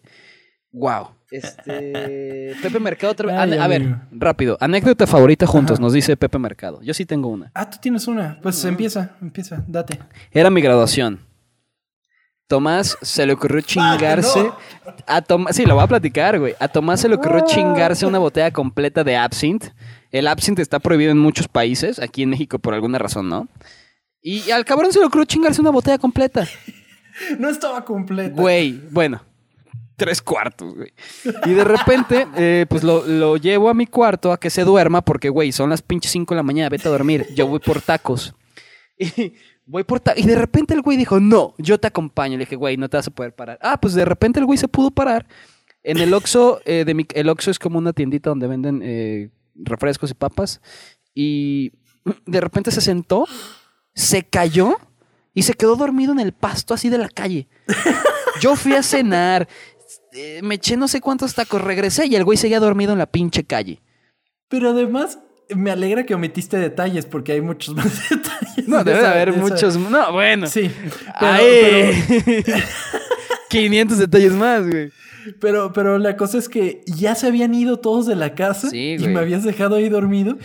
wow. 0.71 1.09
Este 1.31 2.55
Pepe 2.61 2.79
Mercado 2.79 3.11
otra 3.11 3.27
vez. 3.27 3.35
Ay, 3.37 3.57
a 3.59 3.67
ver, 3.67 3.95
rápido, 4.11 4.57
anécdota 4.61 5.05
favorita 5.07 5.45
juntos, 5.47 5.75
Ajá. 5.75 5.81
nos 5.83 5.93
dice 5.93 6.15
Pepe 6.15 6.39
Mercado. 6.39 6.81
Yo 6.81 6.93
sí 6.93 7.05
tengo 7.05 7.27
una. 7.27 7.51
Ah, 7.53 7.69
tú 7.69 7.77
tienes 7.81 8.07
una. 8.07 8.39
Pues 8.41 8.63
empieza, 8.63 9.17
empieza, 9.21 9.63
date. 9.67 9.99
Era 10.31 10.49
mi 10.49 10.61
graduación. 10.61 11.19
Tomás 12.47 12.97
se 13.01 13.25
le 13.25 13.33
ocurrió 13.33 13.61
chingarse. 13.65 14.51
A 15.07 15.21
Tomás, 15.21 15.55
sí, 15.55 15.65
lo 15.65 15.75
voy 15.75 15.83
a 15.83 15.87
platicar, 15.87 16.39
güey. 16.39 16.55
A 16.59 16.67
Tomás 16.67 17.01
se 17.01 17.09
le 17.09 17.15
ocurrió 17.15 17.43
chingarse 17.45 18.05
una 18.05 18.19
botella 18.19 18.51
completa 18.51 19.03
de 19.03 19.17
absinthe. 19.17 19.73
El 20.11 20.27
absinthe 20.27 20.61
está 20.61 20.79
prohibido 20.79 21.11
en 21.11 21.17
muchos 21.17 21.47
países. 21.47 21.99
Aquí 21.99 22.23
en 22.23 22.29
México, 22.29 22.59
por 22.59 22.73
alguna 22.73 22.97
razón, 22.99 23.29
¿no? 23.29 23.47
Y 24.21 24.49
al 24.51 24.65
cabrón 24.65 24.91
se 24.91 24.99
le 24.99 25.05
ocurrió 25.05 25.25
chingarse 25.25 25.61
una 25.61 25.71
botella 25.71 25.97
completa. 25.97 26.47
No 27.39 27.47
estaba 27.47 27.85
completa. 27.85 28.35
Güey, 28.35 28.73
bueno, 28.91 29.23
tres 29.95 30.21
cuartos, 30.21 30.75
güey. 30.75 30.93
Y 31.45 31.51
de 31.51 31.63
repente, 31.63 32.27
eh, 32.35 32.65
pues 32.67 32.83
lo, 32.83 33.05
lo 33.07 33.37
llevo 33.37 33.69
a 33.69 33.73
mi 33.73 33.87
cuarto 33.87 34.33
a 34.33 34.37
que 34.37 34.49
se 34.49 34.65
duerma 34.65 35.01
porque, 35.01 35.29
güey, 35.29 35.53
son 35.53 35.69
las 35.69 35.81
pinches 35.81 36.11
5 36.11 36.33
de 36.33 36.39
la 36.39 36.43
mañana, 36.43 36.67
vete 36.67 36.89
a 36.89 36.91
dormir. 36.91 37.25
Yo 37.33 37.47
voy 37.47 37.59
por 37.59 37.79
tacos. 37.79 38.35
Y 38.97 39.33
voy 39.65 39.83
por. 39.83 40.01
Y 40.15 40.25
de 40.25 40.35
repente 40.35 40.73
el 40.73 40.81
güey 40.81 40.97
dijo, 40.97 41.19
no, 41.19 41.53
yo 41.57 41.79
te 41.79 41.87
acompaño. 41.87 42.33
Le 42.37 42.45
dije, 42.45 42.55
güey, 42.55 42.77
no 42.77 42.89
te 42.89 42.97
vas 42.97 43.07
a 43.07 43.11
poder 43.11 43.33
parar. 43.33 43.57
Ah, 43.61 43.79
pues 43.79 43.93
de 43.93 44.05
repente 44.05 44.39
el 44.39 44.45
güey 44.45 44.57
se 44.57 44.67
pudo 44.67 44.91
parar. 44.91 45.25
En 45.83 45.97
el 45.97 46.13
Oxxo, 46.13 46.61
eh, 46.65 46.83
de 46.85 46.93
mi- 46.93 47.07
el 47.13 47.29
Oxxo 47.29 47.51
es 47.51 47.59
como 47.59 47.77
una 47.77 47.93
tiendita 47.93 48.29
donde 48.29 48.47
venden 48.47 48.81
eh, 48.83 49.29
refrescos 49.55 50.11
y 50.11 50.13
papas. 50.13 50.61
Y 51.13 51.71
de 52.25 52.41
repente 52.41 52.71
se 52.71 52.81
sentó, 52.81 53.25
se 53.93 54.23
cayó 54.23 54.75
y 55.33 55.43
se 55.43 55.53
quedó 55.53 55.75
dormido 55.75 56.11
en 56.11 56.19
el 56.19 56.33
pasto 56.33 56.73
así 56.73 56.89
de 56.89 56.97
la 56.97 57.09
calle. 57.09 57.47
Yo 58.41 58.55
fui 58.55 58.73
a 58.73 58.83
cenar, 58.83 59.47
eh, 60.13 60.41
me 60.43 60.55
eché 60.55 60.75
no 60.77 60.87
sé 60.87 61.01
cuántos 61.01 61.33
tacos, 61.35 61.61
regresé 61.61 62.05
y 62.07 62.15
el 62.15 62.23
güey 62.23 62.37
seguía 62.37 62.59
dormido 62.59 62.91
en 62.93 62.99
la 62.99 63.05
pinche 63.05 63.43
calle. 63.43 63.81
Pero 64.49 64.69
además, 64.69 65.19
me 65.55 65.71
alegra 65.71 66.05
que 66.05 66.13
omitiste 66.15 66.57
detalles 66.57 67.05
porque 67.05 67.31
hay 67.33 67.41
muchos 67.41 67.75
más 67.75 68.09
detalles. 68.09 68.44
No, 68.67 68.83
de 68.83 68.91
debe 68.91 69.03
de 69.03 69.07
haber 69.07 69.31
de 69.33 69.39
esa- 69.39 69.47
muchos. 69.53 69.77
No, 69.77 70.11
bueno. 70.11 70.47
Sí. 70.47 70.71
Pero, 71.19 71.31
Ay. 71.33 71.93
500 73.49 73.97
detalles 73.99 74.33
más, 74.33 74.67
güey. 74.69 74.91
pero, 75.39 75.73
pero 75.73 75.97
la 75.97 76.15
cosa 76.17 76.37
es 76.37 76.47
que 76.49 76.83
ya 76.87 77.15
se 77.15 77.27
habían 77.27 77.53
ido 77.53 77.79
todos 77.79 78.05
de 78.05 78.15
la 78.15 78.35
casa 78.35 78.69
Sí, 78.69 78.95
y 78.99 79.07
me 79.07 79.19
habías 79.19 79.43
dejado 79.43 79.75
ahí 79.75 79.89
dormido 79.89 80.37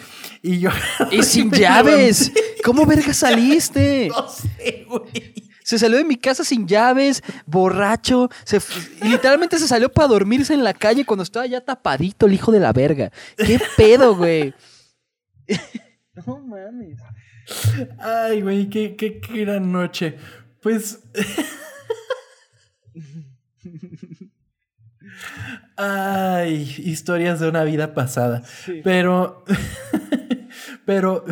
y 0.42 0.58
yo. 0.58 0.70
Y 1.10 1.22
sin 1.24 1.50
llaves. 1.50 2.32
¿Cómo 2.64 2.86
verga 2.86 3.12
saliste? 3.14 4.08
No 4.08 4.28
sé, 4.28 4.86
güey. 4.88 5.34
Se 5.62 5.78
salió 5.78 5.98
de 5.98 6.04
mi 6.04 6.16
casa 6.16 6.42
sin 6.42 6.66
llaves, 6.66 7.22
borracho. 7.46 8.28
Se 8.44 8.58
literalmente 9.02 9.56
se 9.58 9.68
salió 9.68 9.88
para 9.92 10.08
dormirse 10.08 10.52
en 10.52 10.64
la 10.64 10.74
calle 10.74 11.04
cuando 11.04 11.22
estaba 11.22 11.46
ya 11.46 11.60
tapadito 11.60 12.26
el 12.26 12.32
hijo 12.34 12.50
de 12.50 12.58
la 12.58 12.72
verga. 12.72 13.12
¿Qué 13.36 13.60
pedo, 13.76 14.16
güey? 14.16 14.52
No 16.26 16.38
mames. 16.38 16.98
Ay, 17.98 18.42
güey, 18.42 18.68
qué, 18.68 18.96
qué, 18.96 19.20
qué 19.20 19.44
gran 19.44 19.72
noche. 19.72 20.16
Pues. 20.62 21.00
Ay, 25.76 26.74
historias 26.78 27.40
de 27.40 27.48
una 27.48 27.64
vida 27.64 27.94
pasada. 27.94 28.42
Pero. 28.84 29.44
Pero. 30.84 31.24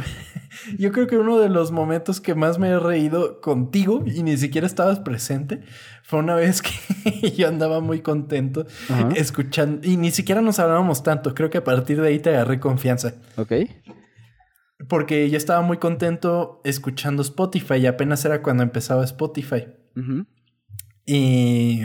Yo 0.77 0.93
creo 0.93 1.07
que 1.07 1.17
uno 1.17 1.39
de 1.39 1.49
los 1.49 1.71
momentos 1.71 2.21
que 2.21 2.35
más 2.35 2.59
me 2.59 2.69
he 2.69 2.79
reído 2.79 3.41
contigo 3.41 4.05
y 4.07 4.23
ni 4.23 4.37
siquiera 4.37 4.67
estabas 4.67 4.99
presente 4.99 5.63
fue 6.03 6.19
una 6.19 6.35
vez 6.35 6.63
que 6.63 7.31
yo 7.37 7.49
andaba 7.49 7.81
muy 7.81 8.01
contento 8.01 8.67
escuchando 9.15 9.87
y 9.87 9.97
ni 9.97 10.11
siquiera 10.11 10.43
nos 10.43 10.59
hablábamos 10.59 11.03
tanto. 11.03 11.35
Creo 11.35 11.49
que 11.49 11.59
a 11.59 11.65
partir 11.65 12.01
de 12.01 12.09
ahí 12.09 12.19
te 12.19 12.31
agarré 12.31 12.61
confianza. 12.61 13.15
Ok. 13.37 13.53
Porque 14.87 15.29
yo 15.29 15.37
estaba 15.37 15.61
muy 15.63 15.79
contento 15.79 16.61
escuchando 16.65 17.23
Spotify 17.23 17.75
y 17.75 17.87
apenas 17.87 18.25
era 18.25 18.43
cuando 18.43 18.63
empezaba 18.63 19.05
Spotify. 19.05 19.67
Y. 21.05 21.83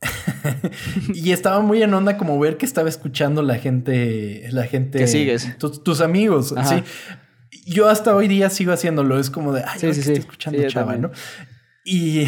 y 1.14 1.32
estaba 1.32 1.60
muy 1.60 1.82
en 1.82 1.94
onda 1.94 2.16
como 2.16 2.38
ver 2.38 2.56
que 2.56 2.66
estaba 2.66 2.88
escuchando 2.88 3.42
la 3.42 3.56
gente. 3.56 4.48
La 4.50 4.64
gente. 4.64 4.98
Que 4.98 5.06
sigues. 5.06 5.56
Tus, 5.58 5.84
tus 5.84 6.00
amigos. 6.00 6.52
Ajá. 6.56 6.78
Sí. 6.78 6.84
Yo 7.66 7.88
hasta 7.88 8.14
hoy 8.14 8.28
día 8.28 8.50
sigo 8.50 8.72
haciéndolo. 8.72 9.18
Es 9.18 9.30
como 9.30 9.52
de. 9.52 9.62
Ay, 9.62 9.78
Sí, 9.78 9.94
sí, 9.94 10.00
estoy 10.00 10.16
escuchando 10.16 10.66
chava. 10.68 10.96
¿no? 10.96 11.12
Y. 11.84 12.26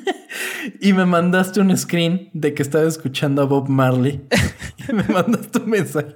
y 0.80 0.92
me 0.92 1.06
mandaste 1.06 1.60
un 1.60 1.76
screen 1.76 2.30
de 2.32 2.54
que 2.54 2.62
estaba 2.62 2.86
escuchando 2.86 3.42
a 3.42 3.44
Bob 3.46 3.68
Marley. 3.68 4.26
y 4.88 4.92
me 4.92 5.04
mandaste 5.04 5.58
un 5.58 5.70
mensaje. 5.70 6.14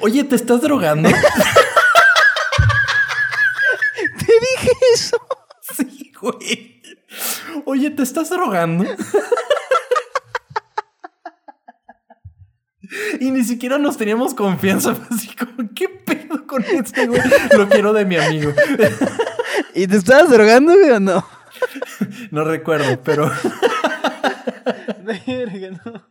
Oye, 0.00 0.24
¿te 0.24 0.34
estás 0.36 0.62
drogando? 0.62 1.08
Te 4.18 4.26
dije 4.26 4.70
eso. 4.94 5.18
Sí, 5.76 6.12
güey. 6.20 6.82
Oye, 7.66 7.90
¿te 7.90 8.02
estás 8.04 8.30
drogando? 8.30 8.84
Y 13.18 13.32
ni 13.32 13.42
siquiera 13.42 13.76
nos 13.76 13.96
teníamos 13.96 14.34
confianza. 14.34 14.94
Así 15.10 15.34
como, 15.34 15.68
¿qué 15.74 15.88
pedo 15.88 16.46
con 16.46 16.62
este 16.64 17.08
güey? 17.08 17.20
Lo 17.56 17.68
quiero 17.68 17.92
de 17.92 18.04
mi 18.04 18.16
amigo. 18.16 18.52
¿Y 19.74 19.88
te 19.88 19.96
estabas 19.96 20.30
drogando, 20.30 20.74
güey, 20.74 20.90
o 20.90 21.00
no? 21.00 21.26
No 22.30 22.44
recuerdo, 22.44 23.00
pero 23.02 23.32
Verga, 25.04 25.80
no. 25.84 26.06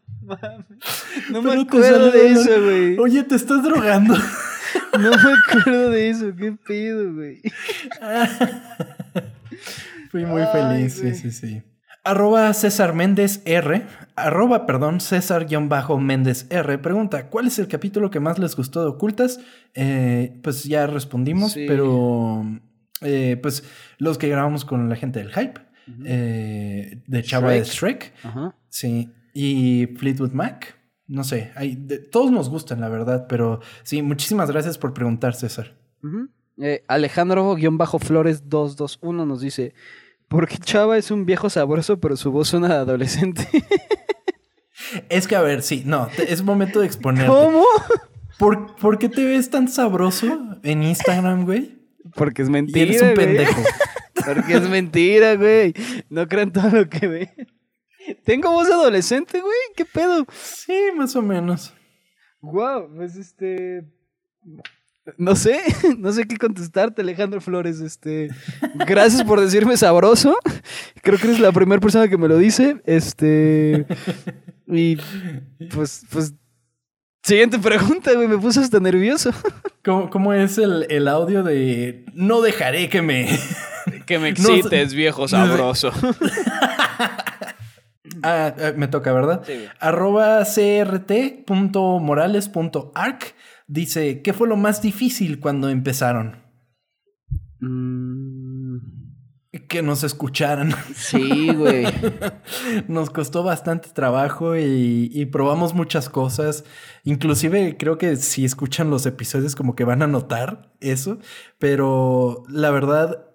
No 1.29 1.41
me 1.41 1.51
Pero 1.51 1.61
acuerdo 1.61 2.11
de 2.11 2.31
eso, 2.31 2.61
güey. 2.61 2.99
Oye, 2.99 3.23
te 3.23 3.35
estás 3.35 3.63
drogando. 3.63 4.17
No 4.99 5.11
me 5.11 5.15
acuerdo 5.15 5.89
de 5.91 6.09
eso. 6.09 6.33
¿Qué 6.37 6.51
pedo, 6.51 7.13
güey? 7.13 7.41
Fui 10.15 10.25
muy 10.25 10.41
Ay, 10.43 10.47
feliz, 10.53 11.01
güey. 11.01 11.13
sí, 11.13 11.31
sí, 11.31 11.47
sí. 11.47 11.61
Arroba 12.05 12.53
César 12.53 12.93
Méndez 12.93 13.41
R. 13.45 13.85
Arroba, 14.15 14.65
perdón, 14.65 15.01
César-Méndez 15.01 16.47
R. 16.49 16.77
Pregunta, 16.77 17.29
¿cuál 17.29 17.47
es 17.47 17.59
el 17.59 17.67
capítulo 17.67 18.09
que 18.09 18.21
más 18.21 18.39
les 18.39 18.55
gustó 18.55 18.79
de 18.81 18.87
Ocultas? 18.87 19.41
Eh, 19.73 20.39
pues 20.41 20.63
ya 20.63 20.87
respondimos, 20.87 21.51
Sí. 21.51 21.65
pero 21.67 22.45
eh, 23.01 23.37
pues 23.41 23.65
los 23.97 24.17
que 24.17 24.29
grabamos 24.29 24.63
con 24.63 24.87
la 24.87 24.95
gente 24.95 25.19
del 25.19 25.33
Hype. 25.33 25.59
eh, 26.05 27.03
de 27.07 27.23
Chava 27.23 27.51
de 27.51 27.63
Shrek. 27.63 28.13
Sí. 28.69 29.11
Y 29.33 29.87
Fleetwood 29.97 30.31
Mac. 30.31 30.77
No 31.07 31.23
sé, 31.25 31.51
hay, 31.55 31.75
de- 31.75 31.99
todos 31.99 32.31
nos 32.31 32.49
gustan, 32.49 32.79
la 32.81 32.87
verdad, 32.89 33.25
pero 33.27 33.59
sí, 33.83 34.01
muchísimas 34.01 34.49
gracias 34.49 34.77
por 34.77 34.93
preguntar, 34.93 35.35
César. 35.35 35.75
Ujú. 36.01 36.29
Eh, 36.57 36.85
Alejandro-Flores221 36.87 39.27
nos 39.27 39.41
dice: 39.41 39.73
Porque 40.27 40.57
Chava 40.57 40.97
es 40.97 41.11
un 41.11 41.25
viejo 41.25 41.49
sabroso, 41.49 41.99
pero 41.99 42.15
su 42.17 42.31
voz 42.31 42.49
suena 42.49 42.67
de 42.69 42.73
adolescente. 42.75 43.47
Es 45.09 45.27
que, 45.27 45.35
a 45.35 45.41
ver, 45.41 45.61
sí, 45.63 45.83
no, 45.85 46.09
es 46.27 46.43
momento 46.43 46.79
de 46.81 46.85
exponerte. 46.85 47.27
¿Cómo? 47.31 47.63
¿Por, 48.37 48.75
por 48.75 48.97
qué 48.99 49.07
te 49.09 49.23
ves 49.23 49.49
tan 49.49 49.67
sabroso 49.67 50.57
en 50.63 50.83
Instagram, 50.83 51.45
güey? 51.45 51.77
Porque 52.15 52.41
es 52.41 52.49
Y 52.49 52.51
mentira. 52.51 52.81
eres 52.85 53.01
un 53.01 53.13
güey. 53.13 53.25
pendejo. 53.25 53.61
Porque 54.25 54.53
es 54.55 54.69
mentira, 54.69 55.35
güey. 55.35 55.73
No 56.09 56.27
crean 56.27 56.51
todo 56.51 56.69
lo 56.69 56.89
que 56.89 57.07
ven. 57.07 57.29
Tengo 58.23 58.51
voz 58.51 58.69
adolescente, 58.69 59.39
güey. 59.39 59.57
¿Qué 59.75 59.85
pedo? 59.85 60.25
Sí, 60.33 60.77
más 60.95 61.15
o 61.15 61.21
menos. 61.21 61.73
Wow, 62.41 62.89
pues 62.95 63.15
este. 63.15 63.85
No 65.17 65.35
sé, 65.35 65.59
no 65.99 66.11
sé 66.11 66.27
qué 66.27 66.37
contestarte, 66.37 67.01
Alejandro 67.01 67.41
Flores. 67.41 67.79
Este, 67.79 68.29
gracias 68.87 69.23
por 69.23 69.39
decirme 69.39 69.77
sabroso. 69.77 70.37
Creo 71.01 71.19
que 71.19 71.27
eres 71.27 71.39
la 71.39 71.51
primera 71.51 71.79
persona 71.79 72.07
que 72.07 72.17
me 72.17 72.27
lo 72.27 72.37
dice. 72.37 72.81
Este, 72.85 73.85
y 74.67 74.97
pues, 75.73 76.05
pues, 76.09 76.33
siguiente 77.23 77.59
pregunta, 77.59 78.13
güey. 78.13 78.27
Me 78.27 78.37
puse 78.37 78.59
hasta 78.59 78.79
nervioso. 78.79 79.31
¿Cómo, 79.83 80.09
cómo 80.09 80.33
es 80.33 80.57
el, 80.57 80.87
el 80.89 81.07
audio 81.07 81.43
de 81.43 82.05
no 82.13 82.41
dejaré 82.41 82.89
que 82.89 83.03
me. 83.03 83.29
Que 84.07 84.17
me 84.17 84.29
excites, 84.33 84.95
viejo 84.95 85.27
sabroso. 85.27 85.91
ah, 88.23 88.55
eh, 88.57 88.73
me 88.75 88.87
toca, 88.87 89.13
¿verdad? 89.13 89.43
Sí. 89.45 89.65
Arroba 89.79 90.43
crt.morales.arc 90.43 93.35
dice: 93.67 94.21
¿Qué 94.21 94.33
fue 94.33 94.47
lo 94.47 94.57
más 94.57 94.81
difícil 94.81 95.39
cuando 95.39 95.69
empezaron? 95.69 96.43
Mm, 97.59 98.77
Que 99.69 99.81
nos 99.81 100.03
escucharan. 100.03 100.73
sí, 100.95 101.53
güey. 101.55 101.85
Nos 102.87 103.09
costó 103.09 103.43
bastante 103.43 103.89
trabajo 103.89 104.55
y, 104.57 105.09
y 105.13 105.25
probamos 105.27 105.73
muchas 105.73 106.09
cosas. 106.09 106.65
Inclusive 107.03 107.77
creo 107.77 107.97
que 107.97 108.17
si 108.17 108.43
escuchan 108.45 108.89
los 108.89 109.05
episodios 109.05 109.55
como 109.55 109.75
que 109.75 109.85
van 109.85 110.01
a 110.01 110.07
notar 110.07 110.73
eso. 110.81 111.19
Pero 111.57 112.43
la 112.49 112.69
verdad, 112.71 113.25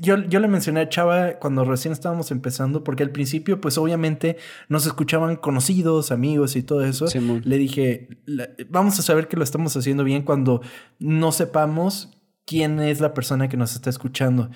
yo, 0.00 0.16
yo 0.24 0.40
le 0.40 0.48
mencioné 0.48 0.80
a 0.80 0.88
Chava 0.88 1.34
cuando 1.38 1.64
recién 1.64 1.92
estábamos 1.92 2.30
empezando, 2.30 2.84
porque 2.84 3.02
al 3.02 3.10
principio 3.10 3.60
pues 3.60 3.78
obviamente 3.78 4.36
nos 4.68 4.86
escuchaban 4.86 5.36
conocidos, 5.36 6.10
amigos 6.12 6.56
y 6.56 6.62
todo 6.62 6.84
eso. 6.84 7.06
Le 7.44 7.58
dije, 7.58 8.08
"La- 8.26 8.48
vamos 8.68 8.98
a 8.98 9.02
saber 9.02 9.28
que 9.28 9.36
lo 9.36 9.44
estamos 9.44 9.76
haciendo 9.76 10.04
bien 10.04 10.22
cuando 10.22 10.62
no 10.98 11.32
sepamos 11.32 12.14
quién 12.46 12.80
es 12.80 13.00
la 13.02 13.12
persona 13.12 13.50
que 13.50 13.58
nos 13.58 13.74
está 13.74 13.90
escuchando. 13.90 14.48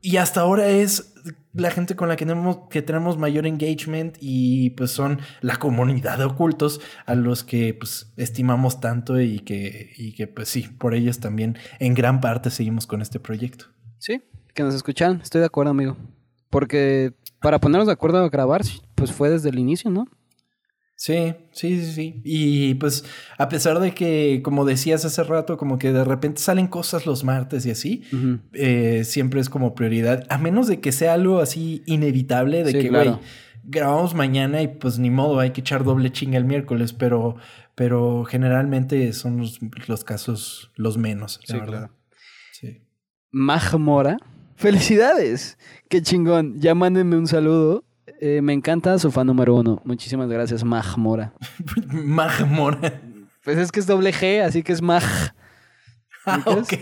Y 0.00 0.18
hasta 0.18 0.42
ahora 0.42 0.68
es 0.68 1.12
la 1.54 1.72
gente 1.72 1.96
con 1.96 2.08
la 2.08 2.14
que 2.14 2.24
tenemos, 2.24 2.58
que 2.70 2.82
tenemos 2.82 3.18
mayor 3.18 3.48
engagement 3.48 4.16
y 4.20 4.70
pues 4.70 4.92
son 4.92 5.18
la 5.40 5.56
comunidad 5.56 6.18
de 6.18 6.24
ocultos 6.24 6.80
a 7.04 7.16
los 7.16 7.42
que 7.42 7.74
pues 7.74 8.12
estimamos 8.16 8.80
tanto 8.80 9.20
y 9.20 9.40
que, 9.40 9.92
y 9.96 10.12
que 10.12 10.28
pues 10.28 10.50
sí, 10.50 10.68
por 10.78 10.94
ellos 10.94 11.18
también 11.18 11.58
en 11.80 11.94
gran 11.94 12.20
parte 12.20 12.48
seguimos 12.48 12.86
con 12.86 13.02
este 13.02 13.18
proyecto. 13.18 13.64
Sí, 13.98 14.22
que 14.54 14.62
nos 14.62 14.74
escucharan. 14.74 15.20
Estoy 15.22 15.40
de 15.40 15.46
acuerdo, 15.46 15.70
amigo. 15.70 15.96
Porque 16.50 17.12
para 17.40 17.58
ponernos 17.60 17.86
de 17.86 17.92
acuerdo 17.94 18.18
a 18.18 18.28
grabar, 18.28 18.62
pues 18.94 19.12
fue 19.12 19.30
desde 19.30 19.48
el 19.50 19.58
inicio, 19.58 19.90
¿no? 19.90 20.06
Sí, 20.94 21.34
sí, 21.50 21.80
sí, 21.84 21.92
sí. 21.92 22.20
Y 22.24 22.74
pues 22.74 23.04
a 23.36 23.48
pesar 23.48 23.80
de 23.80 23.92
que, 23.92 24.40
como 24.44 24.64
decías 24.64 25.04
hace 25.04 25.24
rato, 25.24 25.56
como 25.56 25.76
que 25.78 25.92
de 25.92 26.04
repente 26.04 26.40
salen 26.40 26.68
cosas 26.68 27.06
los 27.06 27.24
martes 27.24 27.66
y 27.66 27.72
así, 27.72 28.02
eh, 28.52 29.02
siempre 29.04 29.40
es 29.40 29.48
como 29.48 29.74
prioridad, 29.74 30.24
a 30.28 30.38
menos 30.38 30.68
de 30.68 30.80
que 30.80 30.92
sea 30.92 31.14
algo 31.14 31.40
así 31.40 31.82
inevitable, 31.86 32.62
de 32.62 32.70
Sí, 32.70 32.78
que, 32.78 32.88
claro. 32.90 33.18
grabamos 33.64 34.14
mañana 34.14 34.62
y 34.62 34.68
pues 34.68 35.00
ni 35.00 35.10
modo, 35.10 35.40
hay 35.40 35.50
que 35.50 35.62
echar 35.62 35.82
doble 35.82 36.12
chinga 36.12 36.38
el 36.38 36.44
miércoles, 36.44 36.92
pero, 36.92 37.34
pero 37.74 38.22
generalmente 38.24 39.12
son 39.12 39.38
los, 39.38 39.58
los 39.88 40.04
casos 40.04 40.70
los 40.76 40.98
menos, 40.98 41.40
la 41.48 41.54
Sí, 41.54 41.60
verdad. 41.60 41.78
claro. 41.78 41.92
Sí. 42.52 42.82
Mag 43.32 43.76
Mora. 43.76 44.18
¡Felicidades! 44.56 45.58
¡Qué 45.88 46.02
chingón! 46.02 46.60
Ya 46.60 46.74
mándenme 46.74 47.16
un 47.16 47.26
saludo. 47.26 47.84
Eh, 48.20 48.40
me 48.42 48.52
encanta 48.52 48.98
su 48.98 49.10
fan 49.10 49.26
número 49.26 49.54
uno. 49.54 49.80
Muchísimas 49.84 50.28
gracias, 50.28 50.64
Mag 50.64 50.84
Mora. 50.96 51.32
Pues 53.44 53.58
es 53.58 53.72
que 53.72 53.80
es 53.80 53.86
doble 53.86 54.12
G, 54.12 54.42
así 54.42 54.62
que 54.62 54.72
es 54.72 54.82
Mag. 54.82 55.02
Ah, 56.24 56.42
ok. 56.46 56.72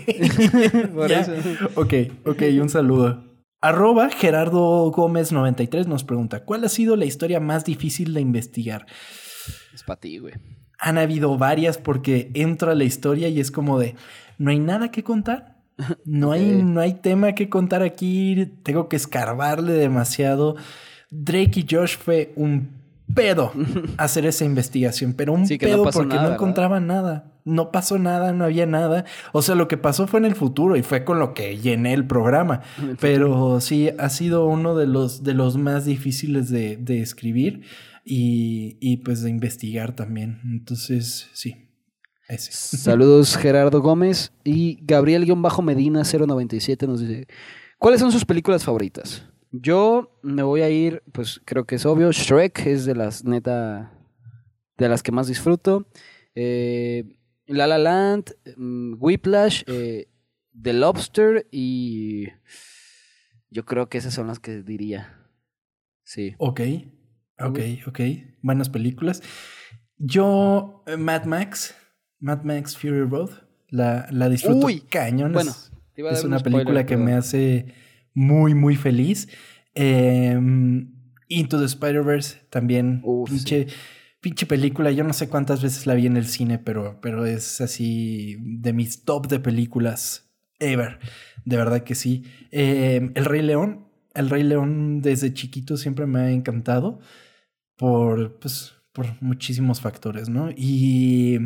Por 0.93 1.11
eso. 1.11 1.33
Ok, 1.75 1.93
ok, 2.25 2.43
un 2.61 2.69
saludo. 2.69 3.23
Arroba 3.59 4.09
Gerardo 4.09 4.89
Gómez 4.91 5.31
93 5.31 5.87
nos 5.87 6.03
pregunta, 6.03 6.43
¿cuál 6.45 6.63
ha 6.63 6.69
sido 6.69 6.95
la 6.95 7.05
historia 7.05 7.39
más 7.39 7.63
difícil 7.63 8.13
de 8.13 8.21
investigar? 8.21 8.87
Es 9.73 9.83
para 9.83 9.99
ti, 9.99 10.17
güey. 10.17 10.33
Han 10.79 10.97
habido 10.97 11.37
varias 11.37 11.77
porque 11.77 12.31
entro 12.33 12.71
a 12.71 12.75
la 12.75 12.83
historia 12.83 13.29
y 13.29 13.39
es 13.39 13.51
como 13.51 13.77
de, 13.77 13.95
no 14.39 14.49
hay 14.49 14.57
nada 14.59 14.89
que 14.89 15.03
contar. 15.03 15.60
No, 16.05 16.31
hay, 16.31 16.61
no 16.63 16.79
hay 16.79 16.93
tema 16.93 17.33
que 17.33 17.49
contar 17.49 17.83
aquí. 17.83 18.51
Tengo 18.63 18.89
que 18.89 18.95
escarbarle 18.95 19.73
demasiado. 19.73 20.55
Drake 21.09 21.61
y 21.61 21.65
Josh 21.69 21.97
fue 21.97 22.31
un 22.35 22.81
pedo 23.13 23.51
hacer 23.97 24.25
esa 24.25 24.45
investigación, 24.45 25.13
pero 25.13 25.33
un 25.33 25.45
Sí, 25.45 25.57
que 25.57 25.67
no 25.67 25.83
pedo 25.83 25.83
porque 25.91 26.15
nada, 26.15 26.27
no 26.29 26.33
encontraban 26.35 26.87
nada. 26.87 27.27
No 27.43 27.71
pasó 27.71 27.97
nada, 27.97 28.33
no 28.33 28.45
había 28.45 28.67
nada. 28.67 29.05
O 29.31 29.41
sea, 29.41 29.55
lo 29.55 29.67
que 29.67 29.77
pasó 29.77 30.05
fue 30.05 30.19
en 30.19 30.25
el 30.25 30.35
futuro 30.35 30.75
y 30.75 30.83
fue 30.83 31.03
con 31.03 31.19
lo 31.19 31.33
que 31.33 31.57
llené 31.57 31.93
el 31.93 32.05
programa. 32.05 32.61
El 32.81 32.97
Pero 32.97 33.59
sí, 33.61 33.89
ha 33.97 34.09
sido 34.09 34.45
uno 34.45 34.75
de 34.75 34.85
los, 34.85 35.23
de 35.23 35.33
los 35.33 35.57
más 35.57 35.85
difíciles 35.85 36.49
de, 36.49 36.77
de 36.77 37.01
escribir 37.01 37.63
y, 38.05 38.77
y 38.79 38.97
pues 38.97 39.23
de 39.23 39.31
investigar 39.31 39.95
también. 39.95 40.39
Entonces, 40.45 41.29
sí, 41.33 41.70
ese. 42.33 42.51
Saludos 42.51 43.35
Gerardo 43.37 43.81
Gómez 43.81 44.31
y 44.43 44.79
Gabriel-Medina 44.81 46.03
097 46.03 46.87
nos 46.87 47.01
dice, 47.01 47.27
¿cuáles 47.77 47.99
son 47.99 48.11
sus 48.11 48.25
películas 48.25 48.63
favoritas? 48.63 49.25
Yo 49.51 50.17
me 50.21 50.43
voy 50.43 50.61
a 50.61 50.69
ir, 50.69 51.03
pues 51.11 51.41
creo 51.43 51.65
que 51.65 51.75
es 51.75 51.85
obvio, 51.85 52.11
Shrek 52.11 52.65
es 52.65 52.85
de 52.85 52.95
las 52.95 53.25
neta, 53.25 53.91
de 54.77 54.87
las 54.87 55.03
que 55.03 55.11
más 55.11 55.27
disfruto. 55.27 55.87
Eh, 56.35 57.17
La 57.47 57.67
La 57.67 57.77
Land, 57.77 58.33
mm, 58.55 58.95
Whiplash, 58.97 59.63
eh, 59.67 60.07
The 60.59 60.73
Lobster 60.73 61.47
y 61.51 62.27
yo 63.49 63.65
creo 63.65 63.89
que 63.89 63.97
esas 63.97 64.13
son 64.13 64.27
las 64.27 64.39
que 64.39 64.63
diría. 64.63 65.27
Sí. 66.03 66.35
Ok, 66.37 66.61
ok, 67.39 67.59
ok. 67.87 67.99
Buenas 68.41 68.69
películas. 68.69 69.21
Yo, 69.97 70.83
eh, 70.87 70.97
Mad 70.97 71.25
Max, 71.25 71.75
Mad 72.21 72.43
Max 72.43 72.77
Fury 72.77 73.01
Road, 73.03 73.31
la, 73.69 74.07
la 74.11 74.29
disfruto 74.29 74.65
Uy, 74.67 74.79
cañón. 74.81 75.33
bueno, 75.33 75.51
es- 75.51 75.71
te 75.93 76.01
iba 76.01 76.09
a 76.09 76.13
es 76.13 76.19
dar 76.19 76.25
un 76.27 76.31
una 76.31 76.39
spoiler, 76.39 76.59
película 76.59 76.85
que 76.85 76.93
pero- 76.95 77.03
me 77.05 77.13
hace 77.13 77.65
muy, 78.13 78.53
muy 78.55 78.75
feliz. 78.77 79.27
Eh, 79.75 80.39
Into 81.27 81.59
the 81.59 81.65
Spider-Verse 81.65 82.39
también. 82.49 83.01
Uf, 83.03 83.29
pinche, 83.29 83.67
pinche 84.21 84.45
película. 84.45 84.91
Yo 84.91 85.03
no 85.03 85.13
sé 85.13 85.29
cuántas 85.29 85.61
veces 85.63 85.85
la 85.87 85.93
vi 85.95 86.05
en 86.05 86.17
el 86.17 86.25
cine, 86.27 86.59
pero, 86.59 86.99
pero 87.01 87.25
es 87.25 87.59
así 87.61 88.37
de 88.41 88.73
mis 88.73 89.03
top 89.05 89.27
de 89.27 89.39
películas 89.39 90.29
ever. 90.59 90.99
De 91.45 91.55
verdad 91.57 91.83
que 91.83 91.95
sí. 91.95 92.23
Eh, 92.51 93.11
el 93.15 93.25
Rey 93.25 93.41
León. 93.41 93.87
El 94.13 94.29
Rey 94.29 94.43
León 94.43 95.01
desde 95.01 95.33
chiquito 95.33 95.77
siempre 95.77 96.05
me 96.05 96.19
ha 96.19 96.31
encantado 96.31 96.99
por, 97.77 98.37
pues, 98.39 98.73
por 98.91 99.05
muchísimos 99.21 99.79
factores, 99.81 100.27
¿no? 100.29 100.49
Y... 100.51 101.39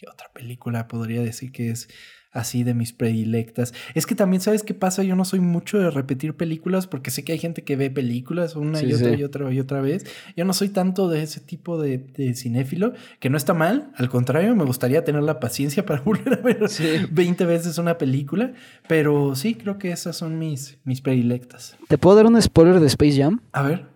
¿Qué 0.00 0.06
otra 0.10 0.30
película 0.32 0.88
podría 0.88 1.20
decir 1.20 1.52
que 1.52 1.68
es 1.70 1.86
así 2.32 2.62
de 2.62 2.74
mis 2.74 2.92
predilectas. 2.92 3.74
Es 3.94 4.06
que 4.06 4.14
también, 4.14 4.40
¿sabes 4.40 4.62
qué 4.62 4.72
pasa? 4.72 5.02
Yo 5.02 5.14
no 5.16 5.24
soy 5.24 5.40
mucho 5.40 5.78
de 5.78 5.90
repetir 5.90 6.34
películas 6.36 6.86
porque 6.86 7.10
sé 7.10 7.22
que 7.24 7.32
hay 7.32 7.38
gente 7.38 7.64
que 7.64 7.76
ve 7.76 7.90
películas 7.90 8.54
una 8.56 8.78
Sí, 8.78 8.86
y 8.86 8.92
otra 8.94 9.08
sí. 9.10 9.16
y 9.18 9.24
otra 9.24 9.52
y 9.52 9.60
otra 9.60 9.80
vez. 9.80 10.06
Yo 10.36 10.44
no 10.44 10.52
soy 10.54 10.68
tanto 10.70 11.08
de 11.08 11.22
ese 11.22 11.40
tipo 11.40 11.78
de, 11.82 11.98
de 11.98 12.34
cinéfilo, 12.34 12.92
que 13.18 13.28
no 13.30 13.36
está 13.36 13.52
mal. 13.52 13.90
Al 13.96 14.08
contrario, 14.08 14.54
me 14.56 14.64
gustaría 14.64 15.04
tener 15.04 15.22
la 15.24 15.38
paciencia 15.40 15.84
para 15.84 16.00
volver 16.04 16.32
a 16.34 16.36
ver 16.36 16.68
Sí. 16.70 16.84
20 17.10 17.44
veces 17.44 17.76
una 17.76 17.98
película. 17.98 18.52
Pero 18.88 19.34
sí, 19.34 19.54
creo 19.56 19.76
que 19.78 19.90
esas 19.90 20.16
son 20.16 20.38
mis, 20.38 20.78
mis 20.84 21.00
predilectas. 21.02 21.76
¿Te 21.88 21.98
puedo 21.98 22.16
dar 22.16 22.26
un 22.26 22.40
spoiler 22.40 22.78
de 22.80 22.86
Space 22.86 23.20
Jam? 23.20 23.40
A 23.52 23.62
ver. 23.64 23.86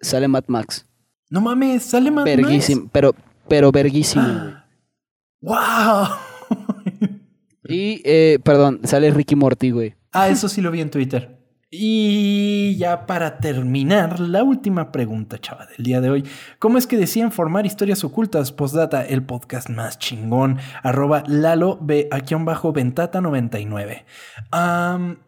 Sale 0.00 0.28
Mad 0.28 0.44
Max. 0.46 0.86
No 1.30 1.40
mames, 1.40 1.82
sale 1.84 2.10
más. 2.10 2.24
Verguísimo, 2.24 2.88
pero, 2.92 3.14
pero 3.48 3.72
verguísimo, 3.72 4.22
güey. 4.42 4.65
¡Wow! 5.40 6.08
Y, 7.68 8.00
eh, 8.04 8.38
perdón, 8.44 8.80
sale 8.84 9.10
Ricky 9.10 9.34
Morty, 9.34 9.70
güey. 9.70 9.94
Ah, 10.12 10.28
eso 10.28 10.48
sí 10.48 10.60
lo 10.60 10.70
vi 10.70 10.80
en 10.80 10.90
Twitter. 10.90 11.36
Y 11.68 12.76
ya 12.78 13.06
para 13.06 13.38
terminar, 13.38 14.20
la 14.20 14.44
última 14.44 14.92
pregunta, 14.92 15.38
chava, 15.40 15.66
del 15.66 15.84
día 15.84 16.00
de 16.00 16.10
hoy. 16.10 16.24
¿Cómo 16.60 16.78
es 16.78 16.86
que 16.86 16.96
decían 16.96 17.32
formar 17.32 17.66
historias 17.66 18.04
ocultas? 18.04 18.52
Postdata, 18.52 19.04
el 19.04 19.24
podcast 19.24 19.68
más 19.68 19.98
chingón. 19.98 20.58
Arroba 20.82 21.24
Lalo, 21.26 21.78
B, 21.82 22.08
aquí 22.12 22.34
abajo, 22.34 22.72
Ventata 22.72 23.20
99. 23.20 24.06
Am, 24.52 25.18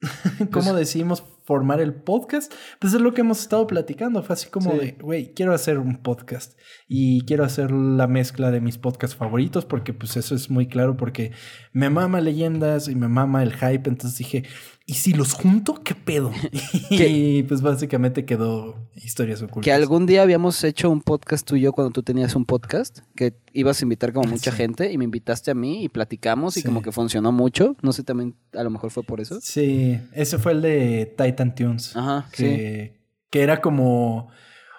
¿Cómo 0.50 0.74
decimos 0.74 1.24
formar 1.50 1.80
el 1.80 1.92
podcast? 1.94 2.52
Pues 2.78 2.94
es 2.94 3.00
lo 3.00 3.12
que 3.12 3.22
hemos 3.22 3.40
estado 3.40 3.66
platicando. 3.66 4.22
Fue 4.22 4.34
así 4.34 4.48
como 4.48 4.70
Sí. 4.70 4.78
de, 4.78 4.92
güey, 5.00 5.34
quiero 5.34 5.52
hacer 5.52 5.78
un 5.78 5.96
podcast. 6.00 6.56
Y 6.86 7.22
quiero 7.22 7.42
hacer 7.44 7.72
la 7.72 8.06
mezcla 8.06 8.52
de 8.52 8.60
mis 8.60 8.78
podcasts 8.78 9.16
favoritos 9.16 9.64
porque 9.64 9.92
pues 9.92 10.16
eso 10.16 10.36
es 10.36 10.48
muy 10.48 10.68
claro 10.68 10.96
porque 10.96 11.32
me 11.72 11.90
mama 11.90 12.20
leyendas 12.20 12.86
y 12.86 12.94
me 12.94 13.08
mama 13.08 13.42
el 13.42 13.52
hype. 13.54 13.88
Entonces 13.90 14.16
dije, 14.16 14.44
¿y 14.86 14.94
si 14.94 15.12
los 15.12 15.32
junto? 15.32 15.82
¿Qué 15.82 15.96
pedo? 15.96 16.30
y 16.90 17.42
pues 17.42 17.62
básicamente 17.62 18.24
quedó 18.24 18.88
historias 18.94 19.42
ocultas. 19.42 19.64
Que 19.64 19.72
algún 19.72 20.06
día 20.06 20.22
habíamos 20.22 20.62
hecho 20.62 20.88
un 20.88 21.00
podcast 21.00 21.46
tú 21.48 21.56
y 21.56 21.62
yo 21.62 21.72
cuando 21.72 21.90
tú 21.90 22.02
tenías 22.04 22.36
un 22.36 22.44
podcast, 22.44 23.00
que 23.16 23.34
ibas 23.52 23.80
a 23.80 23.84
invitar 23.84 24.12
como 24.12 24.28
mucha 24.30 24.52
Sí. 24.52 24.56
gente 24.56 24.92
y 24.92 24.98
me 24.98 25.04
invitaste 25.04 25.50
a 25.50 25.54
mí 25.54 25.82
y 25.84 25.88
platicamos 25.88 26.56
y 26.56 26.60
Sí. 26.60 26.66
como 26.66 26.80
que 26.82 26.92
funcionó 26.92 27.32
mucho. 27.32 27.76
No 27.82 27.92
sé, 27.92 28.04
también 28.04 28.36
a 28.52 28.62
lo 28.62 28.70
mejor 28.70 28.90
fue 28.92 29.02
por 29.02 29.20
eso. 29.20 29.38
Sí, 29.40 29.98
ese 30.12 30.38
fue 30.38 30.52
el 30.52 30.62
de 30.62 31.14
Titan 31.16 31.39
Tunes. 31.54 31.96
Ajá, 31.96 32.26
sí. 32.32 32.44
que, 32.44 33.00
que 33.30 33.42
era 33.42 33.60
como 33.60 34.28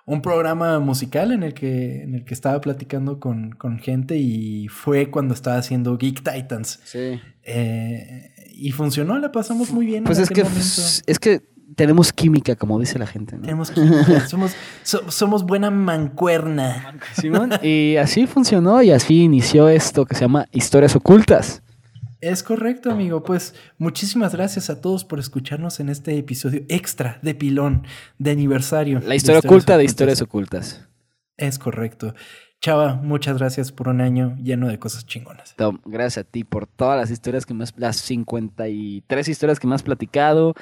un 0.06 0.22
programa 0.22 0.80
musical 0.80 1.32
en 1.32 1.44
el 1.44 1.54
que, 1.54 2.04
en 2.04 2.16
el 2.16 2.26
que 2.26 2.34
estaba 2.34 2.60
platicando 2.60 3.20
con, 3.20 3.52
con 3.52 3.80
gente 3.80 4.18
y 4.18 4.68
fue 4.68 5.10
cuando 5.12 5.34
estaba 5.34 5.58
haciendo 5.58 5.98
Geek 5.98 6.22
Titans. 6.24 6.80
Sí. 6.84 7.20
Eh, 7.44 8.30
y 8.54 8.72
funcionó, 8.72 9.18
la 9.20 9.32
pasamos 9.32 9.72
muy 9.72 9.86
bien. 9.86 10.04
Pues 10.04 10.18
en 10.18 10.24
es 10.26 10.30
que, 10.30 10.44
momento. 10.44 10.60
es 11.08 11.20
que 11.20 11.42
tenemos 11.76 12.12
química, 12.12 12.56
como 12.56 12.80
dice 12.80 13.00
la 13.00 13.08
gente, 13.08 13.36
¿no? 13.38 13.44
Tenemos 13.44 13.72
química, 13.72 14.28
somos, 14.28 14.54
so- 14.84 15.10
somos 15.10 15.44
buena 15.46 15.72
mancuerna. 15.72 17.00
Simón. 17.20 17.52
Y 17.64 17.96
así 17.96 18.28
funcionó 18.28 18.82
y 18.82 18.92
así 18.92 19.22
inició 19.24 19.70
esto 19.70 20.06
que 20.06 20.16
se 20.16 20.22
llama 20.22 20.48
Historias 20.52 20.96
Ocultas. 20.96 21.64
Es 22.22 22.44
correcto, 22.44 22.92
amigo. 22.92 23.24
Pues 23.24 23.56
muchísimas 23.80 24.34
gracias 24.36 24.70
a 24.70 24.80
todos 24.80 25.04
por 25.04 25.20
escucharnos 25.20 25.80
en 25.80 25.90
este 25.90 26.16
episodio 26.18 26.62
extra 26.70 27.18
de 27.24 27.34
pilón 27.34 27.88
de 28.20 28.30
aniversario. 28.30 29.00
La 29.00 29.16
historia 29.16 29.42
de 29.42 29.48
oculta 29.48 29.76
de 29.76 29.84
historias 29.86 30.22
ocultas. 30.22 30.88
Es 31.36 31.58
correcto. 31.58 32.14
Chava, 32.62 32.94
muchas 32.94 33.40
gracias 33.40 33.72
por 33.72 33.88
un 33.88 34.02
año 34.02 34.38
lleno 34.40 34.68
de 34.68 34.78
cosas 34.78 35.08
chingonas. 35.08 35.56
Tom, 35.56 35.80
gracias 35.84 36.24
a 36.26 36.30
ti 36.30 36.44
por 36.44 36.68
todas 36.68 36.96
las 36.96 37.10
historias 37.10 37.48
que 37.48 37.56
me 37.56 37.64
has, 37.64 37.74
las 37.76 37.98
53 37.98 39.28
historias 39.28 39.60
que 39.60 39.66
me 39.66 39.74
has 39.74 39.82
platicado. 39.82 40.54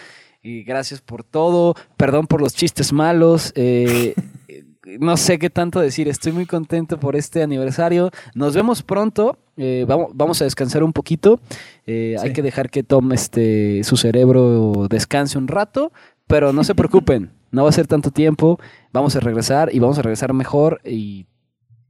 Y 0.42 0.64
gracias 0.64 1.02
por 1.02 1.26
todo. 1.26 1.76
Perdón 1.98 2.28
por 2.28 2.40
los 2.42 2.54
chistes 2.54 2.94
malos. 2.94 3.52
eh, 3.56 4.16
no 5.00 5.18
sé 5.18 5.40
qué 5.40 5.50
tanto 5.50 5.80
decir. 5.80 6.08
Estoy 6.08 6.32
muy 6.32 6.46
contento 6.46 7.00
por 7.00 7.16
este 7.16 7.44
aniversario. 7.44 8.12
Nos 8.36 8.54
vemos 8.56 8.82
pronto. 8.84 9.38
eh, 9.58 9.86
vamos, 9.88 10.12
vamos 10.14 10.42
a 10.42 10.46
descansar 10.46 10.84
un 10.84 10.94
poquito. 10.94 11.40
Eh, 11.86 12.16
Hay 12.22 12.34
que 12.34 12.42
dejar 12.42 12.70
que 12.70 12.84
Tom 12.84 13.12
este, 13.12 13.84
su 13.84 13.98
cerebro 13.98 14.88
descanse 14.90 15.38
un 15.38 15.48
rato. 15.48 15.92
Pero 16.28 16.54
no 16.54 16.64
se 16.64 16.76
preocupen. 16.76 17.32
No 17.52 17.64
va 17.64 17.70
a 17.70 17.74
ser 17.74 17.88
tanto 17.88 18.12
tiempo. 18.12 18.60
Vamos 18.94 19.16
a 19.16 19.20
regresar 19.20 19.74
y 19.74 19.80
vamos 19.80 19.98
a 19.98 20.04
regresar 20.04 20.34
mejor 20.34 20.82
y, 20.86 21.26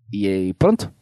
y, 0.09 0.27
eh, 0.29 0.53
pronto. 0.57 0.93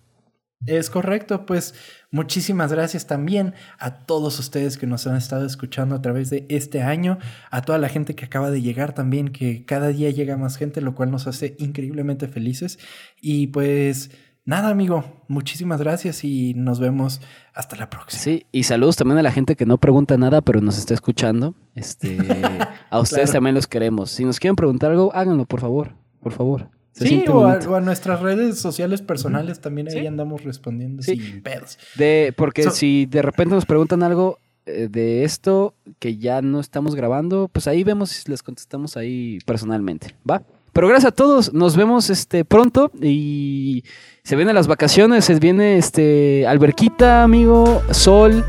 Es 0.66 0.90
correcto, 0.90 1.46
pues 1.46 1.76
muchísimas 2.12 2.72
gracias 2.74 3.06
también 3.06 3.54
a 3.80 4.06
todos 4.06 4.40
ustedes 4.40 4.78
que 4.78 4.88
nos 4.88 5.06
han 5.06 5.16
estado 5.16 5.46
escuchando 5.46 5.96
a 5.96 6.02
través 6.02 6.30
de 6.32 6.46
este 6.50 6.82
año, 6.82 7.20
a 7.52 7.62
toda 7.62 7.78
la 7.78 7.90
gente 7.90 8.16
que 8.16 8.26
acaba 8.26 8.50
de 8.50 8.62
llegar 8.62 8.94
también, 8.94 9.30
que 9.30 9.66
cada 9.66 9.90
día 9.90 10.10
llega 10.10 10.36
más 10.36 10.58
gente, 10.58 10.82
lo 10.82 10.96
cual 10.96 11.12
nos 11.12 11.28
hace 11.28 11.56
increíblemente 11.60 12.28
felices. 12.28 12.80
Y 13.22 13.48
pues 13.48 14.10
nada, 14.46 14.70
amigo, 14.70 15.24
muchísimas 15.28 15.80
gracias 15.80 16.24
y 16.24 16.56
nos 16.56 16.80
vemos 16.80 17.22
hasta 17.54 17.76
la 17.76 17.90
próxima. 17.90 18.20
Sí, 18.22 18.46
y 18.52 18.64
saludos 18.64 18.96
también 18.96 19.20
a 19.20 19.24
la 19.24 19.32
gente 19.32 19.56
que 19.56 19.66
no 19.68 19.78
pregunta 19.78 20.18
nada, 20.18 20.42
pero 20.42 20.60
nos 20.60 20.80
está 20.80 20.96
escuchando. 20.96 21.54
Este, 21.76 22.18
a 22.90 23.00
ustedes 23.00 23.26
Claro. 23.26 23.38
también 23.38 23.56
los 23.56 23.68
queremos. 23.68 24.10
Si 24.10 24.26
nos 24.26 24.40
quieren 24.40 24.56
preguntar 24.56 24.90
algo, 24.92 25.14
háganlo, 25.14 25.46
por 25.46 25.62
favor. 25.62 25.94
Por 26.20 26.32
favor. 26.34 26.72
Se 26.98 27.08
Sí, 27.08 27.24
o 27.28 27.46
a, 27.46 27.52
bonito. 27.54 27.72
o 27.72 27.76
a 27.76 27.82
nuestras 27.82 28.20
redes 28.22 28.60
sociales 28.60 29.02
personales 29.02 29.60
también 29.62 29.88
ahí 29.88 30.00
Sí. 30.02 30.08
andamos 30.08 30.44
respondiendo 30.44 31.04
Sí. 31.04 31.16
sin 31.20 31.42
pedos. 31.44 31.78
De, 31.96 32.34
porque 32.36 32.64
So- 32.64 32.72
si 32.72 33.06
de 33.06 33.22
repente 33.22 33.54
nos 33.54 33.66
preguntan 33.66 34.02
algo 34.04 34.40
eh, 34.66 34.88
de 34.92 35.24
esto 35.24 35.76
que 36.00 36.18
ya 36.18 36.42
no 36.42 36.60
estamos 36.60 36.94
grabando, 36.96 37.50
pues 37.54 37.68
ahí 37.68 37.84
vemos 37.86 38.10
si 38.10 38.30
les 38.30 38.44
contestamos 38.44 38.98
ahí 38.98 39.38
personalmente, 39.46 40.16
¿va? 40.30 40.42
Pero 40.74 40.88
gracias 40.90 41.12
a 41.14 41.16
todos, 41.16 41.54
nos 41.54 41.78
vemos 41.78 42.10
este 42.10 42.44
pronto 42.44 42.92
y 43.02 43.84
se 44.24 44.36
vienen 44.36 44.56
las 44.56 44.68
vacaciones, 44.68 45.24
se 45.26 45.40
viene 45.40 45.78
este 45.78 46.46
alberquita, 46.48 47.24
amigo, 47.24 47.82
sol, 47.92 48.44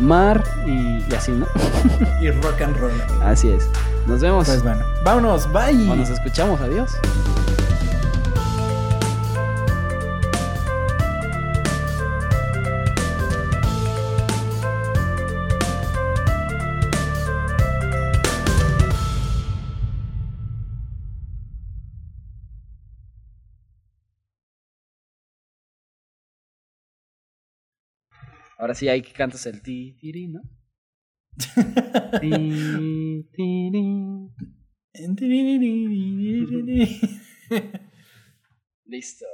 mar 0.00 0.44
y, 0.66 0.70
y 1.10 1.14
así, 1.16 1.32
¿no? 1.32 1.46
Y 2.22 2.30
rock 2.30 2.60
and 2.60 2.76
roll. 2.76 2.92
Así 3.22 3.48
es. 3.48 3.68
Nos 4.06 4.20
vemos. 4.20 4.46
Pues 4.46 4.62
bueno, 4.62 4.84
vámonos, 5.04 5.50
bye. 5.52 5.88
O 5.90 5.96
nos 5.96 6.10
escuchamos. 6.10 6.60
Adiós. 6.60 6.90
Ahora 28.58 28.74
sí, 28.74 28.88
hay 28.88 29.02
que 29.02 29.12
cantas 29.12 29.46
el 29.46 29.62
ti, 29.62 29.96
tiri, 30.00 30.26
¿no? 30.26 30.42
Ti, 32.20 33.24
tiri. 33.32 34.30
Listo. 38.84 39.26